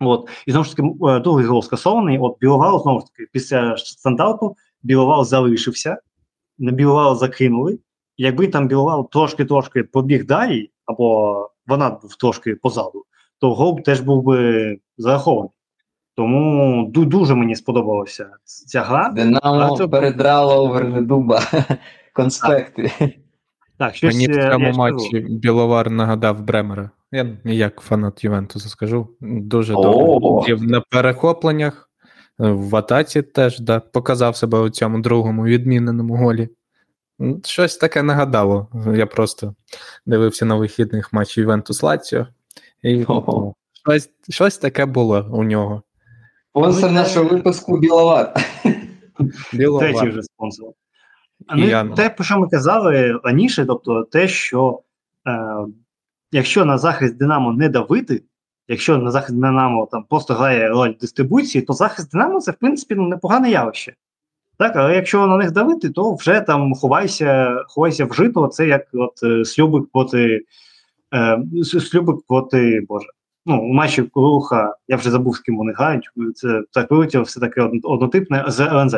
[0.00, 2.18] От і знову ж таки е, другий гол скасований.
[2.18, 5.98] От Біловал знову ж таки після стандарту Біловал залишився,
[6.58, 7.78] на Біловал закинули.
[8.16, 13.04] Якби там Біловал трошки-трошки побіг далі, або вона був трошки позаду,
[13.40, 15.50] то гол теж був би зарахований.
[16.16, 19.08] Тому дуже мені сподобалася ця гра.
[19.08, 19.88] Динамо це...
[19.88, 21.42] передрало Вернедуба
[22.12, 22.90] конспекти.
[23.78, 26.90] Так, щось Мені в цьому матчі Біловар нагадав Бремера.
[27.14, 29.08] Я як фанат Ювентуса скажу.
[29.20, 30.56] Дуже добре.
[30.56, 31.90] На перехопленнях,
[32.38, 36.48] в атаці теж да, показав себе у цьому другому відміненому голі.
[37.44, 38.68] Щось таке нагадало.
[38.96, 39.54] Я просто
[40.06, 42.26] дивився на вихідних матчів Ювентус Лаціо,
[42.82, 43.06] і
[43.84, 45.82] щось щось таке було у нього.
[46.50, 48.34] Спонсор нашого випуску Біловар.
[49.52, 49.92] Біловар.
[49.92, 50.72] Третій вже спонсор.
[51.56, 54.82] Ну, те, про що ми казали раніше, тобто те, що
[55.26, 55.66] е,
[56.34, 58.22] якщо на захист Динамо не давити,
[58.68, 62.94] якщо на захист Динамо там просто грає роль дистрибуції, то захист Динамо це в принципі
[62.94, 63.94] ну, непогане явище.
[64.58, 69.22] Так, але якщо на них давити, то вже там ховайся, ховайся в це як от
[69.22, 70.44] е, слюбик проти
[71.14, 73.08] е, слюбик проти Боже.
[73.46, 76.10] Ну, у матчі Куруха, я вже забув, з ким вони грають.
[76.34, 78.96] Це так вилетіло все таке однотипне з ЛНЗ.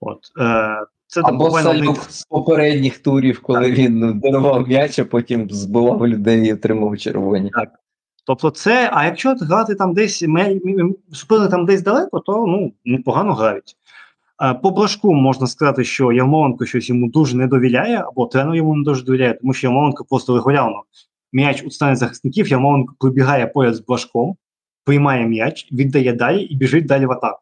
[0.00, 5.04] От, е, це там Або буквально з попередніх турів, коли він ну, дарував м'яч, а
[5.04, 7.50] потім збивав людей і отримав червоні.
[8.26, 10.24] Тобто, це, а якщо грати там десь
[11.12, 13.76] суперник там десь далеко, то ну непогано грають.
[14.62, 18.84] По Брашку можна сказати, що Ярмоленко щось йому дуже не довіряє, або тренер йому не
[18.84, 20.82] дуже довіряє, тому що Ярмоленко просто регулярно
[21.34, 24.36] м'яч у стані захисників, Ярмоленко прибігає поряд з Брашком,
[24.84, 27.40] приймає м'яч, віддає далі і біжить далі в атаку.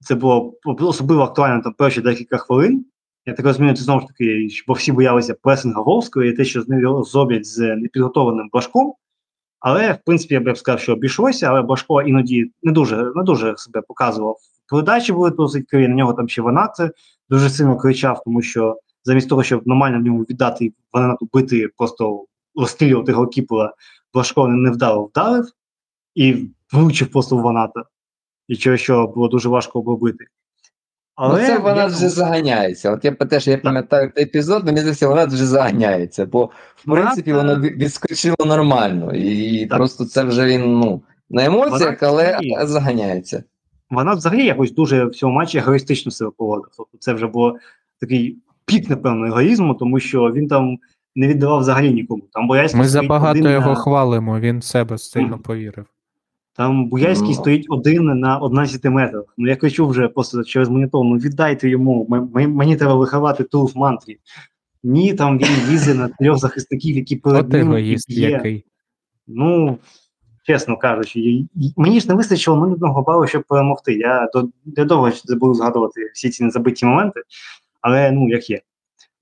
[0.00, 2.84] Це було особливо актуально там перші декілька хвилин.
[3.26, 6.62] Я так розумію, це знову ж таки, бо всі боялися пресинга Волського і те, що
[6.62, 8.94] з ним зроблять з непідготовленим Брашком.
[9.60, 13.56] Але, в принципі, я б сказав, що обійшлося, але Башко іноді не дуже не дуже
[13.56, 14.36] себе показував.
[14.68, 16.70] Передачі були досить криві, на нього там ще Ванат
[17.30, 22.24] дуже сильно кричав, тому що замість того, щоб нормально в ньому віддати Ванату бити, просто
[22.54, 23.74] розстрілювати голкіпера,
[24.14, 25.44] Башко не вдало вдарив
[26.14, 27.84] і влучив просто в Ваната.
[28.48, 30.24] І через що було дуже важко обробити.
[31.14, 32.92] Але це вона я- вже заганяється.
[32.92, 37.32] От я теж я пам'ятаю той епізод, мені здається, вона вже заганяється, бо в принципі
[37.32, 39.14] воно відскочило нормально.
[39.14, 39.78] І Так.
[39.78, 43.44] просто це вже він ну, на емоціях, Вона але заганяється.
[43.90, 46.70] вона взагалі якось дуже в цьому матчі егоїстично себе поводив.
[46.76, 47.56] Тобто це вже було
[48.00, 50.78] такий пік, напевно, егоїзму, тому що він там
[51.16, 52.22] не віддавав взагалі нікому.
[52.32, 55.86] Там Боярський Ми забагато один його на, хвалимо, він в себе сильно повірив.
[56.58, 57.34] Там Буяльський Ну.
[57.34, 59.24] стоїть один на 11 метрах.
[59.36, 63.44] Ну я кричу вже просто через монітор, ну віддайте йому, м- м- мені треба виховати
[63.44, 64.18] ту в мантрі.
[64.82, 67.72] Ні, там він лізе на трьох захисників, які перед ним
[68.08, 68.28] є.
[69.26, 69.78] Ну,
[70.46, 71.44] чесно кажучи,
[71.76, 73.94] мені ж не вистачило нуль одного балу, щоб перемогти.
[73.94, 75.10] Я до я довго
[75.40, 77.20] буду згадувати всі ці незабиті моменти,
[77.80, 78.60] але ну як є.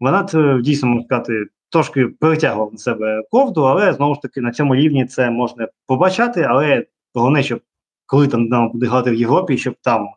[0.00, 0.28] Вона
[0.62, 1.32] дійсно можна сказати,
[1.70, 6.42] трошки перетягував на себе ковду, але знову ж таки на цьому рівні це можна побачати,
[6.42, 6.86] але
[7.20, 7.60] головне, щоб
[8.06, 10.08] коли там Динамо буде грати в Європі, щоб там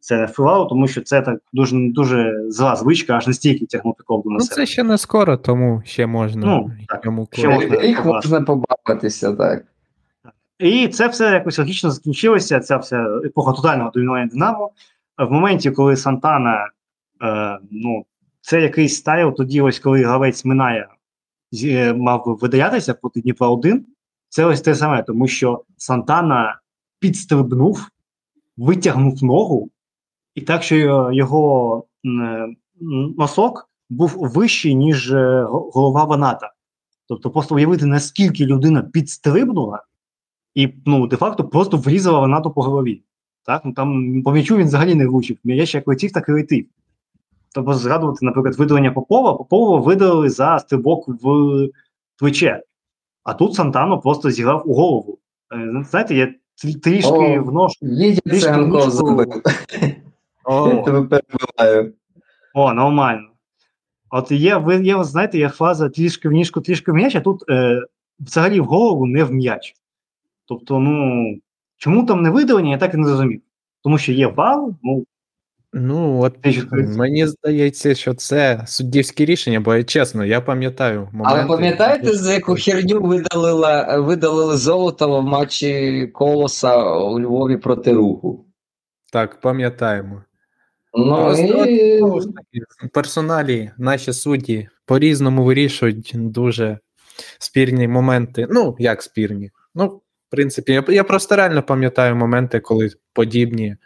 [0.00, 4.30] це не впливало, тому що це так дуже дуже зла звичка, аж настільки тягнути ковду
[4.30, 4.54] на Ну себе.
[4.56, 8.34] це ще не скоро, тому ще можна Ну, так, йому ще можна Їх побачити.
[8.34, 9.64] можна побавитися, так.
[10.58, 12.60] І це все якось логічно закінчилося.
[12.60, 14.70] Ця вся епоха тотального домінування Динамо.
[15.18, 16.68] В моменті, коли Сантана,
[17.22, 18.04] е, ну,
[18.40, 20.88] це якийсь стайл, тоді, ось коли гравець Минає
[21.64, 23.86] е, мав видаятися проти Дніпра 1,
[24.30, 26.60] це ось те саме, тому що Сантана
[26.98, 27.88] підстрибнув,
[28.56, 29.70] витягнув ногу,
[30.34, 32.48] і так, що його- його е,
[33.18, 36.52] носок був вищий, ніж е, голова Ваната.
[37.08, 39.82] Тобто, просто уявити, наскільки людина підстрибнула,
[40.54, 43.02] і ну, де-факто просто врізала Ванату по голові.
[43.44, 43.62] Так?
[43.64, 45.38] Ну, там по м'ячу він взагалі не влучив.
[45.44, 46.66] М'яч як летів, так і летів.
[47.54, 51.68] Тобто згадувати, наприклад, видалення Попова, Попова видалили за стрибок в
[52.16, 52.62] плече.
[53.24, 55.18] А тут Сантано просто зіграв у голову.
[55.54, 56.34] Е, Знаєте, я
[56.82, 57.42] трішки О.
[57.42, 57.76] вношу.
[58.90, 59.42] Зробив.
[60.48, 61.94] Я тебе перебиваю.
[62.54, 63.28] О, нормально.
[64.10, 67.44] От є, ви, є, знаєте, є фраза трішки в ніжку, трішки в м'яч, а тут
[67.50, 67.82] е,
[68.20, 69.74] взагалі в голову не в м'яч.
[70.46, 71.24] Тобто, ну,
[71.76, 73.42] чому там не видалення, я так і не зрозумів.
[73.82, 75.04] Тому що є вал, ну,
[75.72, 76.36] Ну, от
[76.96, 81.40] мені здається, що це суддівське рішення, бо чесно, я пам'ятаю моменти.
[81.40, 88.44] Але пам'ятаєте, за яку херню видалила, видалили Золотова в матчі Колоса у Львові проти руху?
[89.12, 90.22] Так, пам'ятаємо.
[90.94, 91.34] Ну,
[91.64, 92.02] і...
[92.92, 96.78] персоналі, наші судді по-різному вирішують дуже
[97.38, 98.46] спірні моменти.
[98.50, 99.50] Ну, як спірні?
[99.74, 103.76] Ну, в принципі, я, я просто реально пам'ятаю моменти, коли подібні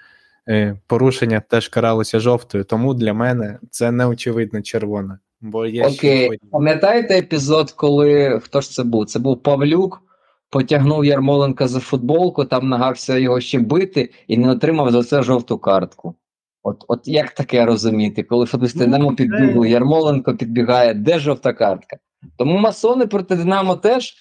[0.87, 2.65] порушення теж каралися жовтою.
[2.65, 5.19] Тому для мене це не очевидно червона.
[5.41, 6.51] Бо є Окей, подібні.
[6.51, 9.07] пам'ятаєте епізод, коли хто ж це був?
[9.07, 10.03] Це був Павлюк,
[10.51, 15.59] потягнув Ярмоленка за футболку, там нагався його ще бити і не отримав за це жовту
[15.59, 16.15] картку.
[16.63, 21.97] От, от як таке розуміти, коли футболісти Ну, Динамо підбігли, Ярмоленко підбігає, де жовта картка?
[22.37, 24.15] Тому масони проти Динамо теж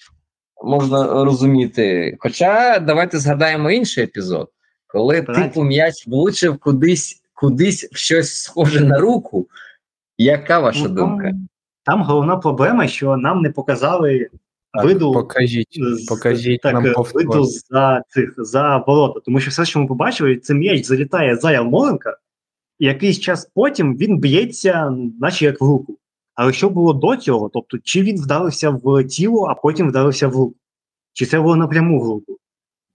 [0.64, 2.16] можна розуміти.
[2.20, 4.48] Хоча давайте згадаємо інший епізод,
[4.94, 9.48] коли типу м'яч влучив кудись, кудись в щось схоже на руку.
[10.18, 11.24] Яка ваша Ну, думка?
[11.24, 11.48] Там,
[11.84, 14.30] там головна проблема, що нам не показали
[14.72, 16.84] Так, виду, покажіть, з- покажіть так, нам
[17.14, 19.20] виду за цих за ворота.
[19.20, 22.16] Тому що все, що ми побачили, це м'яч залітає за Ярмоленка,
[22.78, 24.90] і якийсь час потім він б'ється,
[25.20, 25.98] наче як в руку.
[26.34, 27.50] Але що було до цього?
[27.54, 30.54] Тобто, чи він вдарився в тіло, а потім вдарився в руку?
[31.12, 32.38] Чи це було напряму в руку?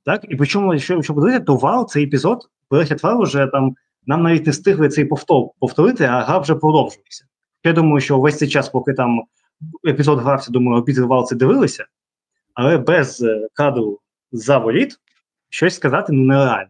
[0.10, 0.26] Так?
[0.30, 3.76] І причому, якщо, якщо подивитися, то вал цей епізод, перехід вал вже там
[4.06, 7.26] нам навіть не встигли цей повтор повторити, а гра вже продовжувався.
[7.64, 9.22] Я думаю, що весь цей час, поки там
[9.88, 11.86] епізод грався, думаю, обідривал це дивилися,
[12.54, 14.00] але без е, кадру
[14.32, 15.00] за воліт
[15.50, 16.70] щось сказати ну, нереально.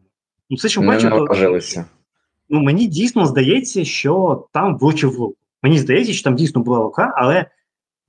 [0.49, 1.59] Ну, це що бачу, то,
[2.49, 5.35] ну, мені дійсно здається, що там влучив руку.
[5.63, 7.45] Мені здається, що там дійсно була рука, але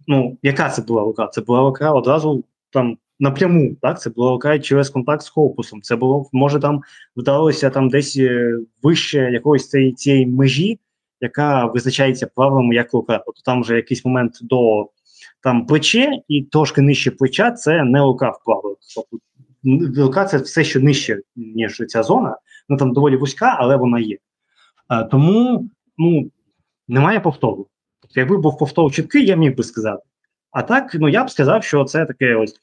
[0.07, 1.27] ну, яка це була рука?
[1.27, 4.01] Це була рука одразу там напряму, так?
[4.01, 5.82] Це була рука через контакт з Хоупусом.
[5.82, 6.82] Це було, може, там
[7.16, 10.78] вдалося там десь е, вище якоїсь цієї, цієї межі,
[11.20, 13.22] яка визначається правилами як рука.
[13.26, 14.88] Тобто там вже якийсь момент до
[15.42, 18.36] там плече і трошки нижче плеча це не рука в.
[18.94, 19.18] Тобто
[20.02, 22.36] рука це все, що нижче, ніж ця зона.
[22.68, 24.18] Ну там доволі вузька, але вона є.
[24.88, 25.68] А, Тому
[25.98, 26.30] ну,
[26.88, 27.66] немає повтору.
[28.01, 30.02] Тобто, якби був повтор чіткий, я міг би сказати.
[30.51, 32.55] А так, ну я б сказав, що це таке ось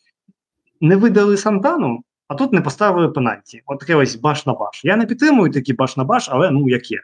[0.81, 3.61] не видали Сантану, а тут не поставили пенальті.
[3.65, 4.85] От таке ось баш на баш.
[4.85, 6.99] Я не підтримую такі баш на баш, але ну як є.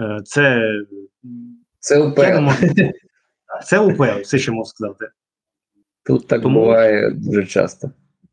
[0.00, 0.72] Е, це
[1.80, 2.22] це УПЛ.
[3.64, 5.08] Це УПЛ, все що можу сказати.
[6.04, 6.60] Тут так Тому...
[6.60, 7.90] буває дуже часто.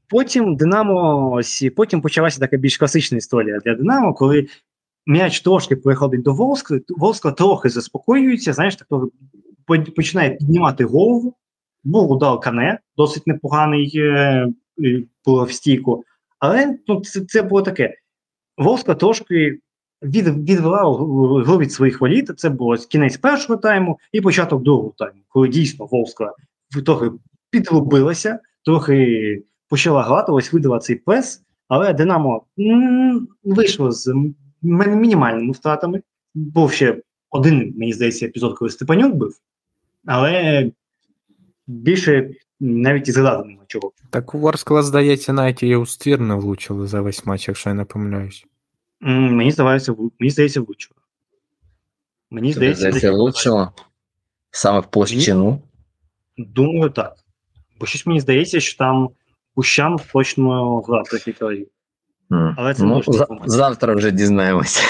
[0.09, 4.47] Потім Динамо, ось, потім почалася така більш класична історія для Динамо, коли
[5.05, 8.87] м'яч трошки переходить до Волска, Волска трохи заспокоюється, знаєш, так
[9.95, 11.35] починає піднімати голову.
[11.85, 14.47] Був удар Кане, досить непоганий е,
[15.25, 16.03] в стійку.
[16.39, 17.97] Але ну, це це було таке.
[18.57, 19.59] Волска трошки
[20.03, 20.79] від, відвела
[21.43, 22.39] гру від своїх воліт.
[22.39, 26.33] Це було кінець першого тайму і початок другого тайму, коли дійсно Волска
[26.85, 27.11] трохи
[27.49, 32.45] підробилася, трохи почала грати, видала цей прес, але Динамо
[33.43, 34.13] вийшло з
[34.61, 36.01] мінімальними втратами.
[36.35, 39.39] Був ще один, мені здається, епізод, коли Степанюк бив,
[40.05, 40.71] але
[41.67, 42.29] більше
[42.59, 43.91] навіть і згадати нема чого.
[44.09, 47.73] Так у Ворскла, здається, навіть і у ствір не влучили за весь матч, якщо я
[47.73, 48.45] не помиляюсь.
[49.01, 50.95] Мені здається, мені здається, влучило.
[52.31, 53.71] Мені здається, здається влучило?
[54.51, 55.61] Саме в площину?
[56.37, 57.15] Думаю, так.
[57.79, 59.09] Бо щось мені здається, що там
[59.55, 61.67] Кущан точно грав кілька разів.
[62.29, 64.81] Але це ну, за, завтра вже дізнаємося.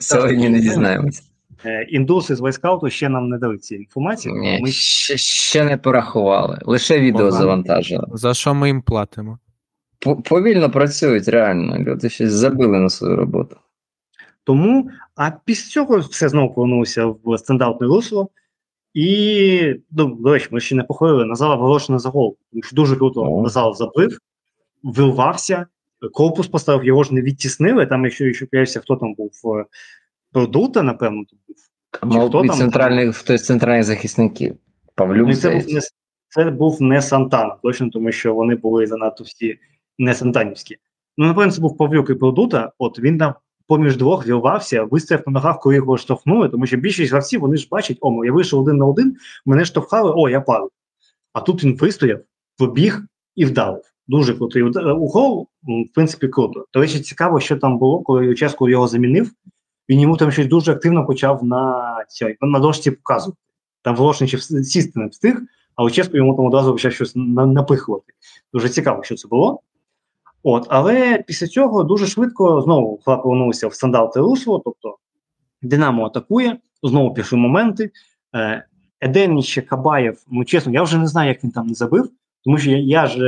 [0.00, 1.22] Сьогодні не дізнаємося.
[1.64, 4.34] Е, індуси з Вайскауту ще нам не дали ці інформації.
[4.34, 4.70] Ні, ми...
[4.70, 8.06] ще, ще не порахували, лише відео завантажили.
[8.12, 9.38] За що ми їм платимо?
[10.24, 11.78] Повільно працюють, реально.
[11.78, 13.56] Люди щось забили на свою роботу.
[14.44, 18.28] Тому, а після цього все знову повернулося в стандартне русло.
[18.94, 22.36] І, ну, до речі, ми ще не похвалили, Назала Волошина за гол.
[22.72, 23.42] Дуже круто О.
[23.42, 24.18] Назал забив,
[24.82, 25.66] вирвався,
[26.12, 27.86] корпус поставив, його ж не відтіснили.
[27.86, 29.64] Там, якщо якщо п'явся, хто там був е,
[30.34, 31.56] Продута, напевно, тут був.
[32.58, 34.56] Центральних, хтось з центральних захисників.
[34.94, 35.80] Павлюк, ну, це, був не,
[36.28, 39.58] це був не Сантана, точно, тому що вони були занадто всі
[39.98, 40.76] не Сантанівські.
[41.16, 43.34] Ну, напевно, це був Павлюк і Продута, от він там
[43.66, 47.68] поміж двох вірвався, вистояв на ногах, коли його штовхнули, тому що більшість гравців вони ж
[47.70, 49.16] бачать, о, я вийшов один на один,
[49.46, 50.70] мене штовхали, о, я падав.
[51.32, 52.20] А тут він вистояв,
[52.58, 53.02] побіг
[53.34, 53.82] і вдав.
[54.06, 56.66] Дуже крутий гол, в принципі, круто.
[56.74, 59.30] До речі, цікаво, що там було, коли час, його замінив,
[59.88, 63.38] він йому там щось дуже активно почав на цій, на дошці показувати.
[63.82, 65.42] Там Волошничів сісти не встиг,
[65.76, 68.12] а Ческо йому там одразу почав щось напихувати.
[68.52, 69.60] Дуже цікаво, що це було.
[70.42, 74.96] От, Але після цього дуже швидко знову гра повернувся в стандарти русло, тобто
[75.62, 77.90] Динамо атакує, знову пішли моменти.
[78.34, 78.64] Е,
[79.00, 82.10] Еденіч Кабаєв, ну чесно, я вже не знаю, як він там не забив,
[82.44, 83.18] тому що я я ж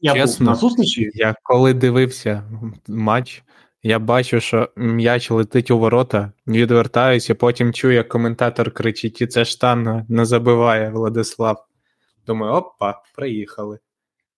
[0.00, 1.10] я чесно, був на зустрічі.
[1.14, 2.42] Я коли дивився
[2.88, 3.44] матч,
[3.86, 9.44] я бачу, що м'яч летить у ворота, відвертаюся, потім чую, як коментатор кричить: і це
[9.44, 11.66] штанга не забиває Владислав.
[12.26, 13.78] Думаю, опа, приїхали.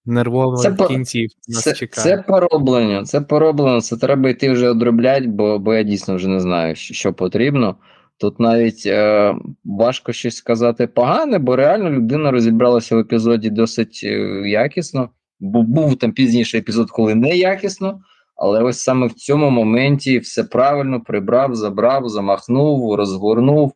[0.06, 2.04] Нервово це в кінці нас це, чекає.
[2.04, 6.40] Це пороблення, це пороблення, це треба йти вже одробляти, бо бо я дійсно вже не
[6.40, 7.76] знаю, що потрібно.
[8.18, 9.34] Тут навіть е,
[9.64, 14.08] важко щось сказати погане, бо реально людина розібралася в епізоді досить е,
[14.48, 15.10] якісно.
[15.40, 18.00] Бо був там пізніший епізод, коли не якісно.
[18.38, 23.72] Але ось саме в цьому моменті все правильно прибрав, забрав, замахнув, розгорнув.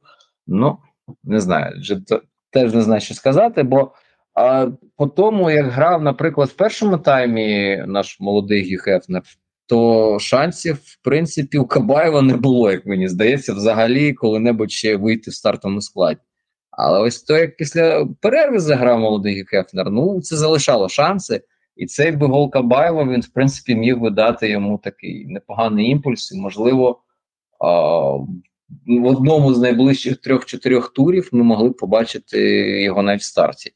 [0.47, 0.79] Ну,
[1.25, 1.83] не знаю,
[2.51, 3.93] теж не знаю, що сказати, бо
[4.35, 4.67] а,
[4.97, 9.23] по тому, як грав, наприклад, в першому таймі наш молодий Гіхефнер,
[9.67, 15.31] то шансів, в принципі, у Кабаєва не було, як мені здається, взагалі коли-небудь ще вийти
[15.31, 16.21] в стартовому складі.
[16.71, 21.41] Але ось то, як після перерви заграв молодий Гіхефнер, ну це залишало шанси.
[21.77, 26.33] І цей би гол Кабаєва, він, в принципі, міг би дати йому такий непоганий імпульс,
[26.33, 27.03] і, можливо,
[28.87, 32.41] в одному з найближчих трьох-чотирьох турів ми могли побачити
[32.83, 33.73] його навіть в старті.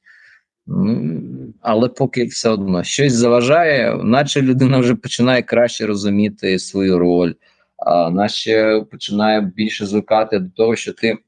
[1.61, 7.33] Але поки все одно щось заважає, наче людина вже починає краще розуміти свою роль,
[7.77, 11.19] а наче починає більше звикати до того, що ти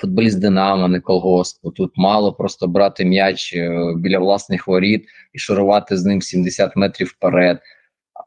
[0.00, 1.70] футболіст Динамо, не колгоспу.
[1.70, 7.06] Тут мало просто брати м'яч е, біля власних воріт і шурувати з ним 70 метрів
[7.06, 7.60] вперед.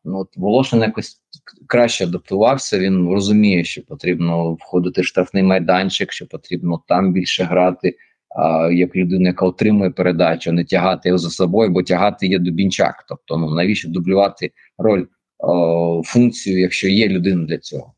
[0.06, 1.22] Ну, от Волошин якось
[1.68, 2.80] краще адаптувався.
[2.80, 7.96] Він розуміє, що потрібно входити в штрафний майданчик, що потрібно там більше грати.
[8.36, 13.06] А, Як людина, яка отримує передачу, не тягати його за собою, бо тягати є дубінчак.
[13.08, 15.06] Тобто, ну навіщо дублювати роль
[15.40, 17.94] о, функцію, якщо є людина для цього?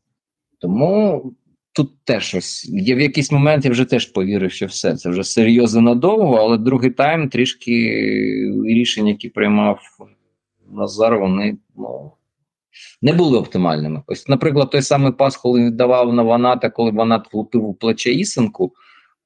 [0.60, 1.22] Тому
[1.76, 3.64] тут теж щось є в якийсь момент.
[3.64, 7.72] Я вже теж повірив, що все це вже серйозно надовго, але другий тайм трішки
[8.66, 9.80] рішення, які приймав
[10.70, 12.12] Назар, вони ну,
[13.02, 14.02] не були оптимальними.
[14.06, 18.72] Ось, наприклад, той самий пас, коли віддавав на Ваната, коли Ванат влупив у плече Ісенку,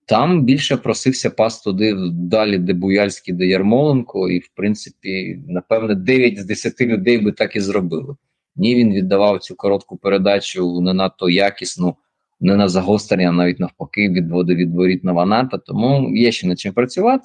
[0.06, 6.39] там більше просився пас туди далі, де Буяльський, де Ярмоленко, і, в принципі, напевне, 9
[6.39, 8.16] з 10 людей би так і зробили.
[8.56, 11.97] Ні, він віддавав цю коротку передачу не надто якісну,
[12.41, 15.59] не на загострення, навіть навпаки, відводив від воріт на Ваната.
[15.59, 17.25] Тому є ще над чим працювати.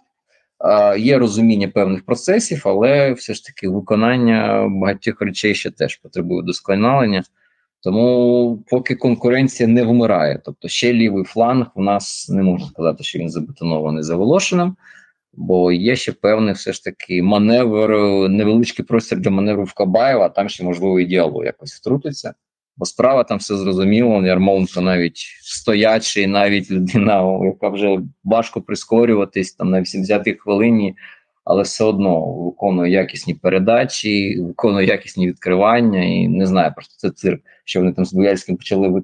[0.98, 7.24] Є розуміння певних процесів, але все ж таки виконання багатьох речей ще теж потребує досконалення.
[7.84, 13.20] Тому поки конкуренція не вмирає, тобто ще лівий фланг у нас не можна сказати, що
[13.20, 14.76] він забетонований за Волошиним,
[15.34, 17.90] бо є ще певний все ж таки маневр,
[18.30, 22.34] невеличкий простір для маневру в Кабаєва, а там ще можливо і діалог якось втрутиться.
[22.78, 24.26] Бо справа там все зрозуміло.
[24.26, 30.96] Ярмоленко навіть стоячий, навіть людина, яка вже важко прискорюватись там на 80-й хвилині,
[31.44, 36.04] але все одно виконує якісні передачі, виконує якісні відкривання.
[36.04, 39.04] І не знаю, просто це цирк, що вони там з Бояльським почали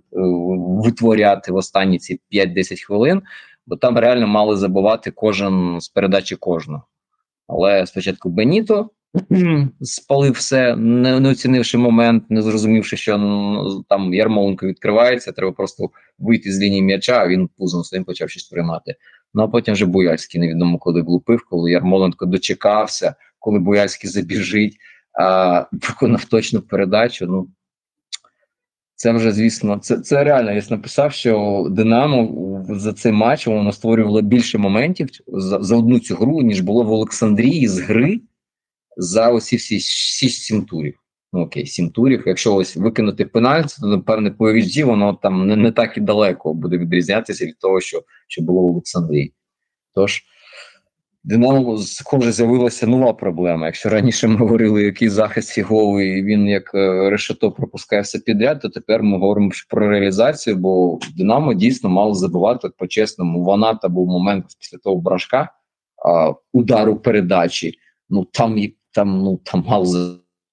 [0.84, 3.22] витворяти в останні ці 5-10 хвилин,
[3.68, 6.84] бо там реально мали забувати кожен з передачі кожного.
[7.48, 8.89] Але спочатку Беніто
[9.82, 15.90] спалив все, не, не оцінивши момент, не зрозумівши, що ну, там Ярмоленко відкривається, треба просто
[16.20, 18.96] вийти з лінії м'яча, а він пузом своїм почав щось приймати.
[19.34, 24.78] Ну а потім вже Буяльський невідомо коли глупив, коли Ярмоленко дочекався, коли Буяльський забіжить,
[25.22, 27.26] а виконав точну передачу.
[27.26, 27.48] Ну
[28.96, 30.52] це вже, звісно, це це реально.
[30.52, 36.16] Я написав, що Динамо за цей матч воно створювало більше моментів за, за одну цю
[36.16, 38.22] гру, ніж було в Олександрії з гри
[38.97, 40.97] за усі всі шість сім турів.
[41.34, 42.23] Ну окей, сім турів.
[42.26, 46.53] Якщо ось викинути пенальті, то напевне по XG воно там не не так і далеко
[46.53, 49.34] буде відрізнятися від того, що що було в Олександрії.
[49.95, 50.23] Тож
[51.23, 53.65] Динамо схоже з'явилася нова проблема.
[53.65, 58.69] Якщо раніше ми говорили, який захист фіговий, він як е, решето пропускає все підряд, то
[58.69, 63.43] тепер ми говоримо про реалізацію, бо Динамо дійсно мало забувати по-чесному.
[63.43, 65.49] Вона та був момент після того брашка
[66.05, 67.73] а, удару передачі.
[68.09, 68.57] Ну там
[68.93, 69.85] там ну там мало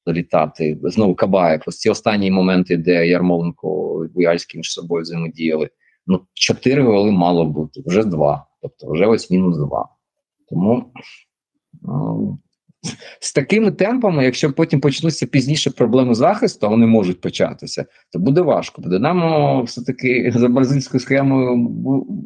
[0.07, 0.79] залітати.
[0.83, 1.63] Знову Кабаєв.
[1.67, 5.71] Ось ці останні моменти, де Ярмоленко і Буяльський між собою взаємодіяли.
[6.07, 8.47] Ну, чотири голи мало бути, вже два.
[8.63, 9.89] Тобто вже ось мінус два.
[10.49, 10.93] Тому
[11.83, 12.39] ну,
[13.21, 18.83] з такими темпами, якщо потім почнуться пізніше проблеми захисту, вони можуть початися, то буде важко.
[18.83, 21.57] Бо Динамо все-таки за бразильською схемою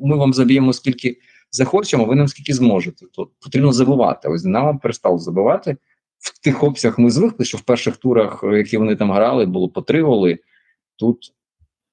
[0.02, 1.16] ми вам заб'ємо скільки
[1.50, 3.06] захочемо, ви нам скільки зможете.
[3.12, 4.28] Тут потрібно забувати.
[4.28, 5.76] Ось Динамо перестало забивати
[6.22, 9.68] в тих обсягах ми звикли, що в перших турах, е, які вони там грали, було
[9.68, 10.38] по три голи.
[10.96, 11.32] Тут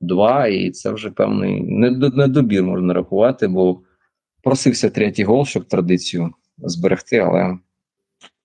[0.01, 3.81] два, і це вже певний недобір можна рахувати, бо
[4.43, 7.57] просився третій гол, щоб традицію зберегти, але.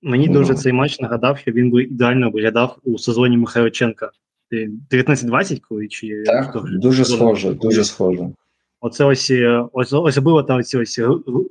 [0.03, 0.59] Мені дуже ну.
[0.59, 4.11] цей матч нагадав, що він би ідеально виглядав у сезоні Михайличенка.
[4.91, 6.65] 19-20, коли чи так, хто?
[6.73, 8.31] дуже схоже, дуже схоже.
[8.81, 11.01] Оце ось е, ось було там ось, ось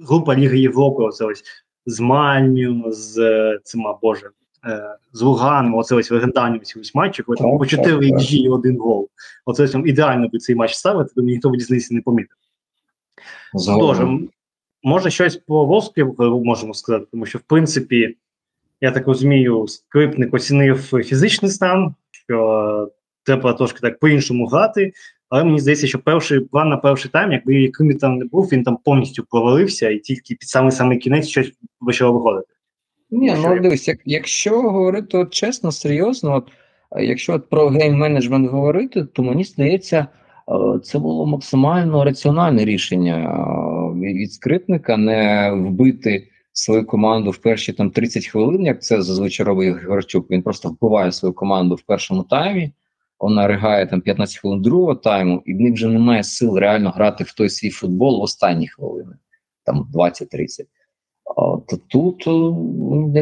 [0.08, 1.04] група Ліги Європи.
[1.04, 1.44] Оце ось
[1.86, 4.30] з Мальню, з е, цима Боже,
[4.66, 8.50] е, з Луганом, оце ось легендарні ці ось матчі, коли там по 4 XG і
[8.50, 9.10] один гол.
[9.46, 12.38] Оце там ідеально би цей матч ставити, то ніхто в різниці не помітив.
[13.66, 13.98] Тож,
[14.84, 16.16] може щось по Волску
[16.46, 18.18] можемо сказати, тому що, в принципі,
[18.82, 22.92] я так розумію, скрипник оцінив фізичний стан, що
[23.24, 24.94] треба трошки так по-іншому грати.
[25.34, 28.50] Але мені здається, що перший план на перший тайм, якби яким він там не був,
[28.52, 31.52] він там повністю провалився, і тільки під самий самий кінець щось
[31.86, 32.48] почало виходити.
[33.12, 36.52] Ні, ну дивись, як, якщо говорити от чесно, серйозно, от
[37.04, 40.08] якщо от про гейм-менеджмент говорити, то мені здається,
[40.84, 43.44] це було максимально раціональне рішення
[43.96, 49.84] від скрипника не вбити свою команду в перші там 30 хвилин, як це зазвичай робить
[49.88, 50.32] Горчук.
[50.32, 52.72] Він просто вбиває свою команду в першому таймі
[53.24, 57.24] вона ригає там 15 хвилин другого тайму, і в них вже немає сил реально грати
[57.24, 59.16] в той свій футбол в останні хвилини,
[59.66, 60.22] там 20-30.
[61.68, 62.24] То тут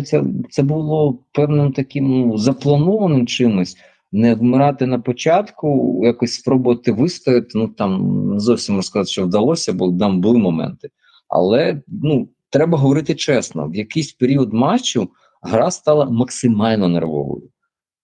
[0.08, 3.78] це, це було певним таким ну, запланованим чимось.
[4.12, 7.50] Не вмирати на початку, якось спробувати вистояти.
[7.54, 10.90] Ну там не зовсім можна сказати, що вдалося, бо там були моменти.
[11.28, 15.10] Але ну треба говорити чесно: в якийсь період матчу
[15.42, 17.50] гра стала максимально нервовою.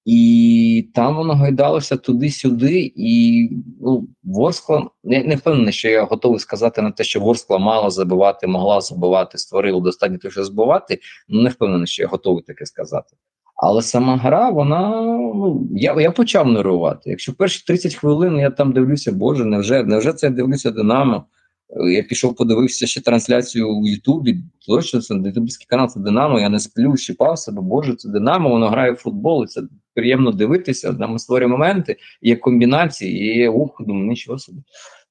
[0.10, 3.50] І там воно гайдалося туди-сюди, і
[3.82, 8.48] ну, Ворскла, я не впевнений, що я готовий сказати на те, що Ворскла мала забивати,
[8.48, 11.00] могла забивати, створила достатньо того, що збивати.
[11.30, 13.16] Ну не впевнений, що я готовий таке сказати.
[13.56, 17.10] Але сама гра, вона ну я я почав нервувати.
[17.10, 21.26] Якщо перші 30 хвилин я там дивлюся, боже, невже невже це я дивлюся Динамо?
[21.70, 24.38] Я пішов, подивився ще трансляцію у Ютубі.
[24.68, 26.40] Точно це ютубський канал це Динамо.
[26.40, 27.62] Я не сплю, щипав себе.
[27.62, 29.44] Боже, це Динамо, воно грає в футбол.
[29.44, 29.62] і Це
[29.94, 30.94] приємно дивитися.
[30.94, 34.62] Там створює моменти, є комбінації, є ух, думаю, нічого собі.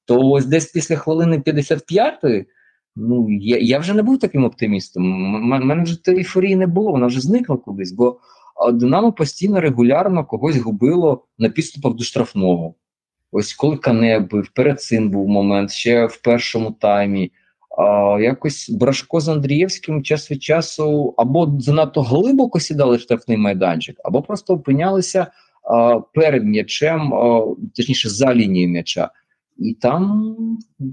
[0.05, 2.45] То ось десь після хвилини 55-ї,
[2.95, 5.03] ну я я вже не був таким оптимістом.
[5.35, 8.19] У мене вже тієї ейфорії не було, вона вже зникла кудись, бо
[8.73, 12.75] Динамо постійно регулярно когось губило на підступах до штрафного.
[13.31, 17.31] Ось коли Кане бив, перед цим був момент, ще в першому таймі.
[17.77, 24.21] А, Якось Брашко з Андрієвським час від часу або занадто глибоко сідали штрафний майданчик, або
[24.21, 25.27] просто опинялися
[25.71, 27.13] а, перед м'ячем,
[27.75, 29.09] точніше за лінією м'яча.
[29.57, 30.35] І там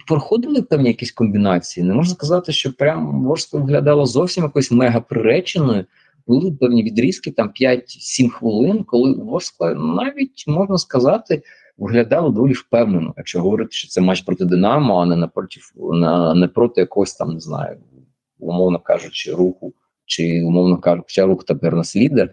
[0.06, 1.86] проходили певні якісь комбінації.
[1.86, 5.85] Не можна сказати, що прям Ворська виглядало зовсім якось мега приреченою.
[6.27, 11.43] Були певні відрізки, там 5-7 хвилин, коли Ворскла навіть можна сказати
[11.78, 16.48] виглядало доволі впевнено, якщо говорити, що це матч проти Динамо, а не напроти на не
[16.48, 17.78] проти якогось там, не знаю,
[18.38, 19.74] умовно кажучи, руху,
[20.05, 22.30] чи умовно кажучи, рух тепер нас лідер.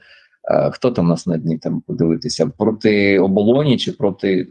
[0.51, 2.47] Е, хто там нас на дні там подивитися?
[2.57, 4.47] Проти оболоні чи проти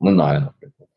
[0.00, 0.88] Минаю, наприклад.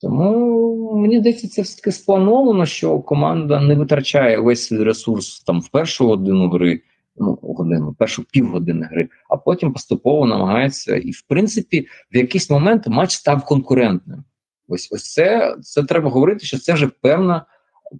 [0.00, 5.60] Тому мені здається, це все таки сплановано, що команда не витрачає весь свій ресурс там
[5.60, 6.80] в першу годину гри
[7.18, 10.96] ну, годину, першу півгодини гри, а потім поступово намагається.
[10.96, 14.24] І, в принципі, в якийсь момент матч став конкурентним.
[14.68, 17.44] Ось ось це це треба говорити, що це вже певна,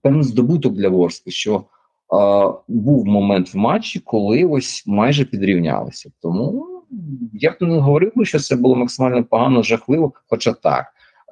[0.03, 1.65] певний здобуток для Ворська, що
[2.17, 6.11] а, був момент в матчі, коли ось майже підрівнялися.
[6.23, 6.67] Тому
[7.33, 10.87] я б не говорив, що це було максимально погано, жахливо, хоча так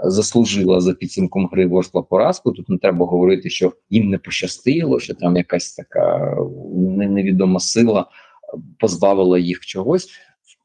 [0.05, 2.53] заслужила за підсумком гри Ворскла поразку.
[2.53, 6.37] Тут не треба говорити, що їм не пощастило, що там якась така
[6.87, 8.07] невідома сила
[8.79, 10.09] позбавила їх чогось.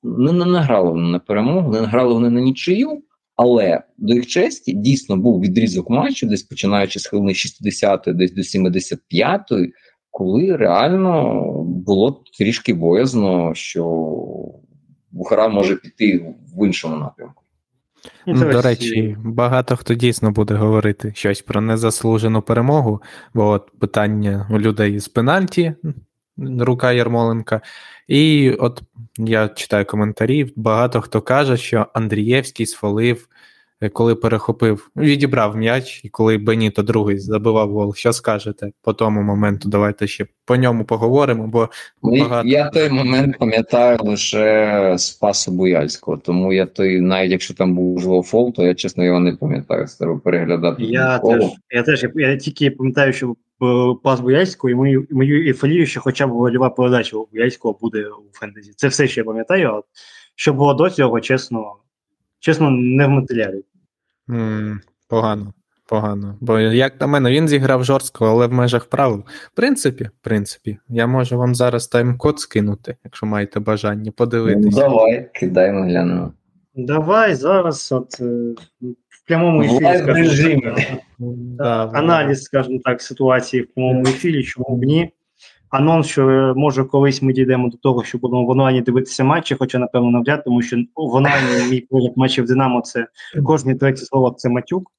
[0.04, 3.04] Не, награли вони на перемогу, не награли вони на нічию.
[3.36, 8.42] Але до їх честі дійсно був відрізок матчу, десь починаючи з хвилини 60 десь до
[8.42, 9.70] 75-ї,
[10.12, 14.16] коли реально було трішки боязно, що
[15.32, 17.44] гра може піти в іншому напрямку.
[18.28, 23.02] Ну, До речі, багато хто дійсно буде говорити щось про незаслужену перемогу,
[23.34, 25.74] бо от питання у людей з пенальті,
[26.60, 27.62] рука Ярмоленка.
[28.08, 28.82] І от
[29.18, 36.10] я читаю коментарі, багато хто каже, що Андрієвський сфалив Е, коли перехопив, відібрав м'яч, і
[36.10, 37.96] коли Беніто другий забивав гол.
[37.96, 39.70] Що скажете по тому моменту?
[39.70, 41.48] Давайте ще по ньому поговоримо.
[41.48, 41.70] бо
[42.04, 42.48] ну, багато...
[42.48, 48.00] Я той момент пам'ятаю лише з пасу Буяльського, тому я той, навіть якщо там був
[48.00, 50.84] жлофол, то я чесно його не пам'ятаю, треба переглядати.
[50.84, 53.36] Я теж, я теж я, я тільки пам'ятаю, що
[54.04, 58.38] пас Буяльського і мою мою ейфорію, що хоча б гольова передача у Буяльського буде у
[58.38, 58.72] фентезі.
[58.76, 59.84] Це все, що я пам'ятаю.
[60.36, 61.76] Що було до цього, чесно,
[62.40, 63.64] чесно, не в матеріалі.
[64.30, 65.54] Mm, погано,
[65.90, 66.38] погано.
[66.42, 69.24] Бо, як на мене, він зіграв жорстко, але в межах правил.
[69.54, 74.70] В принципі, в принципі, я можу вам зараз тайм-код скинути, якщо маєте бажання подивитися.
[74.70, 76.34] Ну, Давай, кидаємо глянемо.
[76.76, 78.56] Давай зараз от, е,
[79.10, 80.76] в прямому ефірі скажімо,
[81.20, 85.12] да, аналіз, скажімо так, ситуації в прямому ефірі, чому б ні.
[85.70, 89.56] Анонс, що е, може колись ми дійдемо до того, що будемо в онлайні дивитися матчі,
[89.60, 93.08] хоча, напевно, навряд, тому що в онлайні мій погляд матчів Динамо це
[93.44, 94.92] кожні третє слово це матюк.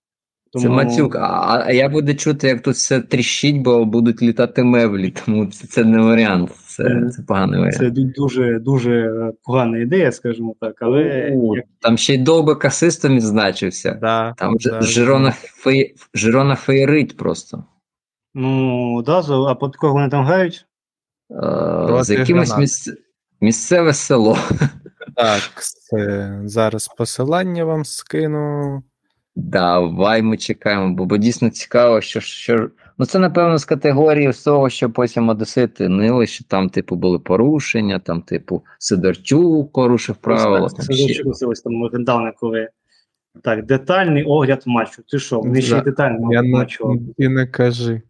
[0.52, 0.62] Тому...
[0.62, 5.14] Це матюк, а, а я буду чути, як тут все тріщить, бо будуть літати меблі,
[5.24, 6.51] тому це, це не варіант.
[6.66, 7.76] Це це поганий варіант.
[7.76, 10.82] Це дуже дуже погана ідея, скажімо так.
[10.82, 11.02] але...
[11.55, 11.64] Як...
[11.80, 13.98] Там ще й довбик асистом відзначився.
[14.01, 15.34] Да, там да, Жирона, да.
[15.42, 15.94] Фей...
[16.14, 17.64] Жирона феєрить просто.
[18.35, 20.66] Ну, да, а під кого вони там грають?
[21.31, 22.94] Е, з якимось місце...
[23.40, 24.36] місцеве село.
[25.16, 28.82] Так, це зараз посилання вам скину.
[29.36, 32.70] Давай ми чекаємо, бо, бо дійсно цікаво, що що.
[32.98, 37.98] Ну, це, напевно, з категорії того, що потім Одесити нили, що там, типу, були порушення,
[37.98, 40.69] там, типу, Сидорчук порушив правила.
[40.69, 41.23] Там ще...
[41.47, 42.69] ось там легендарне, коли.
[43.43, 45.02] Так, детальний огляд матчу.
[45.09, 45.40] Ти що?
[45.40, 46.98] Вони ще й детальний огляд матчу.
[47.19, 48.02] Ти не кажи.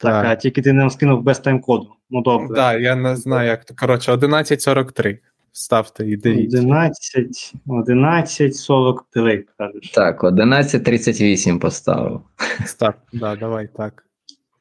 [0.00, 1.86] Так, так, а тільки ти нам скинув без тайм-коду.
[2.10, 2.46] Ну добре.
[2.46, 3.74] Так, да, я не знаю, як то.
[3.74, 5.18] Коротше, 11.43.
[5.52, 6.58] Ставте і дивіться.
[6.58, 9.90] 11, 11.43, кажеш.
[9.90, 12.20] Так, 11.38 поставив.
[12.66, 14.04] Став, да, давай так.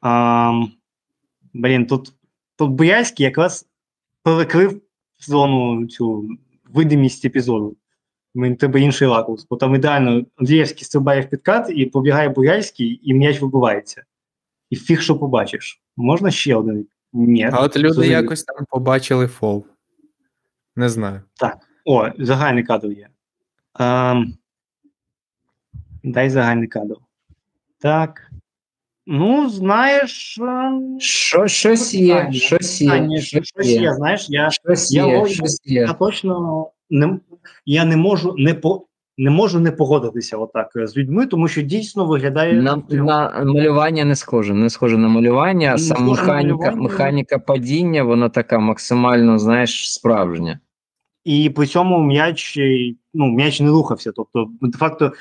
[0.01, 0.51] А,
[1.53, 2.13] Блін, тут
[2.57, 3.65] тут Боярський якраз
[4.23, 4.81] перекрив
[5.27, 6.29] зону цю
[6.73, 7.75] видимість епізоду.
[8.35, 13.13] Мені тебе інший ракурс, бо там ідеально Андрієвський стрибає в підкат і побігає Боярський, і
[13.13, 14.03] м'яч вибивається.
[14.69, 15.81] І фіг, що побачиш.
[15.97, 16.87] Можна ще один?
[17.13, 17.49] Ні.
[17.53, 19.65] А от люди якось там побачили фол.
[20.75, 21.21] Не знаю.
[21.35, 21.57] Так.
[21.85, 23.09] О, загальний кадр є.
[23.79, 24.33] Ем,
[26.03, 26.95] Дай загальний кадр.
[27.79, 28.29] Так.
[29.05, 30.37] Ну, знаєш.
[30.41, 33.21] Ем, що, щось є, щось є.
[33.21, 35.81] Щось є, знаєш, я щось я, є, щось є.
[35.81, 37.19] я точно не
[37.65, 38.85] я не можу не по.
[39.19, 44.15] Не можу не погодитися отак з людьми, тому що дійсно виглядає на на малювання не
[44.15, 44.53] схоже.
[44.53, 50.59] Не схоже на малювання, а сам механіка механіка падіння, вона така максимально, знаєш, справжня
[51.29, 52.59] і при цьому м'яч
[53.13, 54.11] ну, м'яч не рухався.
[54.15, 55.11] Тобто, де-факто,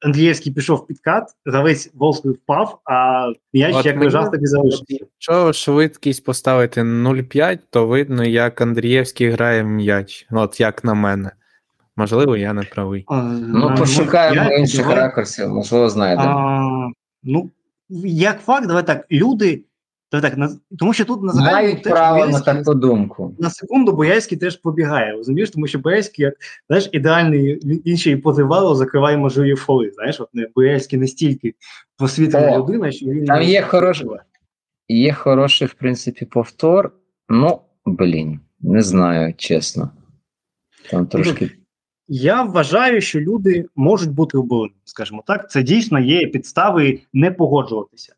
[0.00, 4.84] Андрієвський пішов підкат, гравець Волський впав, а м'яч От як лежав, так і залишився.
[4.88, 10.26] Якщо швидкість поставити 0,5, то видно, як Андрієвський грає м'яч.
[10.30, 11.30] От як на мене.
[11.96, 13.04] Можливо, я не правий.
[13.08, 14.96] А, ну, пошукаємо 5, інших давай.
[14.96, 16.92] ракурсів, можливо, знайдемо.
[17.22, 17.50] Ну,
[18.04, 19.64] як факт, давай так, люди
[20.12, 23.34] то так, на, Тому що тут на Мають право на таку думку.
[23.38, 26.34] На секунду Боярський теж побігає, розумієш, тому що Боярський, як
[26.68, 29.90] знаєш, ідеальний інший позивало закриває можливі фоли.
[29.94, 31.54] Знаєш, от не Боярський настільки
[31.98, 33.24] просвітлена людина, що він.
[33.24, 34.08] Там є хороший,
[34.88, 36.92] є хороший, в принципі, повтор.
[37.28, 39.90] Ну, блін, не знаю, чесно.
[40.90, 41.50] Там ну, трошки.
[42.14, 45.50] Я вважаю, що люди можуть бути обурені, скажімо так.
[45.50, 48.14] Це дійсно є підстави не погоджуватися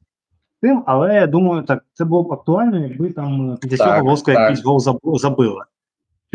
[0.62, 4.64] тим, але я думаю, так це було б актуально, якби там для цього Волска якийсь
[4.64, 4.80] гол
[5.18, 5.66] забила.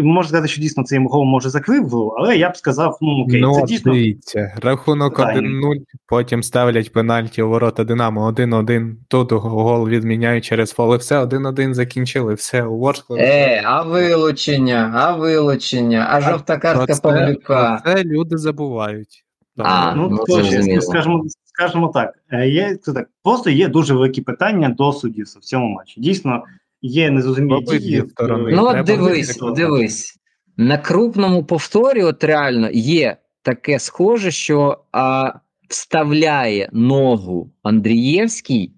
[0.03, 3.55] Можна сказати, що дійсно цей гол може закрив але я б сказав, ну окей, ну,
[3.55, 3.93] це дійсно.
[3.93, 5.75] Дивіться, рахунок 1-0,
[6.07, 8.95] потім ставлять пенальті у ворота Динамо 1-1.
[9.07, 10.95] Тут гол відміняють через фол.
[10.95, 12.33] І все 1-1 закінчили.
[12.33, 13.17] Все у Ворсклу.
[13.19, 17.81] Е, а вилучення, а вилучення, а жовта картка Павлюка.
[17.85, 19.25] Це люди забувають.
[19.57, 23.07] А, ну, ну точно, скажімо, скажімо так, е, є це так.
[23.23, 26.01] Просто є дуже великі питання до суддів в цьому матчі.
[26.01, 26.43] Дійсно,
[26.81, 28.03] є незрозумілі дії.
[28.29, 30.15] Ну, от дивись, дивись.
[30.57, 35.33] На крупному повторі, от реально є таке схоже, що а,
[35.69, 38.73] вставляє ногу Андрієвський,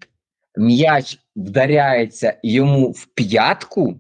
[0.57, 3.99] м'яч вдаряється йому в п'ятку,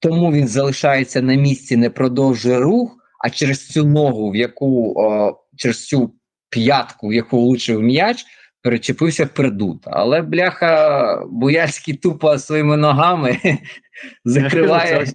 [0.00, 5.36] тому він залишається на місці, не продовжує рух, а через цю ногу, в яку о,
[5.56, 6.14] через цю
[6.50, 8.24] п'ятку, в яку влучив м'яч,
[8.64, 9.78] перечепився пердут.
[9.84, 13.38] Але бляха Буяльський тупо своїми ногами
[14.24, 15.06] закриває.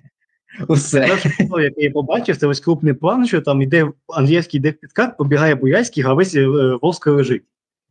[0.68, 1.08] Усе.
[1.08, 1.32] Перше
[1.64, 5.56] яке я побачив, це ось крупний план, що там йде англійський йде в підкат, побігає
[5.56, 6.48] Буяльський, гравець е,
[6.82, 7.44] Волска лежить.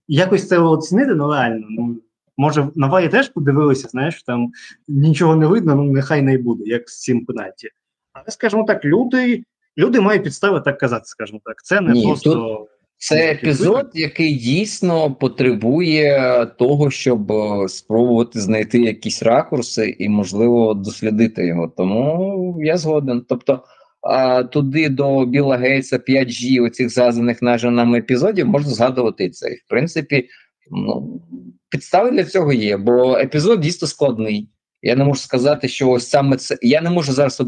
[0.09, 1.67] І якось це оцінити, ну реально.
[1.71, 1.97] Ну,
[2.37, 4.53] Може, на варі теж подивилися, знаєш, там
[4.89, 7.69] нічого не видно, ну нехай не буде, як з цим пенальті.
[8.13, 9.45] Але, скажімо так, люди
[9.79, 11.63] люди мають підстави так казати, скажімо так.
[11.65, 12.33] Це не Ні, просто.
[12.33, 12.78] Тут...
[13.01, 21.47] Це епізод, який дійсно потребує того, щоб е, спробувати знайти якісь ракурси і, можливо, дослідити
[21.47, 21.73] його.
[21.77, 23.25] Тому я згоден.
[23.29, 23.63] Тобто
[24.03, 29.51] а, туди до Біла Гейтса 5G, оцих згаданих нами епізодів, можна згадувати це.
[29.51, 30.29] В принципі,
[30.71, 31.21] ну,
[31.69, 34.49] підстави для цього є, бо епізод дійсно складний.
[34.83, 36.57] Я не можу сказати, що ось саме це.
[36.63, 37.43] Я не можу зараз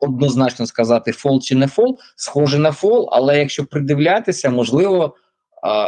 [0.00, 5.16] однозначно сказати, фол чи не фол, схоже на фол, але якщо придивлятися, можливо,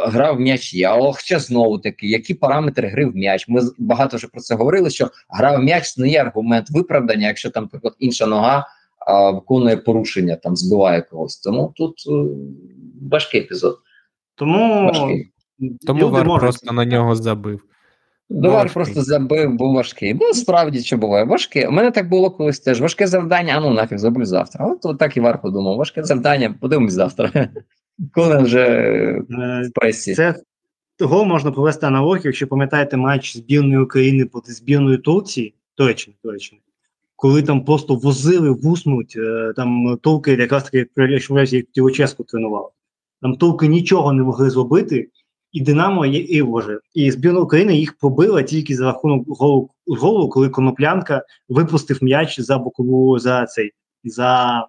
[0.05, 0.87] гра в м'яч є.
[0.87, 3.47] Але хоча знову таки, які параметри гри в м'яч?
[3.47, 7.49] Ми багато вже про це говорили, що гра в м'яч не є аргумент виправдання, якщо
[7.49, 8.67] там, наприклад, інша нога
[9.07, 11.37] а, виконує порушення, там збиває когось.
[11.37, 12.35] Тому тут uh,
[13.11, 13.77] важкий епізод.
[14.35, 15.31] Тому важкий.
[15.87, 17.61] Тому Вар просто на нього забив.
[18.29, 20.13] Довар просто забив, був важкий.
[20.13, 21.67] Ну, справді що буває, важке.
[21.67, 22.81] У мене так було колись теж.
[22.81, 24.65] Важке завдання, а ну нафіг зроблю завтра.
[24.65, 25.77] От, от так і Вар подумав.
[25.77, 27.31] Важке завдання, подивимось завтра.
[28.13, 30.13] Коли вже е, в пресі.
[30.13, 30.35] Це
[30.97, 36.61] того можна провести аналогію, якщо пам'ятаєте матч збірної України проти збірної Турції, Туреччини, Туреччини,
[37.15, 42.69] коли там просто возили вуснуть, е, там турки якраз таки, як Тілоческу тренували.
[43.21, 45.09] Там турки нічого не могли зробити.
[45.55, 50.29] І Динамо, і, і Боже, і збірна України їх побила тільки за рахунок голу, голу,
[50.29, 53.71] коли Коноплянка випустив м'яч за бокову за цей
[54.03, 54.61] за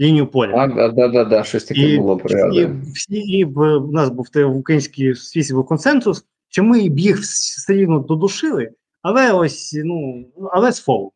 [0.00, 0.52] лінію поля.
[0.56, 2.20] А, да, да, да, да, щось таке І, було
[2.52, 7.18] і, всі, і в, нас був в українській світі був консенсус, що ми б їх
[7.20, 8.70] все рівно додушили,
[9.02, 11.12] але ось ну але з фолу.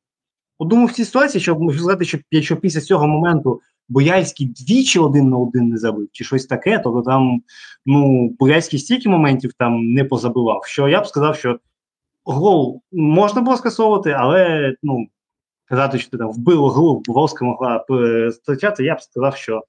[0.59, 5.29] От думаю, в цій ситуації, щоб сказати, що якщо після цього моменту Бояльський двічі один
[5.29, 7.43] на один не забив, чи щось таке, то там
[7.87, 11.59] ну Бояльський стільки моментів там не позабивав, що я б сказав, що
[12.25, 15.07] гол можна було скасовувати, але ну
[15.65, 17.85] казати, що ти там вбило гру, Волська могла
[18.31, 19.63] втрачати, я б сказав, що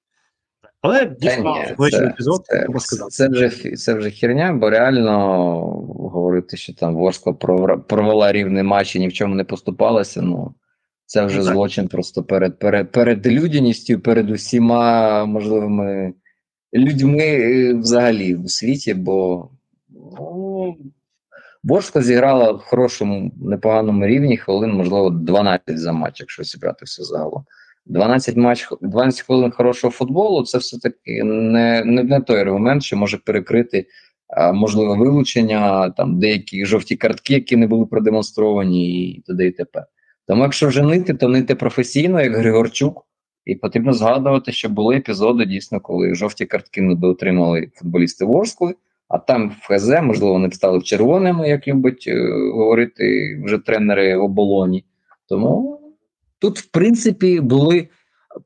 [0.80, 1.54] але дійсно
[1.90, 3.10] це- епізод, це, сказати.
[3.10, 5.16] це, вже, це вже херня, бо реально
[5.88, 7.32] говорити, що там Ворскла
[7.88, 10.54] провела рівний матч і ні в чому не поступалася, ну
[11.08, 11.54] це вже Ну, так.
[11.54, 16.14] злочин просто перед, перед, перед людяністю, перед усіма можливими
[16.74, 19.48] людьми е, взагалі у світі, бо
[19.88, 20.76] ну,
[21.64, 27.44] Ворскла зіграла в хорошому, непоганому рівні, хвилин, можливо, 12 за матч, якщо зібрати все загалом.
[27.86, 33.16] 12 матч, 12 хвилин хорошого футболу це все-таки не, не, не той аргумент, що може
[33.16, 33.86] перекрити
[34.28, 39.46] а, можливе вилучення, там деякі жовті картки, які не були продемонстровані, і т.д.
[39.46, 39.84] і т.п.
[40.28, 43.04] Тому якщо вже нити, то нити професійно, як Григорчук,
[43.44, 48.74] і потрібно згадувати, що були епізоди дійсно, коли жовті картки не отримали футболісти Ворскли,
[49.08, 54.16] а там в ХЗ, можливо, вони б стали червоними, як любить е, говорити вже тренери
[54.16, 54.84] оболоні.
[55.28, 55.80] Тому
[56.38, 57.88] тут, в принципі, були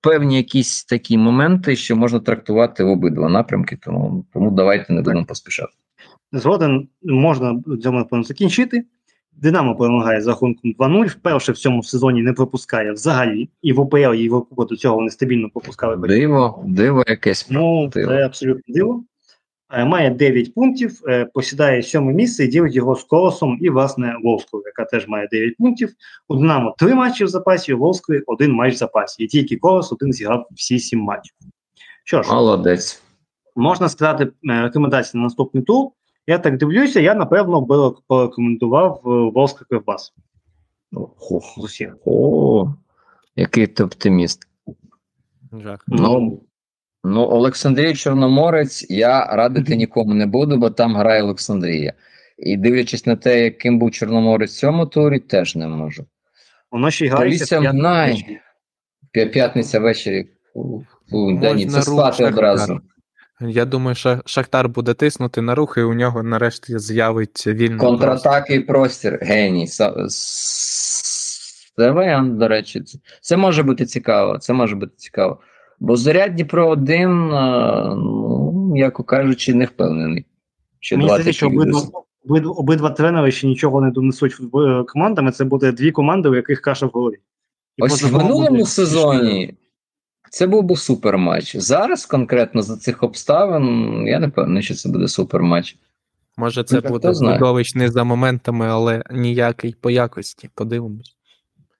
[0.00, 5.24] певні якісь такі моменти, що можна трактувати в обидва напрямки, тому, тому давайте не будемо
[5.24, 5.72] поспішати.
[6.32, 8.84] Згоден можна цьому закінчити.
[9.36, 11.06] Динамо перемагає за рахунком 2-0.
[11.06, 13.48] Вперше в цьому сезоні не пропускає взагалі.
[13.62, 16.08] І в ОПЛ, і в Єврокубку до цього вони стабільно пропускали.
[16.08, 17.46] Диво, диво якесь.
[17.50, 18.08] Ну, Диво.
[18.08, 19.04] це абсолютно диво.
[19.74, 24.16] Е, Має 9 пунктів, е, посідає сьоме місце і ділить його з Колосом і, власне,
[24.24, 25.92] Волською, яка теж має 9 пунктів.
[26.28, 29.24] У Динамо 3 матчі в запасі, у Волської один матч в запасі.
[29.24, 31.32] І тільки Колос один зіграв всі 7 матчів.
[32.04, 33.02] Що ж, Молодець.
[33.56, 35.90] можна сказати е, рекомендації на наступний тур.
[36.26, 40.12] Я так дивлюся, я напевно би порекомендував е, Волська Кривбас
[40.92, 41.58] Ох.
[42.04, 42.74] О,
[43.36, 44.48] який ти оптиміст.
[45.52, 45.84] Жах.
[45.86, 46.40] Ну,
[47.04, 51.92] ну, Олександрія Чорноморець я радити нікому не буду, бо там грає Олександрія.
[52.38, 56.06] І дивлячись на те, яким був Чорноморець в цьому турі, теж не можу.
[56.70, 57.44] Воно ще й грається.
[57.44, 58.38] В п'ятницю Мнай.
[59.32, 60.28] П'ятниця ввечері.
[60.52, 62.80] Фу, фу, да ні, це спати одразу.
[63.48, 67.78] Я думаю, що Шахтар буде тиснути на рух, і у нього нарешті з'явиться вільний.
[67.78, 69.18] Контратаки і простір.
[69.22, 69.66] Геній.
[71.76, 72.82] Це варіант, до речі.
[73.20, 74.38] Це, може бути цікаво.
[74.38, 75.38] Це може бути цікаво.
[75.80, 80.26] Бо заряд Дніпро 1, ну, м'яко кажучи, не впевнений.
[80.80, 81.80] Що Мені здається, що обидва,
[82.28, 85.32] обидва, обидва тренери ще нічого не донесуть в- е, командами.
[85.32, 87.16] Це буде дві команди, у яких каша в голові.
[87.76, 89.54] І Ось в минулому сезоні
[90.32, 91.56] це був би супер матч.
[91.56, 95.76] Зараз конкретно за цих обставин я не певний, що це буде супер матч.
[96.36, 97.32] Може, це Ну, буде хто знає.
[97.38, 100.50] видовищний за моментами, але ніякий по якості.
[100.54, 101.16] Подивимось.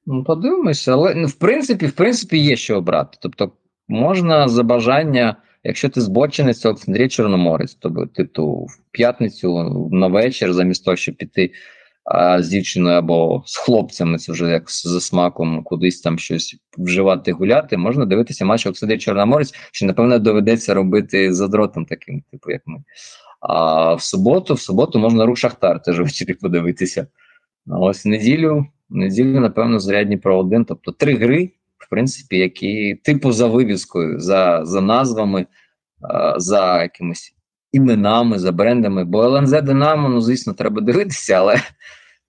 [0.07, 3.19] Ну, подивимося, але ну, в принципі, в принципі, є що обрати.
[3.23, 3.53] Тобто,
[3.89, 10.85] можна за бажання, якщо ти збочинець, Олександрія Чорноморець, тобто, типу, в п'ятницю на вечір, замість
[10.85, 11.51] того, щоб піти
[12.39, 17.77] з дівчиною або з хлопцями, це вже як за смаком кудись там щось вживати, гуляти,
[17.77, 22.79] можна дивитися матч Олександрія Чорноморець, що, напевно, доведеться робити за дротом таким, типу, як ми.
[23.41, 27.07] А в суботу, в суботу можна рух Шахтар теж ввечері подивитися.
[27.71, 30.65] А ось в неділю, неділю, напевно, зарядні про один.
[30.65, 35.47] Тобто три гри, в принципі, які типу за вивіскою, за, за назвами,
[36.37, 37.35] за якимись
[37.73, 39.05] іменами, за брендами.
[39.05, 41.57] Бо ЛНЗ Динамо, ну, звісно, треба дивитися, але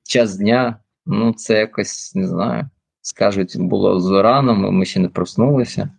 [0.04, 2.70] час дня, ну, це якось не знаю.
[3.02, 5.90] Скажуть, було зорано, ми, ми ще не проснулися.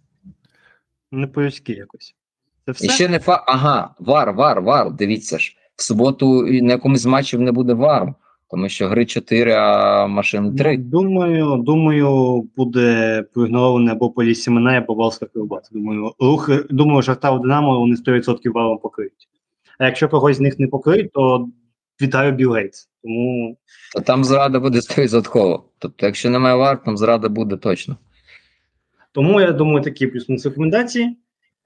[1.13, 2.15] Не по-людськи якось.
[2.67, 2.87] Це все.
[2.87, 3.45] І ще не фа.
[3.47, 4.93] Ага, вар, вар, вар.
[4.93, 5.57] Дивіться ж.
[5.77, 8.15] В суботу на якомусь з матчів не буде вару,
[8.51, 10.79] тому що гри 4, а машин 3.
[10.79, 15.71] Ну, Думаю, думаю, буде проігнорований або Поліс Сімена, або Волська Кривбас.
[15.71, 19.29] Думаю, рух, думаю, Шахтар Динамо вони 100% валом покриють.
[19.79, 21.49] А якщо когось з них не покриють, то
[22.03, 22.89] вітаю Білл Гейтс.
[23.03, 23.57] Тому
[23.95, 25.63] То там зрада буде 100%.
[25.79, 27.97] Тобто, якщо немає вар, там зрада буде точно.
[29.13, 31.17] Тому я думаю, такі плюс-мінус рекомендації.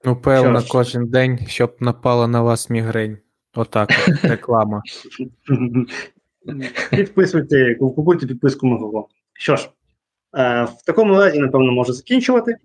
[0.05, 3.17] Ну, певно, кожен день, щоб напала на вас мігрень.
[3.55, 4.81] Отак, от, реклама.
[6.91, 9.07] Підписуйте, купуйте підписку Мегаго.
[9.33, 9.69] Що ж,
[10.37, 12.55] е, в такому разі, напевно, можу закінчувати.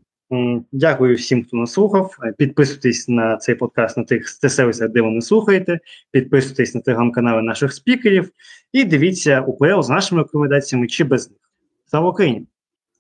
[0.73, 2.16] Дякую всім, хто нас слухав.
[2.23, 5.78] Е, підписуйтесь на цей подкаст на тих сервісах, де ви не слухаєте.
[6.11, 8.31] Підписуйтесь на телеграм-канали наших спікерів
[8.73, 11.39] і дивіться УПЛ з нашими рекомендаціями чи без них.
[11.86, 12.47] Слава Україні!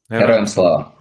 [0.08, 0.93] Героям слава!